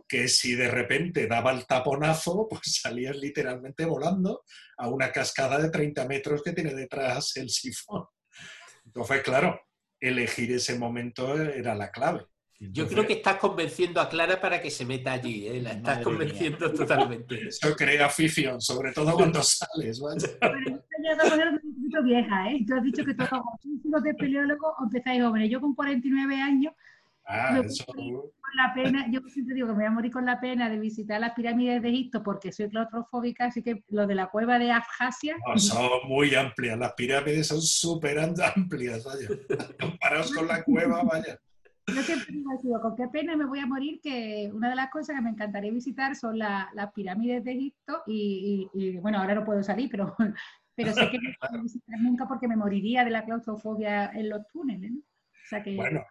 que 0.07 0.28
si 0.28 0.55
de 0.55 0.70
repente 0.70 1.28
daba 1.28 1.51
el 1.51 1.66
taponazo, 1.66 2.47
pues 2.49 2.61
salías 2.82 3.16
literalmente 3.18 3.86
volando 3.86 4.43
a 4.78 4.89
una 4.89 5.11
cascada 5.11 5.57
de 5.57 5.70
30 5.70 6.07
metros 6.07 6.41
que 6.43 6.53
tiene 6.53 6.74
detrás 6.74 7.36
el 7.38 7.49
sifón. 7.49 8.05
Entonces, 8.86 9.22
claro, 9.24 9.59
elegir 9.99 10.51
ese 10.51 10.78
momento 10.78 11.36
era 11.41 11.74
la 11.74 11.91
clave. 11.91 12.26
Yo 12.57 12.88
creo 12.88 13.05
que 13.05 13.13
estás 13.13 13.36
convenciendo 13.36 13.99
a 13.99 14.07
Clara 14.07 14.39
para 14.39 14.61
que 14.61 14.72
se 14.72 14.86
meta 14.86 15.11
allí, 15.11 15.45
¿eh? 15.45 15.61
la 15.61 15.74
estás 15.74 16.01
convenciendo 16.01 16.72
totalmente. 16.72 17.49
Eso 17.49 17.76
crea 17.76 18.05
afición, 18.05 18.61
sobre 18.61 18.93
todo 18.93 19.13
cuando 19.13 19.43
sales. 19.43 19.99
¿vale? 19.99 20.22
Pero 21.91 22.03
vieja, 22.03 22.51
¿eh? 22.51 22.66
Tú 22.68 22.76
has 22.76 22.84
dicho 22.84 23.06
que 23.06 23.14
todos 23.14 23.43
los 23.84 24.03
de 24.03 24.14
peleólogo 24.14 24.76
empezáis 24.84 25.24
jóvenes. 25.24 25.49
Yo 25.49 25.62
con 25.62 25.76
49 25.76 26.41
años 26.41 26.74
Ah, 27.28 27.60
la 28.56 28.74
pena, 28.74 29.08
yo 29.10 29.20
siempre 29.28 29.56
digo 29.56 29.68
que 29.68 29.74
me 29.74 29.80
voy 29.80 29.88
a 29.88 29.91
morir 29.91 30.12
con 30.12 30.26
la 30.26 30.39
pena 30.39 30.70
de 30.70 30.80
visitar 30.80 31.20
las 31.20 31.34
pirámides 31.34 31.82
de 31.82 31.89
Egipto 31.89 32.22
porque 32.22 32.51
soy 32.51 32.70
claustrofóbica, 32.70 33.45
así 33.45 33.64
que 33.64 33.84
lo 33.89 34.06
de 34.06 34.16
la 34.16 34.28
cueva 34.28 34.60
de 34.60 34.72
Abjasia. 34.72 35.36
son 35.58 36.08
muy 36.08 36.36
amplias, 36.36 36.78
las 36.78 36.93
pirámides 36.93 37.47
son 37.47 37.62
súper 37.62 38.20
amplias, 38.20 39.03
vaya. 39.03 39.28
Comparados 39.80 40.32
con 40.34 40.47
la 40.47 40.64
cueva, 40.64 41.03
vaya. 41.03 41.38
Yo 41.88 42.01
siempre 42.01 42.34
digo, 42.64 42.80
con 42.80 42.95
qué 42.95 43.08
pena 43.08 43.36
me 43.36 43.45
voy 43.45 43.60
a 43.60 43.66
morir, 43.66 43.99
que 44.01 44.49
una 44.53 44.70
de 44.70 44.76
las 44.76 44.89
cosas 44.89 45.16
que 45.16 45.22
me 45.22 45.32
encantaría 45.32 45.72
visitar 45.72 46.16
son 46.16 46.38
las 46.38 46.93
pirámides 46.93 47.43
de 47.43 47.51
Egipto 47.51 48.03
y, 48.06 48.97
bueno, 49.01 49.20
ahora 49.20 49.36
no 49.36 49.43
puedo 49.43 49.64
salir, 49.64 49.89
pero, 49.89 50.16
pero 50.76 50.94
sé 50.94 51.10
que 51.10 51.20
no 51.20 51.30
puedo 51.40 51.64
visitar 51.64 52.00
nunca 52.00 52.28
porque 52.28 52.48
me 52.48 52.56
moriría 52.56 53.04
de 53.04 53.12
la 53.12 53.26
claustrofobia 53.26 54.12
en 54.14 54.30
los 54.30 54.48
túneles. 54.48 54.92
¿no? 54.92 55.02
Bueno, 55.76 56.04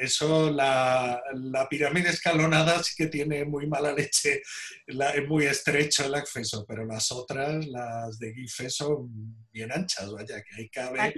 eso, 0.00 0.50
la, 0.50 1.22
pirámide 1.70 2.08
escalonada 2.08 2.82
sí 2.82 2.94
que 2.96 3.06
tiene 3.06 3.44
muy 3.44 3.68
mala 3.68 3.92
leche, 3.92 4.42
es 4.86 5.28
muy 5.28 5.44
estrecho 5.44 6.04
el 6.06 6.14
acceso, 6.14 6.64
pero 6.66 6.84
las 6.84 7.12
otras, 7.12 7.64
las 7.66 8.18
de 8.18 8.34
Gife, 8.34 8.68
son 8.68 9.36
bien 9.52 9.70
anchas, 9.70 10.12
vaya, 10.12 10.42
que 10.42 10.56
ahí 10.56 10.68
cabe 10.70 11.14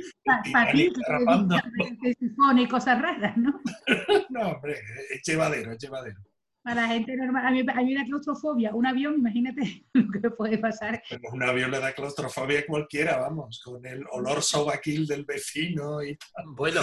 y 2.58 2.68
cosas 2.68 3.00
raras, 3.00 3.36
¿no? 3.38 3.58
no, 4.30 4.50
hombre, 4.50 4.78
es 5.10 5.22
llevadero, 5.24 5.72
es 5.72 5.78
llevadero. 5.78 6.20
Para 6.66 6.82
la 6.82 6.88
gente 6.88 7.16
normal, 7.16 7.46
a 7.46 7.50
mí, 7.52 7.60
a 7.60 7.74
mí 7.76 7.94
me 7.94 8.00
da 8.00 8.04
claustrofobia. 8.04 8.74
Un 8.74 8.84
avión, 8.86 9.14
imagínate 9.14 9.84
lo 9.92 10.20
que 10.20 10.30
puede 10.30 10.58
pasar. 10.58 11.00
Pero 11.08 11.22
un 11.32 11.44
avión 11.44 11.70
le 11.70 11.78
da 11.78 11.92
claustrofobia 11.92 12.58
a 12.58 12.66
cualquiera, 12.66 13.18
vamos, 13.18 13.62
con 13.64 13.86
el 13.86 14.04
olor 14.10 14.42
sobaquil 14.42 15.06
del 15.06 15.24
vecino 15.24 16.02
y 16.02 16.16
tal. 16.16 16.44
Bueno, 16.48 16.80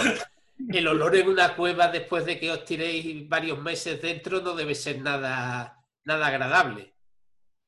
el 0.70 0.88
olor 0.88 1.14
en 1.16 1.28
una 1.28 1.54
cueva 1.54 1.88
después 1.88 2.24
de 2.24 2.40
que 2.40 2.50
os 2.50 2.64
tiréis 2.64 3.28
varios 3.28 3.60
meses 3.60 4.00
dentro 4.00 4.40
no 4.40 4.54
debe 4.54 4.74
ser 4.74 5.02
nada, 5.02 5.78
nada 6.06 6.28
agradable. 6.28 6.94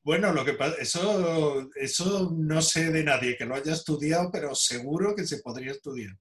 Bueno, 0.01 0.33
lo 0.33 0.43
que 0.43 0.53
pasa, 0.53 0.75
eso, 0.79 1.69
eso 1.75 2.33
no 2.35 2.63
sé 2.63 2.91
de 2.91 3.03
nadie 3.03 3.37
que 3.37 3.45
lo 3.45 3.53
haya 3.53 3.73
estudiado, 3.73 4.31
pero 4.31 4.55
seguro 4.55 5.13
que 5.15 5.27
se 5.27 5.37
podría 5.43 5.73
estudiar. 5.73 6.17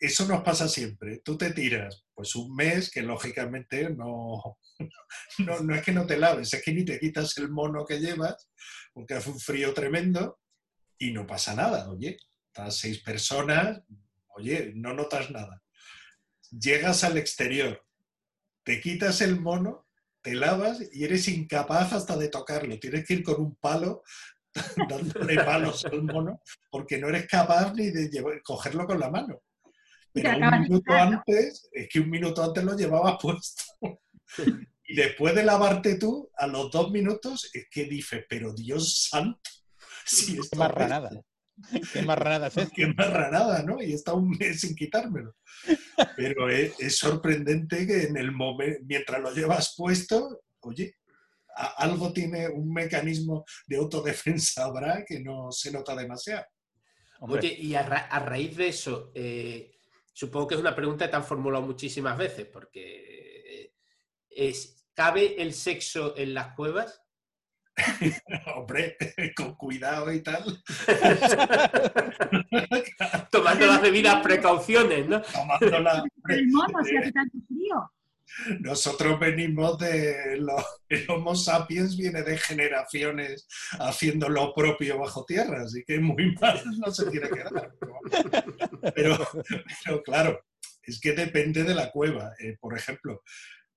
Eso 0.00 0.26
nos 0.26 0.42
pasa 0.42 0.66
siempre. 0.66 1.18
Tú 1.22 1.36
te 1.36 1.50
tiras, 1.52 2.06
pues 2.14 2.34
un 2.34 2.54
mes 2.56 2.90
que 2.90 3.02
lógicamente 3.02 3.90
no, 3.90 4.58
no, 5.38 5.60
no 5.60 5.74
es 5.74 5.82
que 5.82 5.92
no 5.92 6.06
te 6.06 6.16
laves, 6.16 6.54
es 6.54 6.62
que 6.62 6.72
ni 6.72 6.84
te 6.86 6.98
quitas 6.98 7.36
el 7.36 7.50
mono 7.50 7.84
que 7.84 8.00
llevas, 8.00 8.48
porque 8.94 9.14
hace 9.14 9.28
un 9.30 9.38
frío 9.38 9.74
tremendo 9.74 10.40
y 10.98 11.12
no 11.12 11.26
pasa 11.26 11.54
nada. 11.54 11.90
Oye, 11.90 12.16
estás 12.46 12.78
seis 12.78 13.02
personas, 13.02 13.82
oye, 14.36 14.72
no 14.74 14.94
notas 14.94 15.30
nada. 15.30 15.62
Llegas 16.50 17.04
al 17.04 17.18
exterior, 17.18 17.84
te 18.64 18.80
quitas 18.80 19.20
el 19.20 19.38
mono, 19.38 19.86
te 20.22 20.34
lavas 20.34 20.80
y 20.92 21.04
eres 21.04 21.28
incapaz 21.28 21.92
hasta 21.92 22.16
de 22.16 22.28
tocarlo. 22.28 22.78
Tienes 22.78 23.06
que 23.06 23.14
ir 23.14 23.22
con 23.22 23.40
un 23.40 23.54
palo 23.56 24.02
dándole 24.88 25.36
palos 25.44 25.84
al 25.84 26.02
mono 26.02 26.40
porque 26.70 26.98
no 26.98 27.08
eres 27.08 27.26
capaz 27.26 27.74
ni 27.74 27.90
de 27.90 28.08
llevar- 28.08 28.42
cogerlo 28.42 28.86
con 28.86 28.98
la 28.98 29.10
mano. 29.10 29.42
Pero 30.12 30.30
un 30.38 30.60
minuto 30.62 30.92
antes, 30.92 31.68
es 31.72 31.88
que 31.88 32.00
un 32.00 32.10
minuto 32.10 32.42
antes 32.42 32.64
lo 32.64 32.76
llevabas 32.76 33.16
puesto. 33.22 33.62
Y 34.84 34.94
después 34.96 35.34
de 35.34 35.44
lavarte 35.44 35.96
tú, 35.96 36.30
a 36.36 36.46
los 36.46 36.70
dos 36.70 36.90
minutos, 36.90 37.50
es 37.54 37.68
que 37.70 37.84
dices, 37.84 38.24
pero 38.28 38.52
Dios 38.52 39.08
santo, 39.08 39.38
si 40.04 40.36
Qué 40.36 40.56
marranada. 40.56 41.08
apesta". 41.08 41.24
Qué 41.92 42.02
marranada 42.02 42.46
es. 42.48 42.70
Qué 42.74 42.86
marranada, 42.86 43.62
¿no? 43.62 43.82
Y 43.82 43.92
está 43.92 44.14
un 44.14 44.30
mes 44.30 44.60
sin 44.62 44.74
quitármelo. 44.74 45.36
Pero 46.16 46.48
es, 46.48 46.72
es 46.80 46.96
sorprendente 46.96 47.86
que 47.86 48.04
en 48.04 48.16
el 48.16 48.32
momento, 48.32 48.80
mientras 48.86 49.20
lo 49.20 49.32
llevas 49.34 49.74
puesto, 49.76 50.40
oye, 50.60 50.94
a- 51.54 51.74
algo 51.82 52.12
tiene 52.14 52.48
un 52.48 52.72
mecanismo 52.72 53.44
de 53.66 53.76
autodefensa 53.76 54.64
habrá 54.64 55.04
que 55.04 55.20
no 55.20 55.52
se 55.52 55.70
nota 55.70 55.94
demasiado. 55.94 56.46
Hombre, 57.20 57.40
Oye, 57.40 57.54
y 57.60 57.74
a, 57.74 57.82
ra- 57.82 58.06
a 58.10 58.18
raíz 58.20 58.56
de 58.56 58.68
eso, 58.68 59.12
eh, 59.14 59.70
supongo 60.20 60.48
que 60.48 60.54
es 60.56 60.60
una 60.60 60.74
pregunta 60.74 61.06
que 61.06 61.12
te 61.12 61.16
han 61.16 61.24
formulado 61.24 61.64
muchísimas 61.64 62.18
veces, 62.18 62.46
porque 62.46 63.62
eh, 63.62 63.72
es, 64.28 64.86
¿cabe 64.92 65.40
el 65.40 65.54
sexo 65.54 66.14
en 66.14 66.34
las 66.34 66.54
cuevas? 66.54 67.02
Hombre, 68.54 68.98
con 69.34 69.54
cuidado 69.54 70.12
y 70.12 70.20
tal, 70.20 70.44
Tomando 73.30 73.66
las 73.66 73.80
debidas 73.80 74.22
precauciones, 74.22 75.08
¿no? 75.08 75.22
tomándola. 75.22 76.04
El 76.28 76.48
mono, 76.48 76.84
si 76.84 76.98
hace 76.98 77.12
tanto 77.12 77.38
frío. 77.48 77.90
Nosotros 78.60 79.18
venimos 79.18 79.78
de 79.78 80.36
los, 80.38 80.64
el 80.88 81.10
Homo 81.10 81.34
sapiens 81.34 81.96
viene 81.96 82.22
de 82.22 82.38
generaciones 82.38 83.46
haciendo 83.78 84.28
lo 84.28 84.54
propio 84.54 84.98
bajo 84.98 85.24
tierra, 85.24 85.62
así 85.62 85.82
que 85.86 85.98
muy 86.00 86.34
mal 86.40 86.62
no 86.78 86.90
se 86.92 87.10
tiene 87.10 87.28
que 87.28 87.42
dar. 87.44 87.72
Pero, 88.94 89.28
claro, 90.04 90.44
es 90.82 91.00
que 91.00 91.12
depende 91.12 91.64
de 91.64 91.74
la 91.74 91.90
cueva. 91.90 92.32
Eh, 92.38 92.56
por 92.60 92.76
ejemplo, 92.76 93.22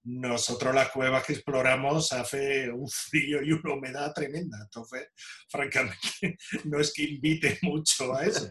nosotros 0.06 0.76
las 0.76 0.90
cuevas 0.90 1.24
que 1.26 1.34
exploramos 1.34 2.12
hace 2.12 2.70
un 2.70 2.90
frío 2.90 3.42
y 3.42 3.54
una 3.54 3.74
humedad 3.74 4.14
tremenda, 4.14 4.58
entonces, 4.62 5.08
francamente, 5.50 6.38
no 6.66 6.80
es 6.80 6.92
que 6.94 7.04
invite 7.04 7.58
mucho 7.62 8.14
a 8.16 8.26
eso. 8.26 8.50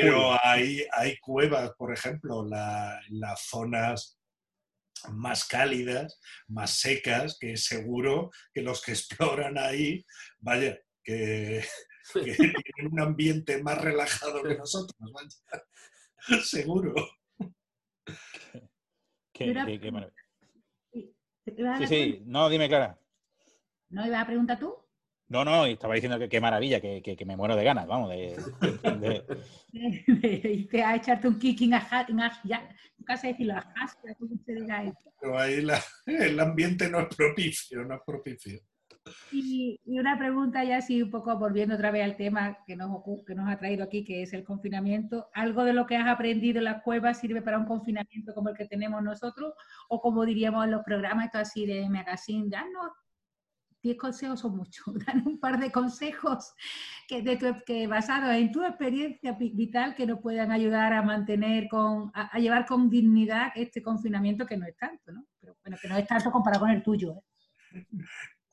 Pero 0.00 0.38
hay, 0.42 0.82
hay 0.92 1.18
cuevas, 1.18 1.72
por 1.76 1.92
ejemplo, 1.92 2.46
la- 2.46 2.98
las 3.10 3.42
zonas 3.48 4.18
más 5.12 5.46
cálidas, 5.46 6.20
más 6.48 6.78
secas, 6.78 7.36
que 7.38 7.56
seguro 7.56 8.30
que 8.52 8.62
los 8.62 8.82
que 8.82 8.92
exploran 8.92 9.58
ahí, 9.58 10.04
vaya, 10.38 10.78
que, 11.04 11.64
que 12.14 12.20
tienen 12.34 12.92
un 12.92 13.00
ambiente 13.00 13.62
más 13.62 13.80
relajado 13.80 14.42
que 14.42 14.56
nosotros, 14.56 14.96
vaya. 15.12 15.64
Seguro. 16.44 16.94
Qué- 19.32 19.52
qué- 19.66 19.80
qué 19.80 19.90
maravilla. 19.90 20.16
¿Te 20.92 21.54
ibas 21.56 21.80
a 21.82 21.86
Sí, 21.86 21.94
sí, 21.94 22.22
no, 22.26 22.48
dime, 22.48 22.68
Clara. 22.68 22.98
¿No 23.88 24.06
ibas 24.06 24.22
a 24.22 24.26
preguntar 24.26 24.58
tú? 24.60 24.76
No, 25.32 25.46
no, 25.46 25.66
y 25.66 25.72
estaba 25.72 25.94
diciendo 25.94 26.18
que 26.18 26.28
qué 26.28 26.42
maravilla, 26.42 26.78
que, 26.78 27.00
que- 27.00 27.16
que 27.16 27.24
me 27.24 27.38
muero 27.38 27.56
de 27.56 27.64
ganas, 27.64 27.86
vamos, 27.86 28.10
de, 28.10 28.36
de- 29.00 29.24
a 30.84 30.94
echarte 30.96 31.26
un 31.26 31.38
kicking 31.38 31.72
a 31.72 32.06
en 32.06 32.20
a- 32.20 32.38
ya, 32.44 32.68
nunca 32.98 33.16
sé 33.16 33.28
decirlo, 33.28 33.54
a 33.54 33.62
hashtag, 33.62 34.14
¿cómo 34.18 34.36
se 34.44 34.52
diga 34.52 34.84
eso? 34.84 35.10
Pero 35.18 35.38
ahí 35.38 35.62
la- 35.62 35.82
el 36.06 36.38
ambiente 36.38 36.90
no 36.90 37.00
es 37.00 37.16
propicio, 37.16 37.82
no 37.82 37.94
es 37.94 38.00
propicio. 38.06 38.60
Y, 39.32 39.80
y 39.86 39.98
una 39.98 40.18
pregunta 40.18 40.62
ya 40.64 40.76
así 40.76 41.02
un 41.02 41.10
poco 41.10 41.36
volviendo 41.38 41.74
otra 41.76 41.90
vez 41.90 42.04
al 42.04 42.16
tema 42.16 42.58
que 42.66 42.76
nos, 42.76 42.90
que 43.26 43.34
nos 43.34 43.48
ha 43.50 43.58
traído 43.58 43.82
aquí, 43.84 44.04
que 44.04 44.22
es 44.22 44.34
el 44.34 44.44
confinamiento. 44.44 45.28
¿Algo 45.32 45.64
de 45.64 45.72
lo 45.72 45.86
que 45.86 45.96
has 45.96 46.06
aprendido 46.08 46.58
en 46.58 46.64
las 46.64 46.82
cuevas 46.82 47.18
sirve 47.18 47.40
para 47.40 47.58
un 47.58 47.64
confinamiento 47.64 48.34
como 48.34 48.50
el 48.50 48.56
que 48.56 48.66
tenemos 48.66 49.02
nosotros? 49.02 49.54
O 49.88 50.00
como 50.00 50.24
diríamos 50.26 50.64
en 50.66 50.72
los 50.72 50.84
programas 50.84 51.24
esto 51.26 51.38
así 51.38 51.64
de 51.66 51.88
magazine, 51.88 52.48
danos 52.50 52.92
10 53.82 53.96
consejos 53.96 54.40
son 54.40 54.56
muchos, 54.56 54.84
danos 55.06 55.26
un 55.26 55.40
par 55.40 55.58
de 55.58 55.70
consejos 55.70 56.52
que, 57.08 57.86
basados 57.86 58.34
en 58.34 58.52
tu 58.52 58.64
experiencia 58.64 59.32
vi- 59.32 59.52
vital 59.54 59.94
que 59.94 60.06
nos 60.06 60.20
puedan 60.20 60.52
ayudar 60.52 60.92
a 60.92 61.02
mantener 61.02 61.68
con, 61.68 62.10
a, 62.14 62.28
a 62.34 62.38
llevar 62.38 62.64
con 62.66 62.88
dignidad 62.88 63.48
este 63.54 63.82
confinamiento 63.82 64.46
que 64.46 64.56
no 64.56 64.66
es 64.66 64.76
tanto, 64.76 65.12
¿no? 65.12 65.26
Pero 65.40 65.56
bueno, 65.62 65.76
que 65.80 65.88
no 65.88 65.96
es 65.96 66.06
tanto 66.06 66.30
comparado 66.30 66.60
con 66.62 66.70
el 66.70 66.82
tuyo. 66.82 67.14
¿eh? 67.74 67.84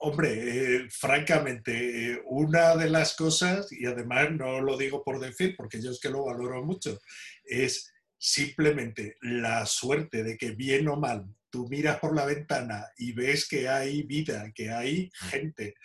Hombre, 0.01 0.29
eh, 0.77 0.87
francamente, 0.89 2.13
eh, 2.13 2.21
una 2.25 2.75
de 2.75 2.89
las 2.89 3.15
cosas, 3.15 3.71
y 3.71 3.85
además 3.85 4.31
no 4.31 4.61
lo 4.61 4.77
digo 4.77 5.03
por 5.03 5.19
decir, 5.19 5.55
porque 5.57 5.81
yo 5.81 5.91
es 5.91 5.99
que 5.99 6.09
lo 6.09 6.25
valoro 6.25 6.63
mucho, 6.63 6.97
es 7.43 7.93
simplemente 8.17 9.15
la 9.21 9.65
suerte 9.65 10.23
de 10.23 10.37
que 10.37 10.51
bien 10.51 10.87
o 10.87 10.95
mal 10.95 11.25
tú 11.49 11.67
miras 11.69 11.99
por 11.99 12.15
la 12.15 12.25
ventana 12.25 12.85
y 12.97 13.13
ves 13.13 13.47
que 13.47 13.67
hay 13.67 14.03
vida, 14.03 14.51
que 14.53 14.69
hay 14.71 15.09
gente, 15.13 15.75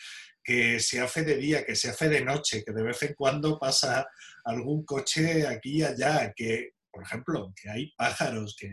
que 0.43 0.79
se 0.81 1.01
hace 1.01 1.23
de 1.23 1.37
día, 1.37 1.65
que 1.65 1.75
se 1.75 1.91
hace 1.91 2.09
de 2.09 2.25
noche, 2.25 2.63
que 2.65 2.73
de 2.73 2.83
vez 2.83 3.03
en 3.03 3.15
cuando 3.15 3.59
pasa 3.59 4.07
algún 4.45 4.85
coche 4.85 5.47
aquí 5.47 5.79
y 5.79 5.83
allá, 5.83 6.33
que, 6.35 6.73
por 6.91 7.03
ejemplo, 7.03 7.53
que 7.61 7.71
hay 7.71 7.93
pájaros, 7.97 8.55
que 8.59 8.71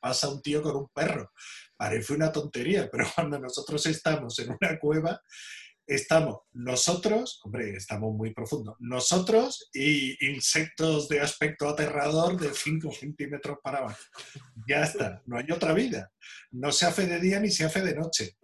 pasa 0.00 0.28
un 0.28 0.40
tío 0.40 0.62
con 0.62 0.76
un 0.76 0.88
perro. 0.88 1.30
Parece 1.76 2.14
una 2.14 2.32
tontería, 2.32 2.88
pero 2.90 3.04
cuando 3.14 3.38
nosotros 3.38 3.84
estamos 3.86 4.38
en 4.38 4.50
una 4.50 4.78
cueva, 4.78 5.20
estamos 5.90 6.42
nosotros, 6.52 7.40
hombre, 7.42 7.76
estamos 7.76 8.14
muy 8.14 8.32
profundos, 8.32 8.76
nosotros 8.78 9.68
y 9.72 10.16
insectos 10.26 11.08
de 11.08 11.20
aspecto 11.20 11.68
aterrador 11.68 12.40
de 12.40 12.54
5 12.54 12.92
centímetros 12.92 13.58
para 13.62 13.78
abajo. 13.78 13.98
Ya 14.68 14.82
está, 14.84 15.22
no 15.26 15.36
hay 15.36 15.50
otra 15.50 15.72
vida. 15.72 16.12
No 16.52 16.70
se 16.70 16.86
hace 16.86 17.06
de 17.06 17.18
día 17.18 17.40
ni 17.40 17.50
se 17.50 17.64
hace 17.64 17.82
de 17.82 17.96
noche. 17.96 18.36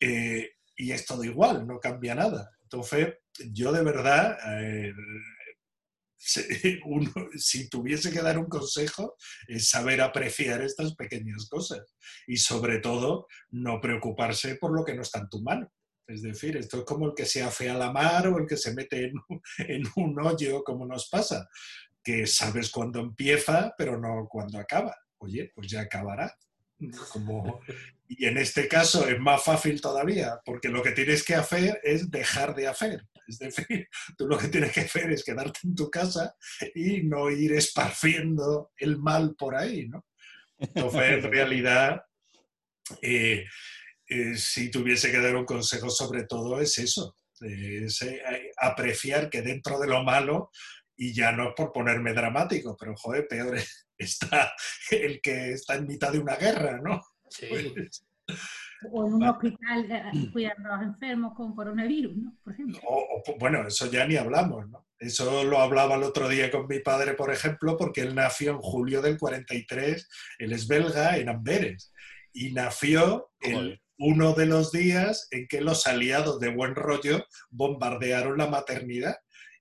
Eh, 0.00 0.50
y 0.76 0.92
es 0.92 1.04
todo 1.04 1.24
igual, 1.24 1.66
no 1.66 1.78
cambia 1.78 2.14
nada. 2.14 2.50
Entonces, 2.62 3.14
yo 3.52 3.70
de 3.72 3.82
verdad, 3.82 4.38
eh, 4.62 4.92
si, 7.36 7.68
tuviese 7.68 8.10
que 8.10 8.22
dar 8.22 8.38
un 8.38 8.46
consejo, 8.46 9.16
es 9.46 9.68
saber 9.68 10.00
apreciar 10.00 10.62
estas 10.62 10.94
pequeñas 10.94 11.48
cosas 11.48 11.80
y 12.26 12.36
sobre 12.38 12.78
todo 12.78 13.26
no 13.50 13.80
preocuparse 13.80 14.56
por 14.56 14.74
lo 14.74 14.84
que 14.84 14.94
no 14.94 15.02
está 15.02 15.20
en 15.20 15.28
tu 15.28 15.42
mano. 15.42 15.70
Es 16.08 16.22
decir, 16.22 16.56
esto 16.56 16.78
es 16.78 16.84
como 16.84 17.06
el 17.06 17.14
que 17.14 17.26
se 17.26 17.42
hace 17.42 17.68
a 17.68 17.74
la 17.74 17.92
mar 17.92 18.26
o 18.28 18.38
el 18.38 18.46
que 18.46 18.56
se 18.56 18.72
mete 18.74 19.12
en, 19.58 19.84
un- 19.96 20.20
hoyo, 20.20 20.64
como 20.64 20.86
nos 20.86 21.08
pasa, 21.08 21.48
que 22.02 22.26
sabes 22.26 22.70
cuándo 22.70 22.98
empieza, 23.00 23.74
pero 23.76 23.98
no 23.98 24.26
cuándo 24.28 24.58
acaba. 24.58 24.96
Oye, 25.18 25.52
pues 25.54 25.68
ya 25.68 25.82
acabará. 25.82 26.34
Como, 27.12 27.60
y 28.06 28.24
en 28.26 28.38
este 28.38 28.68
caso 28.68 29.06
es 29.08 29.18
más 29.18 29.42
fácil 29.42 29.80
todavía, 29.80 30.40
porque 30.44 30.68
lo 30.68 30.80
que 30.82 30.92
tienes 30.92 31.24
que 31.24 31.34
hacer 31.34 31.80
es 31.82 32.08
dejar 32.10 32.54
de 32.54 32.68
hacer. 32.68 33.02
Es 33.26 33.38
decir, 33.40 33.88
tú 34.16 34.26
lo 34.26 34.38
que 34.38 34.48
tienes 34.48 34.72
que 34.72 34.80
hacer 34.82 35.10
es 35.10 35.24
quedarte 35.24 35.60
en 35.64 35.74
tu 35.74 35.90
casa 35.90 36.34
y 36.74 37.02
no 37.02 37.30
ir 37.30 37.52
esparciendo 37.52 38.70
el 38.76 38.96
mal 38.98 39.34
por 39.36 39.56
ahí, 39.56 39.88
¿no? 39.88 40.06
Entonces, 40.56 41.02
en 41.24 41.30
realidad, 41.30 42.02
eh, 43.02 43.44
eh, 44.08 44.36
si 44.36 44.70
tuviese 44.70 45.10
que 45.10 45.18
dar 45.20 45.36
un 45.36 45.44
consejo 45.44 45.90
sobre 45.90 46.24
todo 46.24 46.60
es 46.60 46.78
eso, 46.78 47.16
es 47.40 48.02
eh, 48.02 48.50
apreciar 48.56 49.30
que 49.30 49.42
dentro 49.42 49.78
de 49.78 49.86
lo 49.88 50.02
malo, 50.02 50.50
y 50.96 51.14
ya 51.14 51.30
no 51.32 51.50
es 51.50 51.54
por 51.56 51.70
ponerme 51.72 52.12
dramático, 52.12 52.76
pero 52.78 52.94
joder, 52.96 53.28
peor 53.28 53.56
está 53.98 54.52
el 54.90 55.20
que 55.20 55.52
está 55.52 55.74
en 55.76 55.86
mitad 55.86 56.10
de 56.12 56.18
una 56.18 56.36
guerra, 56.36 56.80
¿no? 56.82 57.00
Sí. 57.30 57.46
Pues, 57.48 58.04
O 58.92 59.06
en 59.06 59.14
un 59.14 59.24
hospital 59.24 59.90
eh, 59.90 60.02
cuidando 60.32 60.72
a 60.72 60.76
los 60.78 60.86
enfermos 60.86 61.34
con 61.36 61.54
coronavirus, 61.54 62.16
¿no? 62.16 62.36
Por 62.42 62.52
ejemplo. 62.52 62.80
O- 62.84 63.22
o, 63.26 63.38
bueno, 63.38 63.66
eso 63.66 63.90
ya 63.90 64.06
ni 64.06 64.16
hablamos, 64.16 64.68
¿no? 64.68 64.86
Eso 64.98 65.44
lo 65.44 65.58
hablaba 65.60 65.94
el 65.94 66.02
otro 66.02 66.28
día 66.28 66.50
con 66.50 66.66
mi 66.66 66.80
padre, 66.80 67.14
por 67.14 67.32
ejemplo, 67.32 67.76
porque 67.76 68.00
él 68.00 68.16
nació 68.16 68.50
en 68.52 68.58
julio 68.58 69.00
del 69.00 69.16
43, 69.18 70.08
él 70.38 70.52
es 70.52 70.66
belga, 70.66 71.16
en 71.16 71.28
Amberes, 71.28 71.92
y 72.32 72.52
nació 72.52 73.30
el-. 73.40 73.80
Uno 73.98 74.32
de 74.32 74.46
los 74.46 74.72
días 74.72 75.28
en 75.30 75.46
que 75.48 75.60
los 75.60 75.86
aliados 75.86 76.40
de 76.40 76.54
buen 76.54 76.74
rollo 76.74 77.26
bombardearon 77.50 78.38
la 78.38 78.46
maternidad. 78.46 79.16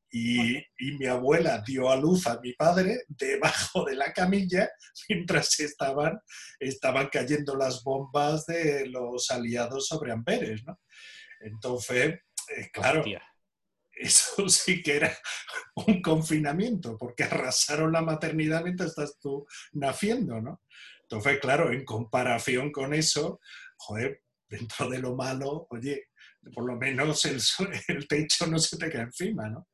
Y, 0.09 0.57
y 0.57 0.97
mi 0.97 1.05
abuela 1.05 1.61
dio 1.67 1.89
a 1.89 1.97
luz 1.97 2.27
a 2.27 2.39
mi 2.39 2.53
padre 2.53 3.03
debajo 3.09 3.83
de 3.83 3.95
la 3.95 4.13
camilla 4.13 4.69
mientras 5.09 5.59
estaban, 5.59 6.19
estaban 6.59 7.09
cayendo 7.11 7.57
las 7.57 7.83
bombas 7.83 8.45
de 8.45 8.87
los 8.87 9.29
aliados 9.31 9.87
sobre 9.87 10.13
Amberes, 10.13 10.63
¿no? 10.65 10.79
Entonces, 11.41 12.19
eh, 12.55 12.69
claro, 12.71 13.01
Hostia. 13.01 13.21
eso 13.91 14.47
sí 14.49 14.81
que 14.81 14.95
era 14.95 15.17
un 15.75 16.01
confinamiento, 16.01 16.97
porque 16.97 17.23
arrasaron 17.23 17.91
la 17.91 18.01
maternidad 18.01 18.63
mientras 18.63 18.89
estás 18.89 19.19
tú 19.19 19.45
naciendo, 19.73 20.41
¿no? 20.41 20.61
Entonces, 21.01 21.39
claro, 21.39 21.71
en 21.71 21.85
comparación 21.85 22.71
con 22.71 22.93
eso, 22.93 23.39
joder, 23.77 24.21
dentro 24.47 24.89
de 24.89 24.99
lo 24.99 25.15
malo, 25.15 25.67
oye, 25.69 26.07
por 26.53 26.65
lo 26.65 26.75
menos 26.77 27.25
el, 27.25 27.39
el 27.87 28.07
techo 28.07 28.47
no 28.47 28.57
se 28.59 28.77
te 28.77 28.89
cae 28.89 29.01
encima, 29.01 29.49
¿no? 29.49 29.67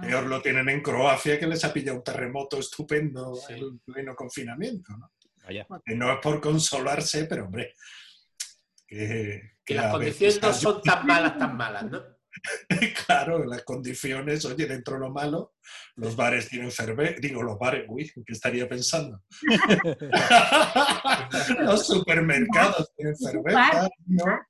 Peor 0.00 0.26
lo 0.26 0.40
tienen 0.40 0.68
en 0.68 0.80
Croacia, 0.80 1.38
que 1.38 1.46
les 1.46 1.64
ha 1.64 1.72
pillado 1.72 1.98
un 1.98 2.04
terremoto 2.04 2.58
estupendo 2.58 3.34
Sí. 3.34 3.54
en 3.54 3.80
pleno 3.80 4.14
confinamiento, 4.14 4.96
¿no? 4.96 5.10
Vaya. 5.44 5.66
Que 5.84 5.96
no 5.96 6.12
es 6.12 6.18
por 6.20 6.40
consolarse, 6.40 7.24
pero 7.24 7.46
hombre, 7.46 7.74
que, 8.86 9.56
Que 9.64 9.74
las 9.74 9.86
a 9.86 9.90
condiciones 9.90 10.40
no 10.40 10.52
son 10.52 10.82
tan 10.82 11.06
malas, 11.06 11.36
tan 11.38 11.56
malas, 11.56 11.90
¿no? 11.90 12.17
Claro, 13.06 13.44
las 13.44 13.62
condiciones, 13.62 14.44
oye, 14.44 14.66
dentro 14.66 14.94
de 14.94 15.00
lo 15.00 15.10
malo, 15.10 15.54
los 15.96 16.14
bares 16.14 16.48
tienen 16.48 16.70
cerveza, 16.70 17.16
digo, 17.20 17.42
los 17.42 17.58
bares, 17.58 17.84
uy, 17.88 18.10
¿qué 18.26 18.32
estaría 18.32 18.68
pensando? 18.68 19.22
los 21.60 21.86
supermercados 21.86 22.92
tienen 22.96 23.16
cerveza, 23.16 23.88
¿no? 24.06 24.40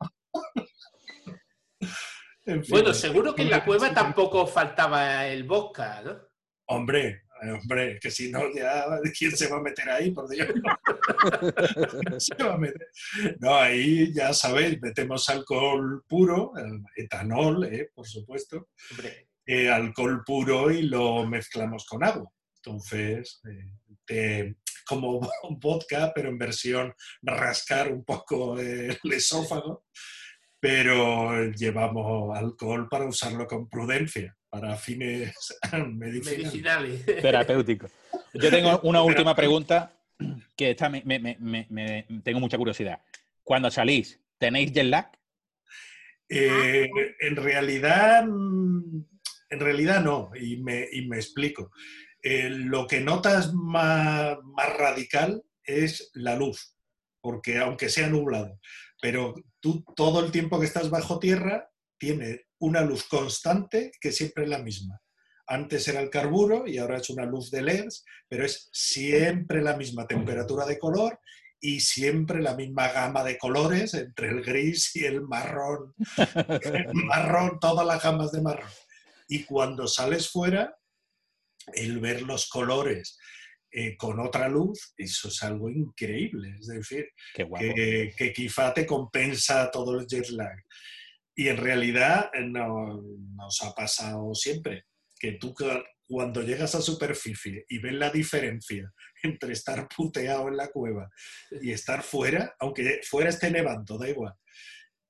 En 2.46 2.64
fin, 2.64 2.70
Bueno, 2.70 2.94
seguro 2.94 3.34
que 3.34 3.42
en 3.42 3.50
la 3.50 3.64
cueva 3.64 3.92
tampoco 3.92 4.46
faltaba 4.46 5.26
el 5.26 5.44
vodka, 5.44 6.02
¿no? 6.02 6.18
Hombre, 6.66 7.24
hombre, 7.60 7.98
que 8.00 8.10
si 8.10 8.30
no, 8.30 8.40
ya, 8.54 8.84
¿quién 9.16 9.36
se 9.36 9.48
va 9.48 9.58
a 9.58 9.62
meter 9.62 9.88
ahí? 9.90 10.10
Por 10.10 10.28
Dios. 10.28 10.48
Se 12.18 12.34
va 12.42 12.54
a 12.54 12.58
meter. 12.58 12.88
No, 13.40 13.54
ahí 13.54 14.12
ya 14.12 14.32
sabéis, 14.32 14.80
metemos 14.80 15.28
alcohol 15.28 16.04
puro, 16.08 16.52
etanol, 16.96 17.64
eh, 17.64 17.90
por 17.94 18.06
supuesto, 18.06 18.68
eh, 19.46 19.68
alcohol 19.70 20.22
puro 20.24 20.70
y 20.70 20.82
lo 20.82 21.26
mezclamos 21.26 21.86
con 21.86 22.04
agua. 22.04 22.30
Entonces, 22.56 23.40
eh, 23.48 23.72
te- 24.04 24.56
como 24.86 25.20
vodka, 25.60 26.12
pero 26.14 26.28
en 26.30 26.38
versión 26.38 26.94
rascar 27.22 27.92
un 27.92 28.04
poco 28.04 28.58
el 28.58 28.96
esófago, 29.12 29.84
pero 30.60 31.44
llevamos 31.52 32.36
alcohol 32.36 32.88
para 32.88 33.04
usarlo 33.06 33.46
con 33.46 33.68
prudencia, 33.68 34.36
para 34.48 34.76
fines 34.76 35.32
medicinales. 35.86 36.38
medicinales. 36.38 37.06
Terapéutico. 37.06 37.86
Yo 38.34 38.50
tengo 38.50 38.80
una 38.82 39.02
última 39.02 39.34
pregunta 39.34 39.92
que 40.56 40.70
esta 40.70 40.88
me, 40.88 41.02
me- 41.04 41.18
me- 41.20 41.36
me- 41.40 41.66
me- 41.70 42.06
tengo 42.24 42.40
mucha 42.40 42.58
curiosidad. 42.58 43.00
Cuando 43.44 43.70
salís, 43.70 44.18
¿tenéis 44.38 44.72
jet 44.72 44.84
lag? 44.86 45.10
Eh, 46.28 46.88
en 47.20 47.36
realidad, 47.36 48.24
mm, 48.26 49.00
en 49.50 49.60
realidad 49.60 50.02
no, 50.02 50.30
y 50.38 50.58
me, 50.58 50.86
y 50.92 51.06
me 51.08 51.16
explico. 51.16 51.70
Eh, 52.22 52.50
lo 52.50 52.86
que 52.86 53.00
notas 53.00 53.54
más, 53.54 54.36
más 54.42 54.76
radical 54.76 55.42
es 55.64 56.10
la 56.14 56.34
luz, 56.36 56.74
porque 57.20 57.58
aunque 57.58 57.88
sea 57.88 58.08
nublado, 58.08 58.58
pero 59.00 59.34
tú 59.60 59.84
todo 59.96 60.24
el 60.24 60.30
tiempo 60.30 60.58
que 60.58 60.66
estás 60.66 60.90
bajo 60.90 61.18
tierra 61.18 61.70
tiene 61.98 62.46
una 62.60 62.82
luz 62.82 63.04
constante 63.04 63.92
que 64.00 64.12
siempre 64.12 64.44
es 64.44 64.50
la 64.50 64.58
misma. 64.58 65.00
Antes 65.46 65.88
era 65.88 66.00
el 66.00 66.10
carburo 66.10 66.66
y 66.66 66.78
ahora 66.78 66.98
es 66.98 67.08
una 67.10 67.24
luz 67.24 67.50
de 67.50 67.62
LEDs, 67.62 68.04
pero 68.28 68.44
es 68.44 68.68
siempre 68.72 69.62
la 69.62 69.76
misma 69.76 70.06
temperatura 70.06 70.66
de 70.66 70.78
color 70.78 71.18
y 71.60 71.80
siempre 71.80 72.40
la 72.40 72.54
misma 72.54 72.88
gama 72.88 73.24
de 73.24 73.38
colores 73.38 73.94
entre 73.94 74.28
el 74.28 74.42
gris 74.42 74.94
y 74.94 75.04
el 75.04 75.22
marrón. 75.22 75.94
El 76.62 76.94
marrón, 76.94 77.58
todas 77.60 77.86
las 77.86 78.02
gamas 78.02 78.30
de 78.30 78.42
marrón. 78.42 78.70
Y 79.26 79.44
cuando 79.44 79.88
sales 79.88 80.28
fuera, 80.28 80.76
el 81.74 81.98
ver 81.98 82.22
los 82.22 82.48
colores 82.48 83.18
eh, 83.70 83.96
con 83.96 84.18
otra 84.20 84.48
luz, 84.48 84.94
eso 84.96 85.28
es 85.28 85.42
algo 85.42 85.68
increíble. 85.70 86.56
Es 86.60 86.66
decir, 86.68 87.06
que, 87.74 88.14
que 88.16 88.32
quizá 88.32 88.72
te 88.74 88.86
compensa 88.86 89.70
todo 89.70 89.98
el 89.98 90.06
jet 90.06 90.28
lag. 90.30 90.56
Y 91.34 91.48
en 91.48 91.56
realidad 91.56 92.30
eh, 92.34 92.40
no, 92.46 93.00
nos 93.36 93.62
ha 93.62 93.72
pasado 93.74 94.34
siempre 94.34 94.84
que 95.18 95.32
tú 95.32 95.52
cu- 95.54 95.82
cuando 96.06 96.42
llegas 96.42 96.74
a 96.74 96.80
superficie 96.80 97.64
y 97.68 97.78
ves 97.78 97.92
la 97.94 98.10
diferencia 98.10 98.90
entre 99.22 99.52
estar 99.52 99.86
puteado 99.94 100.48
en 100.48 100.56
la 100.56 100.68
cueva 100.68 101.08
y 101.60 101.70
estar 101.70 102.02
fuera, 102.02 102.54
aunque 102.58 103.00
fuera 103.08 103.28
esté 103.30 103.50
nevando, 103.50 103.98
da 103.98 104.08
igual, 104.08 104.34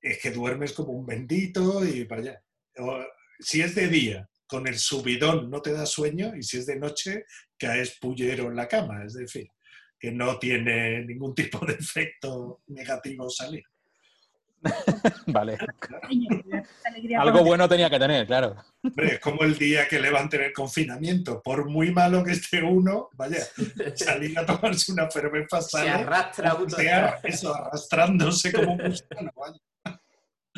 es 0.01 0.19
que 0.21 0.31
duermes 0.31 0.73
como 0.73 0.91
un 0.93 1.05
bendito 1.05 1.85
y 1.85 2.03
vaya. 2.03 2.41
O, 2.77 2.99
si 3.39 3.61
es 3.61 3.73
de 3.75 3.87
día, 3.87 4.29
con 4.45 4.67
el 4.67 4.77
subidón 4.77 5.49
no 5.49 5.61
te 5.61 5.71
da 5.71 5.85
sueño 5.85 6.35
y 6.35 6.43
si 6.43 6.57
es 6.57 6.65
de 6.65 6.75
noche, 6.77 7.23
caes 7.59 7.97
pullero 7.99 8.47
en 8.47 8.55
la 8.55 8.67
cama, 8.67 9.03
es 9.05 9.13
decir, 9.13 9.47
que 9.99 10.11
no 10.11 10.39
tiene 10.39 11.05
ningún 11.05 11.35
tipo 11.35 11.65
de 11.65 11.73
efecto 11.73 12.61
negativo 12.67 13.29
salir. 13.29 13.63
Vale. 15.27 15.57
Algo 17.17 17.43
bueno 17.43 17.69
tenía 17.69 17.89
que 17.89 17.99
tener, 17.99 18.27
claro. 18.27 18.55
Hombre, 18.83 19.13
es 19.13 19.19
como 19.19 19.43
el 19.43 19.57
día 19.57 19.87
que 19.87 19.99
levanten 19.99 20.41
el 20.41 20.53
confinamiento. 20.53 21.41
Por 21.41 21.69
muy 21.69 21.91
malo 21.91 22.23
que 22.23 22.33
esté 22.33 22.61
uno, 22.61 23.09
vaya, 23.13 23.39
salir 23.95 24.37
a 24.37 24.45
tomarse 24.45 24.91
una 24.91 25.09
cerveza 25.09 25.61
Se 25.61 25.69
sale, 25.69 25.89
arrastra 25.91 26.55
uno. 26.55 26.69
sea 26.69 27.19
eso, 27.23 27.55
arrastrándose 27.55 28.51
como 28.51 28.73
un 28.73 28.89
gusano. 28.89 29.31
vaya. 29.35 29.59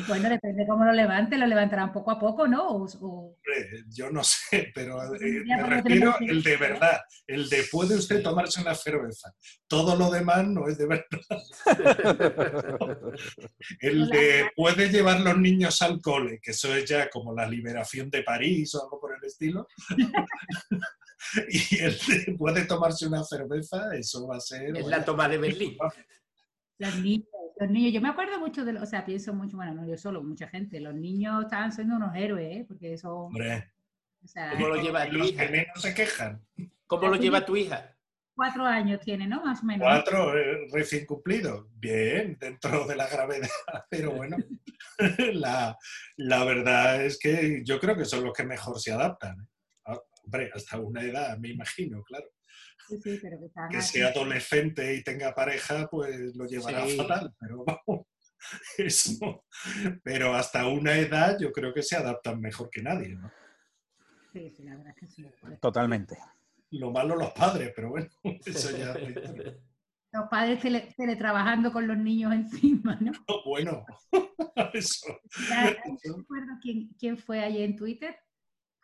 Bueno, 0.08 0.28
depende 0.30 0.66
cómo 0.66 0.84
lo 0.84 0.92
levante, 0.92 1.36
lo 1.36 1.46
levantarán 1.46 1.92
poco 1.92 2.10
a 2.10 2.18
poco, 2.18 2.48
¿no? 2.48 2.66
O, 2.68 2.84
o- 2.84 3.36
Hombre, 3.36 3.84
yo 3.88 4.10
no 4.10 4.24
sé, 4.24 4.70
pero 4.74 5.02
eh, 5.14 5.42
Ya, 5.46 5.58
me 5.58 5.68
refiero 5.76 6.14
el 6.20 6.42
de 6.42 6.56
verdad, 6.56 7.00
el 7.26 7.48
de 7.48 7.64
puede 7.70 7.94
usted 7.96 8.22
tomarse 8.22 8.60
una 8.62 8.74
cerveza. 8.74 9.32
Todo 9.66 9.94
lo 9.96 10.10
demás 10.10 10.46
no 10.48 10.66
es 10.66 10.78
de 10.78 10.86
verdad. 10.86 11.06
El 13.80 14.08
de 14.08 14.50
puede 14.56 14.88
llevar 14.90 15.20
los 15.20 15.36
niños 15.38 15.80
al 15.82 16.00
cole, 16.00 16.40
que 16.42 16.50
eso 16.52 16.74
es 16.74 16.88
ya 16.88 17.08
como 17.08 17.34
la 17.34 17.46
liberación 17.48 18.10
de 18.10 18.22
París 18.22 18.74
o 18.74 18.82
algo 18.82 19.00
por 19.00 19.14
el 19.16 19.24
estilo. 19.24 19.66
y 21.48 21.78
el 21.78 21.96
de 21.98 22.34
puede 22.36 22.64
tomarse 22.64 23.06
una 23.06 23.22
cerveza, 23.24 23.94
eso 23.94 24.26
va 24.26 24.36
a 24.36 24.40
ser... 24.40 24.76
Es 24.76 24.86
la 24.86 25.04
toma 25.04 25.28
de 25.28 25.38
Berlín. 25.38 25.76
los 26.78 26.96
niños, 26.96 27.26
los 27.62 27.70
niños, 27.70 27.92
yo 27.92 28.00
me 28.00 28.08
acuerdo 28.08 28.38
mucho 28.40 28.64
de, 28.64 28.72
los- 28.72 28.82
o 28.82 28.86
sea, 28.86 29.04
pienso 29.04 29.32
mucho, 29.34 29.56
bueno, 29.56 29.74
no 29.74 29.86
yo 29.86 29.96
solo, 29.96 30.22
mucha 30.22 30.48
gente, 30.48 30.80
los 30.80 30.94
niños 30.94 31.44
estaban 31.44 31.72
siendo 31.72 31.96
unos 31.96 32.14
héroes, 32.16 32.56
¿eh? 32.58 32.64
Porque 32.66 32.96
son, 32.98 33.26
Hombre, 33.26 33.72
o 34.24 34.26
sea, 34.28 34.50
¿Cómo 34.50 34.68
lo 34.68 34.76
lleva 34.82 35.06
y 35.06 35.10
tu 35.10 35.16
los 35.18 35.28
hija? 35.30 35.46
que 35.46 35.52
menos 35.52 35.80
se 35.82 35.94
quejan. 35.94 36.44
¿Cómo 36.86 37.08
lo 37.08 37.16
lleva 37.16 37.44
tu 37.44 37.56
hija? 37.56 37.88
cuatro 38.34 38.64
años 38.64 38.98
tiene, 39.00 39.26
¿no? 39.26 39.44
Más 39.44 39.62
o 39.62 39.66
menos. 39.66 39.82
Cuatro 39.86 40.36
eh, 40.36 40.66
recién 40.72 41.04
cumplidos. 41.06 41.66
Bien, 41.78 42.36
dentro 42.40 42.86
de 42.86 42.96
la 42.96 43.06
gravedad, 43.06 43.48
pero 43.90 44.10
bueno, 44.12 44.36
la, 45.34 45.76
la 46.16 46.44
verdad 46.44 47.04
es 47.04 47.18
que 47.18 47.62
yo 47.64 47.78
creo 47.78 47.94
que 47.96 48.04
son 48.06 48.24
los 48.24 48.32
que 48.32 48.44
mejor 48.44 48.80
se 48.80 48.90
adaptan. 48.92 49.38
¿eh? 49.40 49.46
Ah, 49.86 49.98
Hombre, 50.24 50.50
hasta 50.54 50.78
una 50.78 51.02
edad, 51.02 51.36
me 51.38 51.50
imagino, 51.50 52.02
claro. 52.04 52.24
Sí, 52.88 53.00
sí, 53.02 53.18
pero 53.22 53.38
que 53.70 53.80
sea 53.82 54.08
adolescente 54.08 54.94
y 54.94 55.02
tenga 55.02 55.34
pareja, 55.34 55.88
pues 55.90 56.34
lo 56.36 56.46
llevará 56.46 56.86
Sí. 56.86 56.96
fatal, 56.96 57.34
pero 57.40 57.64
vamos. 57.64 58.06
Eso. 58.78 59.44
Pero 60.02 60.34
hasta 60.34 60.66
una 60.66 60.96
edad 60.96 61.38
yo 61.38 61.52
creo 61.52 61.72
que 61.72 61.82
se 61.82 61.96
adaptan 61.96 62.40
mejor 62.40 62.68
que 62.70 62.82
nadie. 62.82 63.14
¿no? 63.14 63.30
Sí, 64.32 64.50
sí, 64.56 64.64
la 64.64 64.76
verdad 64.76 64.92
es 64.94 65.00
que 65.00 65.06
sí. 65.08 65.24
Totalmente. 65.60 66.18
Lo 66.70 66.90
malo 66.90 67.16
los 67.16 67.30
padres, 67.32 67.72
pero 67.76 67.90
bueno, 67.90 68.08
eso 68.46 68.76
ya. 68.76 68.94
Los 70.14 70.28
padres 70.28 70.60
tele- 70.60 70.92
teletrabajando 70.94 71.72
con 71.72 71.86
los 71.88 71.96
niños 71.96 72.34
encima, 72.34 72.98
¿no? 73.00 73.12
Bueno, 73.46 73.82
eso. 74.74 75.06
Ya, 75.48 75.74
No 75.86 76.16
me 76.16 76.22
acuerdo 76.22 76.52
quién, 76.60 76.90
quién 76.98 77.16
fue 77.16 77.40
ayer 77.42 77.62
en 77.62 77.76
Twitter. 77.76 78.14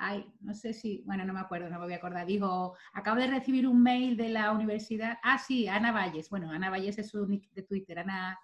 Ay, 0.01 0.33
no 0.41 0.55
sé 0.55 0.73
si, 0.73 1.03
bueno, 1.07 1.25
no 1.25 1.33
me 1.33 1.41
acuerdo, 1.41 1.69
no 1.69 1.79
me 1.81 1.87
voy 1.87 1.95
a 1.95 1.97
acordar. 1.97 2.25
Dijo, 2.25 2.77
acabo 2.93 3.19
de 3.19 3.27
recibir 3.27 3.67
un 3.67 3.83
mail 3.83 4.17
de 4.17 4.29
la 4.29 4.53
universidad. 4.53 5.19
Ah, 5.25 5.39
sí, 5.39 5.67
Ana 5.67 5.91
Valles. 5.91 6.31
Bueno, 6.31 6.51
Ana 6.53 6.71
Valles 6.71 6.99
es 6.99 7.09
su 7.09 7.27
nick 7.27 7.51
de 7.51 7.65
Twitter, 7.65 7.99
Ana, 7.99 8.39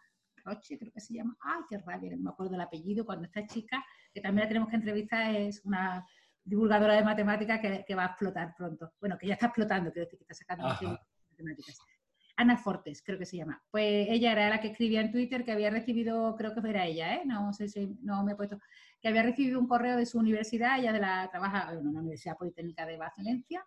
Roche, 0.44 0.78
creo 0.78 0.92
que 0.92 1.00
se 1.00 1.14
llama. 1.14 1.36
Ay, 1.40 1.62
qué 1.68 1.78
rabia, 1.78 2.10
no 2.16 2.22
me 2.24 2.30
acuerdo 2.30 2.56
el 2.56 2.60
apellido. 2.60 3.06
Cuando 3.06 3.26
esta 3.26 3.46
chica, 3.46 3.84
que 4.12 4.20
también 4.20 4.44
la 4.44 4.48
tenemos 4.48 4.68
que 4.68 4.76
entrevistar, 4.76 5.34
es 5.34 5.64
una 5.64 6.04
divulgadora 6.42 6.94
de 6.94 7.04
matemáticas 7.04 7.60
que, 7.60 7.94
va 7.94 8.04
a 8.04 8.08
explotar 8.08 8.54
pronto. 8.56 8.92
Bueno, 9.00 9.16
que 9.16 9.28
ya 9.28 9.34
está 9.34 9.46
explotando, 9.46 9.90
decir 9.90 10.18
que 10.18 10.24
está 10.24 10.34
sacando 10.34 10.64
matemáticas. 10.64 11.78
Ana 12.36 12.56
Fortes, 12.56 13.02
creo 13.02 13.18
que 13.18 13.26
se 13.26 13.36
llama. 13.36 13.62
Pues 13.70 14.08
ella 14.10 14.32
era 14.32 14.48
la 14.48 14.60
que 14.60 14.68
escribía 14.68 15.00
en 15.00 15.12
Twitter 15.12 15.44
que 15.44 15.52
había 15.52 15.70
recibido, 15.70 16.34
creo 16.36 16.54
que 16.54 16.68
era 16.68 16.86
ella, 16.86 17.14
¿eh? 17.14 17.22
no 17.24 17.52
sé 17.52 17.68
si 17.68 17.96
no 18.02 18.24
me 18.24 18.32
he 18.32 18.36
puesto, 18.36 18.58
que 19.00 19.08
había 19.08 19.22
recibido 19.22 19.60
un 19.60 19.68
correo 19.68 19.96
de 19.96 20.06
su 20.06 20.18
universidad, 20.18 20.78
ella 20.78 20.92
de 20.92 21.00
la 21.00 21.28
trabaja 21.30 21.72
en 21.72 21.86
una 21.86 22.00
Universidad 22.00 22.36
Politécnica 22.36 22.86
de 22.86 22.96
Valencia, 22.96 23.64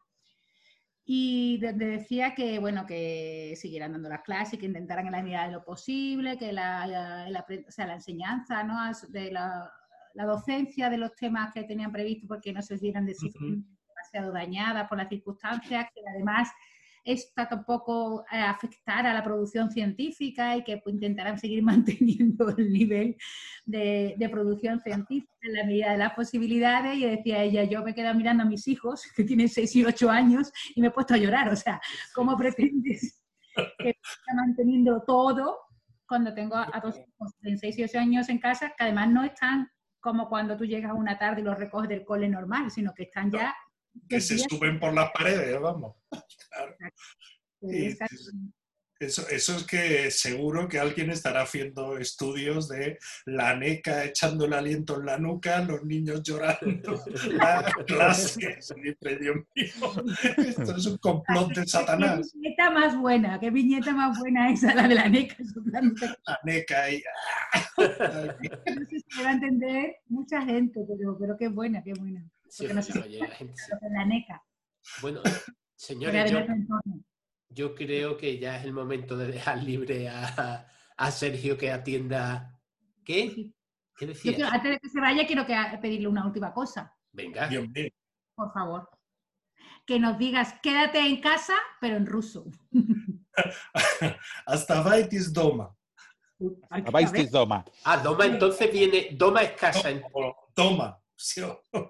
y 1.09 1.57
donde 1.59 1.85
decía 1.85 2.35
que, 2.35 2.59
bueno, 2.59 2.85
que 2.85 3.53
siguieran 3.55 3.93
dando 3.93 4.09
las 4.09 4.23
clases, 4.23 4.59
que 4.59 4.65
intentaran 4.65 5.05
en 5.05 5.13
la 5.13 5.23
medida 5.23 5.45
de 5.45 5.53
lo 5.53 5.63
posible, 5.63 6.37
que 6.37 6.51
la, 6.51 7.29
o 7.65 7.71
sea, 7.71 7.87
la 7.87 7.93
enseñanza, 7.93 8.61
¿no? 8.63 8.75
de 9.07 9.31
la, 9.31 9.71
docencia 10.13 10.89
de 10.89 10.97
los 10.97 11.15
temas 11.15 11.53
que 11.53 11.63
tenían 11.63 11.93
previsto 11.93 12.27
porque 12.27 12.51
no 12.51 12.61
se 12.61 12.75
vieran 12.75 13.05
demasiado 13.05 14.33
dañadas 14.33 14.89
por 14.89 14.97
las 14.97 15.07
circunstancias, 15.07 15.87
que 15.93 16.01
además 16.09 16.49
esta 17.07 17.47
tampoco 17.47 18.25
eh, 18.31 18.37
afectar 18.37 19.07
a 19.07 19.13
la 19.13 19.23
producción 19.23 19.71
científica 19.71 20.57
y 20.57 20.63
que 20.63 20.77
pues, 20.77 20.93
intentarán 20.93 21.39
seguir 21.39 21.63
manteniendo 21.63 22.49
el 22.49 22.71
nivel 22.71 23.15
de, 23.65 24.29
producción 24.29 24.81
científica 24.81 25.33
en 25.41 25.53
la 25.53 25.63
medida 25.63 25.91
de 25.93 25.97
las 25.97 26.13
posibilidades. 26.13 26.97
Y 26.97 27.05
decía 27.05 27.43
ella, 27.43 27.63
yo 27.63 27.81
me 27.81 27.95
quedo 27.95 28.13
mirando 28.13 28.43
a 28.43 28.45
mis 28.45 28.67
hijos, 28.67 29.05
que 29.15 29.23
tienen 29.23 29.47
6 29.47 29.75
y 29.77 29.85
8 29.85 30.09
años, 30.09 30.51
y 30.75 30.81
me 30.81 30.87
he 30.87 30.91
puesto 30.91 31.13
a 31.13 31.17
llorar. 31.17 31.49
O 31.49 31.55
sea, 31.55 31.79
¿cómo 32.13 32.35
pretendes 32.37 33.23
que 33.55 33.89
esté 33.89 34.33
manteniendo 34.35 35.01
todo 35.07 35.57
cuando 36.05 36.33
tengo 36.33 36.55
a 36.55 36.79
dos 36.83 36.97
hijos 36.97 37.31
de 37.39 37.57
6 37.57 37.79
y 37.79 37.83
8 37.83 37.99
años 37.99 38.29
en 38.29 38.39
casa, 38.39 38.73
que 38.77 38.83
además 38.83 39.09
no 39.09 39.23
están 39.23 39.69
como 39.99 40.27
cuando 40.29 40.55
tú 40.55 40.65
llegas 40.65 40.93
una 40.93 41.17
tarde 41.17 41.41
y 41.41 41.43
los 41.43 41.57
recoges 41.57 41.89
del 41.89 42.05
cole 42.05 42.29
normal, 42.29 42.69
sino 42.69 42.93
que 42.93 43.03
están 43.03 43.31
ya 43.31 43.55
que 44.07 44.21
se 44.21 44.37
suben 44.37 44.79
por 44.79 44.93
las 44.93 45.11
paredes, 45.11 45.59
vamos. 45.59 45.95
eso, 48.99 49.27
eso, 49.29 49.55
es 49.55 49.63
que 49.65 50.09
seguro 50.09 50.67
que 50.67 50.79
alguien 50.79 51.11
estará 51.11 51.41
haciendo 51.41 51.97
estudios 51.97 52.67
de 52.67 52.97
la 53.25 53.55
neca 53.55 54.03
echando 54.03 54.45
el 54.45 54.53
aliento 54.53 54.99
en 54.99 55.05
la 55.05 55.19
nuca, 55.19 55.63
los 55.63 55.83
niños 55.83 56.23
llorando, 56.23 57.03
la 57.33 57.71
clase. 57.85 58.57
Dios 59.19 59.35
mío, 59.55 60.05
esto 60.37 60.75
es 60.75 60.85
un 60.85 60.97
complot 60.97 61.53
de 61.53 61.67
Satanás. 61.67 62.31
Qué 62.33 62.39
viñeta 62.39 62.71
más 62.71 62.97
buena, 62.97 63.39
qué 63.39 63.51
viñeta 63.51 63.93
más 63.93 64.17
buena 64.17 64.51
esa, 64.51 64.73
la 64.73 64.87
de 64.87 64.95
la 64.95 65.09
neca. 65.09 65.35
La 66.25 66.39
neca 66.43 66.91
y... 66.91 67.03
No 67.77 68.85
sé 68.89 68.99
si 69.07 69.23
va 69.23 69.29
a 69.29 69.33
entender 69.33 69.97
mucha 70.07 70.41
gente, 70.41 70.83
pero, 70.87 71.17
pero 71.19 71.37
qué 71.37 71.49
buena, 71.49 71.83
qué 71.83 71.93
buena. 71.93 72.25
La 73.91 74.05
NECA. 74.05 74.43
Bueno, 75.01 75.21
señores, 75.75 76.31
yo, 77.49 77.75
creo 77.75 78.17
que 78.17 78.39
ya 78.39 78.57
es 78.57 78.65
el 78.65 78.73
momento 78.73 79.17
de 79.17 79.27
dejar 79.27 79.63
libre 79.63 80.09
a, 80.09 81.11
Sergio 81.11 81.57
que 81.57 81.71
atienda. 81.71 82.59
¿Qué? 83.03 83.51
¿Qué 83.95 84.07
decía? 84.07 84.49
antes 84.49 84.71
de 84.71 84.79
que 84.79 84.89
se 84.89 84.99
vaya, 84.99 85.25
quiero 85.25 85.45
que 85.45 85.55
pedirle 85.81 86.07
una 86.07 86.25
última 86.25 86.53
cosa. 86.53 86.95
Venga. 87.11 87.49
Por 88.35 88.53
favor. 88.53 88.89
Que 89.85 89.99
nos 89.99 90.17
digas, 90.17 90.55
quédate 90.61 90.99
en 90.99 91.21
casa, 91.21 91.53
pero 91.79 91.95
en 91.95 92.05
ruso. 92.05 92.45
Hasta 94.45 94.81
Vaitis 94.81 95.31
Doma. 95.31 95.73
Vaitis 96.91 97.31
Doma. 97.31 97.65
Ah, 97.83 97.97
Doma 97.97 98.25
entonces 98.25 98.71
viene, 98.71 99.09
Doma 99.13 99.41
es 99.43 99.53
casa. 99.53 99.89
Doma. 100.55 101.01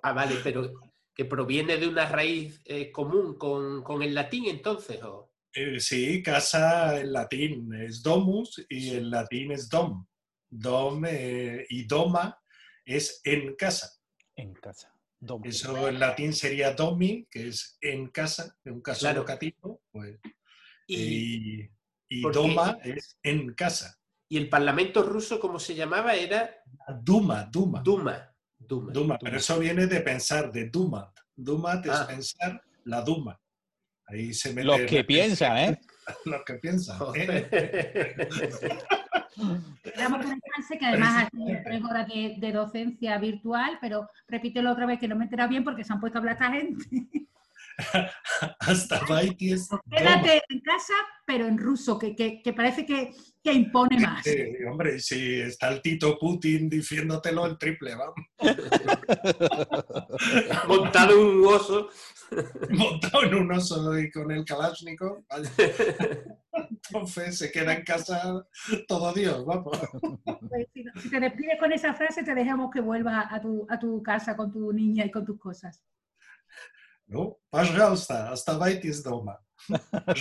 Ah, 0.04 0.14
vale, 0.14 0.36
pero 0.44 0.72
que 1.14 1.26
proviene 1.26 1.78
de 1.78 1.88
una 1.88 2.08
raíz 2.08 2.62
eh, 2.66 2.92
común 2.92 3.38
con, 3.38 4.02
el 4.02 4.14
latín 4.14 4.46
entonces, 4.46 5.02
¿o? 5.04 5.34
Eh, 5.54 5.80
sí, 5.80 6.22
casa 6.22 7.00
en 7.00 7.12
latín 7.12 7.74
es 7.74 8.04
domus 8.04 8.64
y 8.70 8.92
en 8.92 9.10
latín 9.10 9.52
es 9.52 9.68
dom. 9.70 10.06
Dom 10.50 11.04
eh, 11.06 11.66
y 11.70 11.86
doma 11.86 12.40
es 12.86 13.20
en 13.24 13.56
casa. 13.56 13.92
En 14.36 14.54
casa. 14.54 14.94
Eso 15.44 15.88
en 15.88 16.00
latín 16.00 16.32
sería 16.32 16.74
domi, 16.74 17.28
que 17.32 17.48
es 17.48 17.78
en 17.82 18.10
casa, 18.10 18.56
en 18.64 18.74
un 18.74 18.82
caso 18.82 19.12
locativo. 19.12 19.82
Pues, 19.92 20.20
y, 20.86 21.64
y 22.08 22.22
doma 22.22 22.78
es 22.84 23.18
en 23.24 23.56
casa. 23.56 24.00
¿Y 24.30 24.38
el 24.38 24.50
parlamento 24.50 25.02
ruso 25.02 25.40
cómo 25.40 25.58
se 25.58 25.74
llamaba? 25.74 26.14
Era... 26.14 26.62
Duma, 27.02 27.46
Duma. 27.46 27.82
Duma. 27.82 28.37
Duma, 28.68 29.18
pero 29.20 29.38
eso 29.38 29.58
viene 29.60 29.88
de 29.88 30.02
pensar, 30.02 30.52
de 30.52 30.70
Duma. 30.70 31.14
Duma 31.36 31.82
es 31.84 31.90
ah. 31.90 32.08
pensar 32.08 32.62
la 32.84 33.02
Duma. 33.02 33.40
Ahí 34.08 34.34
se 34.34 34.54
mete 34.54 34.68
Los 34.68 34.82
que 34.82 35.04
piensan, 35.04 35.58
¿eh? 35.58 35.80
Los 36.26 36.44
que 36.46 36.54
piensan. 36.56 36.98
¿eh? 37.16 38.16
Quedamos 39.84 40.26
con 40.26 40.32
el 40.32 40.80
que 40.80 40.86
además 40.86 41.28
hay 41.34 41.64
tres 41.64 41.84
horas 41.84 42.08
de, 42.08 42.52
docencia 42.52 43.18
virtual, 43.18 43.78
pero 43.82 44.10
repítelo 44.28 44.72
otra 44.72 44.86
vez 44.86 45.00
que 45.00 45.08
no 45.08 45.16
me 45.16 45.26
entera 45.26 45.48
bien 45.48 45.64
porque 45.64 45.84
se 45.84 45.94
han 45.94 46.00
puesto 46.00 46.18
a 46.18 46.20
hablar 46.20 46.34
esta 46.36 46.52
gente. 46.52 46.86
Hasta 48.60 49.06
Baitis. 49.06 49.70
Quédate 49.90 50.42
en 50.50 50.60
casa, 50.62 50.94
pero 51.26 51.48
en 51.48 51.58
ruso, 51.58 51.98
que, 52.00 52.16
que, 52.16 52.54
parece 52.54 52.86
que, 52.86 53.14
que, 53.44 53.54
impone 53.54 54.00
más. 54.00 54.24
Sí, 54.24 54.36
hombre, 54.70 55.00
si 55.00 55.42
está 55.42 55.70
el 55.70 55.82
Tito 55.82 56.18
Putin 56.18 56.70
diciéndotelo 56.70 57.46
el 57.46 57.58
triple, 57.58 57.96
vamos. 57.96 58.16
Montado 60.68 61.14
en 61.14 61.20
un 61.20 61.46
oso. 61.46 61.90
Montado 62.70 63.24
en 63.24 63.36
un 63.36 63.52
oso 63.52 63.98
y 63.98 64.12
con 64.12 64.32
el 64.32 64.44
Kalashnikov. 64.44 65.24
Entonces 66.52 67.38
se 67.38 67.52
queda 67.52 67.74
en 67.74 67.84
casa 67.84 68.46
todo 68.88 69.14
Dios, 69.14 69.46
vamos. 69.46 69.78
Pues, 70.50 70.68
si, 70.74 71.10
te 71.10 71.20
despides 71.20 71.60
con 71.60 71.72
esa 71.72 71.94
frase, 71.94 72.24
te 72.24 72.34
dejamos 72.34 72.72
que 72.72 72.82
vuelvas 72.82 73.28
a 73.30 73.40
tu, 73.40 73.68
a 73.70 73.78
tu 73.78 74.02
casa 74.02 74.36
con 74.36 74.52
tu 74.52 74.74
niña 74.74 75.06
y 75.06 75.12
con 75.12 75.26
tus 75.26 75.40
cosas. 75.40 75.84
Ну, 77.07 77.39
пожалуйста, 77.51 78.31
оставайтесь 78.31 79.03
дома. 79.03 79.41
Por 79.69 80.17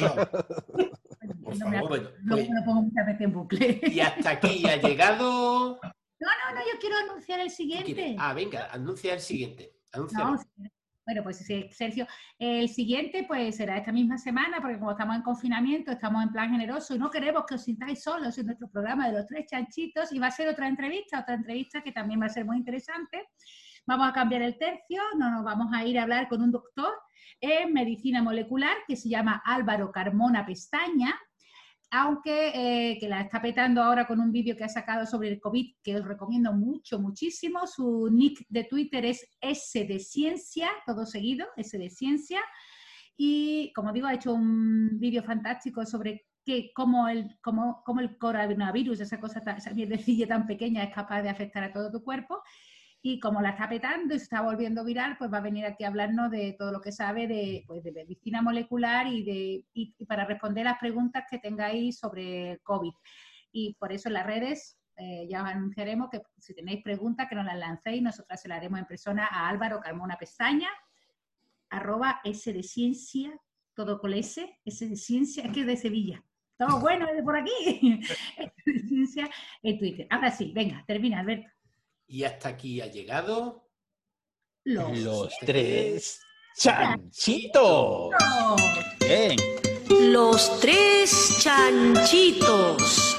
favor, 1.56 2.14
Y 3.84 4.00
hasta 4.00 4.32
aquí 4.32 4.68
ha 4.68 4.78
llegado. 4.78 5.80
No, 5.82 6.30
no, 6.30 6.56
no, 6.56 6.62
yo 6.62 6.80
quiero 6.80 6.98
anunciar 6.98 7.40
el 7.40 7.50
siguiente. 7.50 8.16
Ah, 8.20 8.34
venga, 8.34 8.70
anuncia 8.72 9.14
el 9.14 9.22
siguiente. 9.22 9.74
bueno, 11.06 11.24
pues 11.24 11.44
Sergio, 11.72 12.08
el 12.38 12.70
siguiente 12.70 13.26
pues 13.28 13.56
será 13.56 13.78
esta 13.78 13.92
misma 13.92 14.18
semana, 14.18 14.62
porque 14.62 14.78
como 14.78 14.92
estamos 14.92 15.16
en 15.16 15.24
confinamiento, 15.24 15.92
estamos 15.92 16.24
en 16.24 16.32
plan 16.32 16.52
generoso 16.52 16.94
y 16.94 17.00
no 17.00 17.10
queremos 17.10 17.46
que 17.48 17.56
os 17.56 17.64
sintáis 17.64 18.04
solos 18.04 18.38
en 18.38 18.46
nuestro 18.46 18.70
programa 18.70 19.08
de 19.08 19.18
los 19.18 19.28
tres 19.28 19.48
chanchitos 19.48 20.12
y 20.12 20.20
va 20.20 20.28
a 20.28 20.32
ser 20.32 20.48
otra 20.48 20.68
entrevista, 20.68 21.22
otra 21.22 21.36
entrevista 21.36 21.82
que 21.82 21.92
también 21.92 22.22
va 22.22 22.28
a 22.28 22.30
ser 22.30 22.46
muy 22.46 22.58
interesante 22.58 23.30
Vamos 23.87 24.09
a 24.09 24.13
cambiar 24.13 24.43
el 24.43 24.59
tercio, 24.59 25.01
no 25.17 25.31
nos 25.31 25.45
vamos 25.45 25.73
a 25.73 25.85
ir 25.85 25.97
a 25.97 26.03
hablar 26.03 26.29
con 26.29 26.43
un 26.43 26.51
doctor 26.51 26.93
en 27.41 27.73
medicina 27.73 28.21
molecular 28.21 28.77
que 28.89 28.97
se 28.97 29.09
llama 29.09 29.41
Álvaro 29.45 29.93
Carmona 29.93 30.45
Pestaña, 30.45 31.17
aunque 31.93 32.49
eh, 32.53 32.99
que 32.99 33.09
la 33.09 33.21
está 33.21 33.41
petando 33.41 33.81
ahora 33.81 34.09
con 34.09 34.19
un 34.19 34.33
vídeo 34.33 34.57
que 34.57 34.65
ha 34.65 34.69
sacado 34.69 35.07
sobre 35.07 35.29
el 35.29 35.39
COVID, 35.39 35.77
que 35.85 35.95
os 35.95 36.05
recomiendo 36.05 36.53
mucho, 36.53 36.99
muchísimo. 36.99 37.65
Su 37.69 38.09
nick 38.11 38.45
de 38.49 38.65
Twitter 38.65 39.05
es 39.05 39.25
S 39.41 39.85
de 39.85 40.01
Ciencia, 40.01 40.69
todo 40.85 41.07
seguido, 41.07 41.47
S 41.57 41.79
de 41.79 41.89
Ciencia. 41.89 42.41
Y 43.17 43.73
como 43.73 43.93
digo, 43.93 44.09
ha 44.09 44.15
hecho 44.15 44.33
un 44.33 44.99
vídeo 44.99 45.23
fantástico 45.23 45.87
sobre 45.87 46.27
que, 46.45 46.73
cómo, 46.75 47.07
el, 47.07 47.39
cómo, 47.41 47.83
cómo 47.85 48.01
el 48.01 48.19
coronavirus, 48.19 48.99
esa 48.99 49.21
cosa, 49.21 49.41
esa 49.57 49.73
mierdecilla 49.75 50.27
tan 50.27 50.45
pequeña, 50.45 50.83
es 50.83 50.93
capaz 50.93 51.23
de 51.23 51.29
afectar 51.29 51.63
a 51.63 51.73
todo 51.73 51.93
tu 51.93 52.03
cuerpo 52.03 52.43
y 53.09 53.21
como 53.21 53.41
la 53.41 53.51
está 53.51 53.69
petando 53.69 54.17
y 54.17 54.19
se 54.19 54.25
está 54.25 54.41
volviendo 54.41 54.83
viral, 54.83 55.17
pues 55.17 55.33
va 55.33 55.39
a 55.39 55.41
venir 55.41 55.65
aquí 55.65 55.85
a 55.85 55.89
hablarnos 55.89 56.29
de 56.29 56.57
todo 56.59 56.73
lo 56.73 56.81
que 56.81 56.91
sabe 56.91 57.29
de, 57.29 57.63
pues, 57.65 57.85
de 57.85 57.93
medicina 57.93 58.43
molecular 58.43 59.07
y, 59.07 59.23
de, 59.23 59.65
y, 59.75 60.05
para 60.07 60.25
responder 60.25 60.65
las 60.65 60.81
preguntas 60.81 61.23
que 61.31 61.39
tengáis 61.39 62.01
sobre 62.01 62.59
COVID. 62.65 62.91
Y 63.53 63.75
por 63.75 63.93
eso 63.93 64.09
en 64.09 64.15
las 64.15 64.27
redes 64.27 64.81
eh, 64.97 65.25
ya 65.31 65.45
os 65.45 65.49
anunciaremos 65.49 66.11
que 66.11 66.21
si 66.41 66.53
tenéis 66.53 66.83
preguntas 66.83 67.29
que 67.29 67.37
nos 67.37 67.45
las 67.45 67.57
lancéis, 67.57 68.03
nosotras 68.03 68.43
se 68.43 68.49
las 68.49 68.59
haremos 68.59 68.81
en 68.81 68.87
persona 68.87 69.29
a 69.31 69.49
Álvaro 69.49 69.79
Carmona 69.79 70.17
Pestaña, 70.19 70.69
arroba 71.71 72.21
S 72.25 72.53
de 72.53 72.65
Ciencia, 72.65 73.41
todo 73.75 74.01
con 74.01 74.15
S, 74.15 74.59
S 74.65 74.89
de 74.89 74.97
Ciencia, 74.97 75.45
es 75.45 75.53
que 75.53 75.61
es 75.61 75.67
de 75.67 75.77
Sevilla. 75.77 76.25
Estamos 76.59 76.81
buenos 76.81 77.09
de 77.15 77.23
por 77.23 77.37
aquí. 77.37 77.53
S 78.37 78.63
de 78.67 78.81
Ciencia 78.81 79.31
en 79.63 79.79
Twitter. 79.79 80.09
Ahora 80.11 80.33
sí, 80.33 80.51
venga, 80.53 80.83
termina, 80.89 81.21
Alberto. 81.21 81.56
Y 82.09 82.25
hasta 82.25 82.51
aquí 82.51 82.81
ha 82.81 82.87
llegado. 82.87 83.69
Los, 84.65 85.35
tres 85.41 86.21
chanchitos. 86.57 88.11
Los 89.89 90.61
tres 90.61 91.39
chanchitos. 91.41 93.17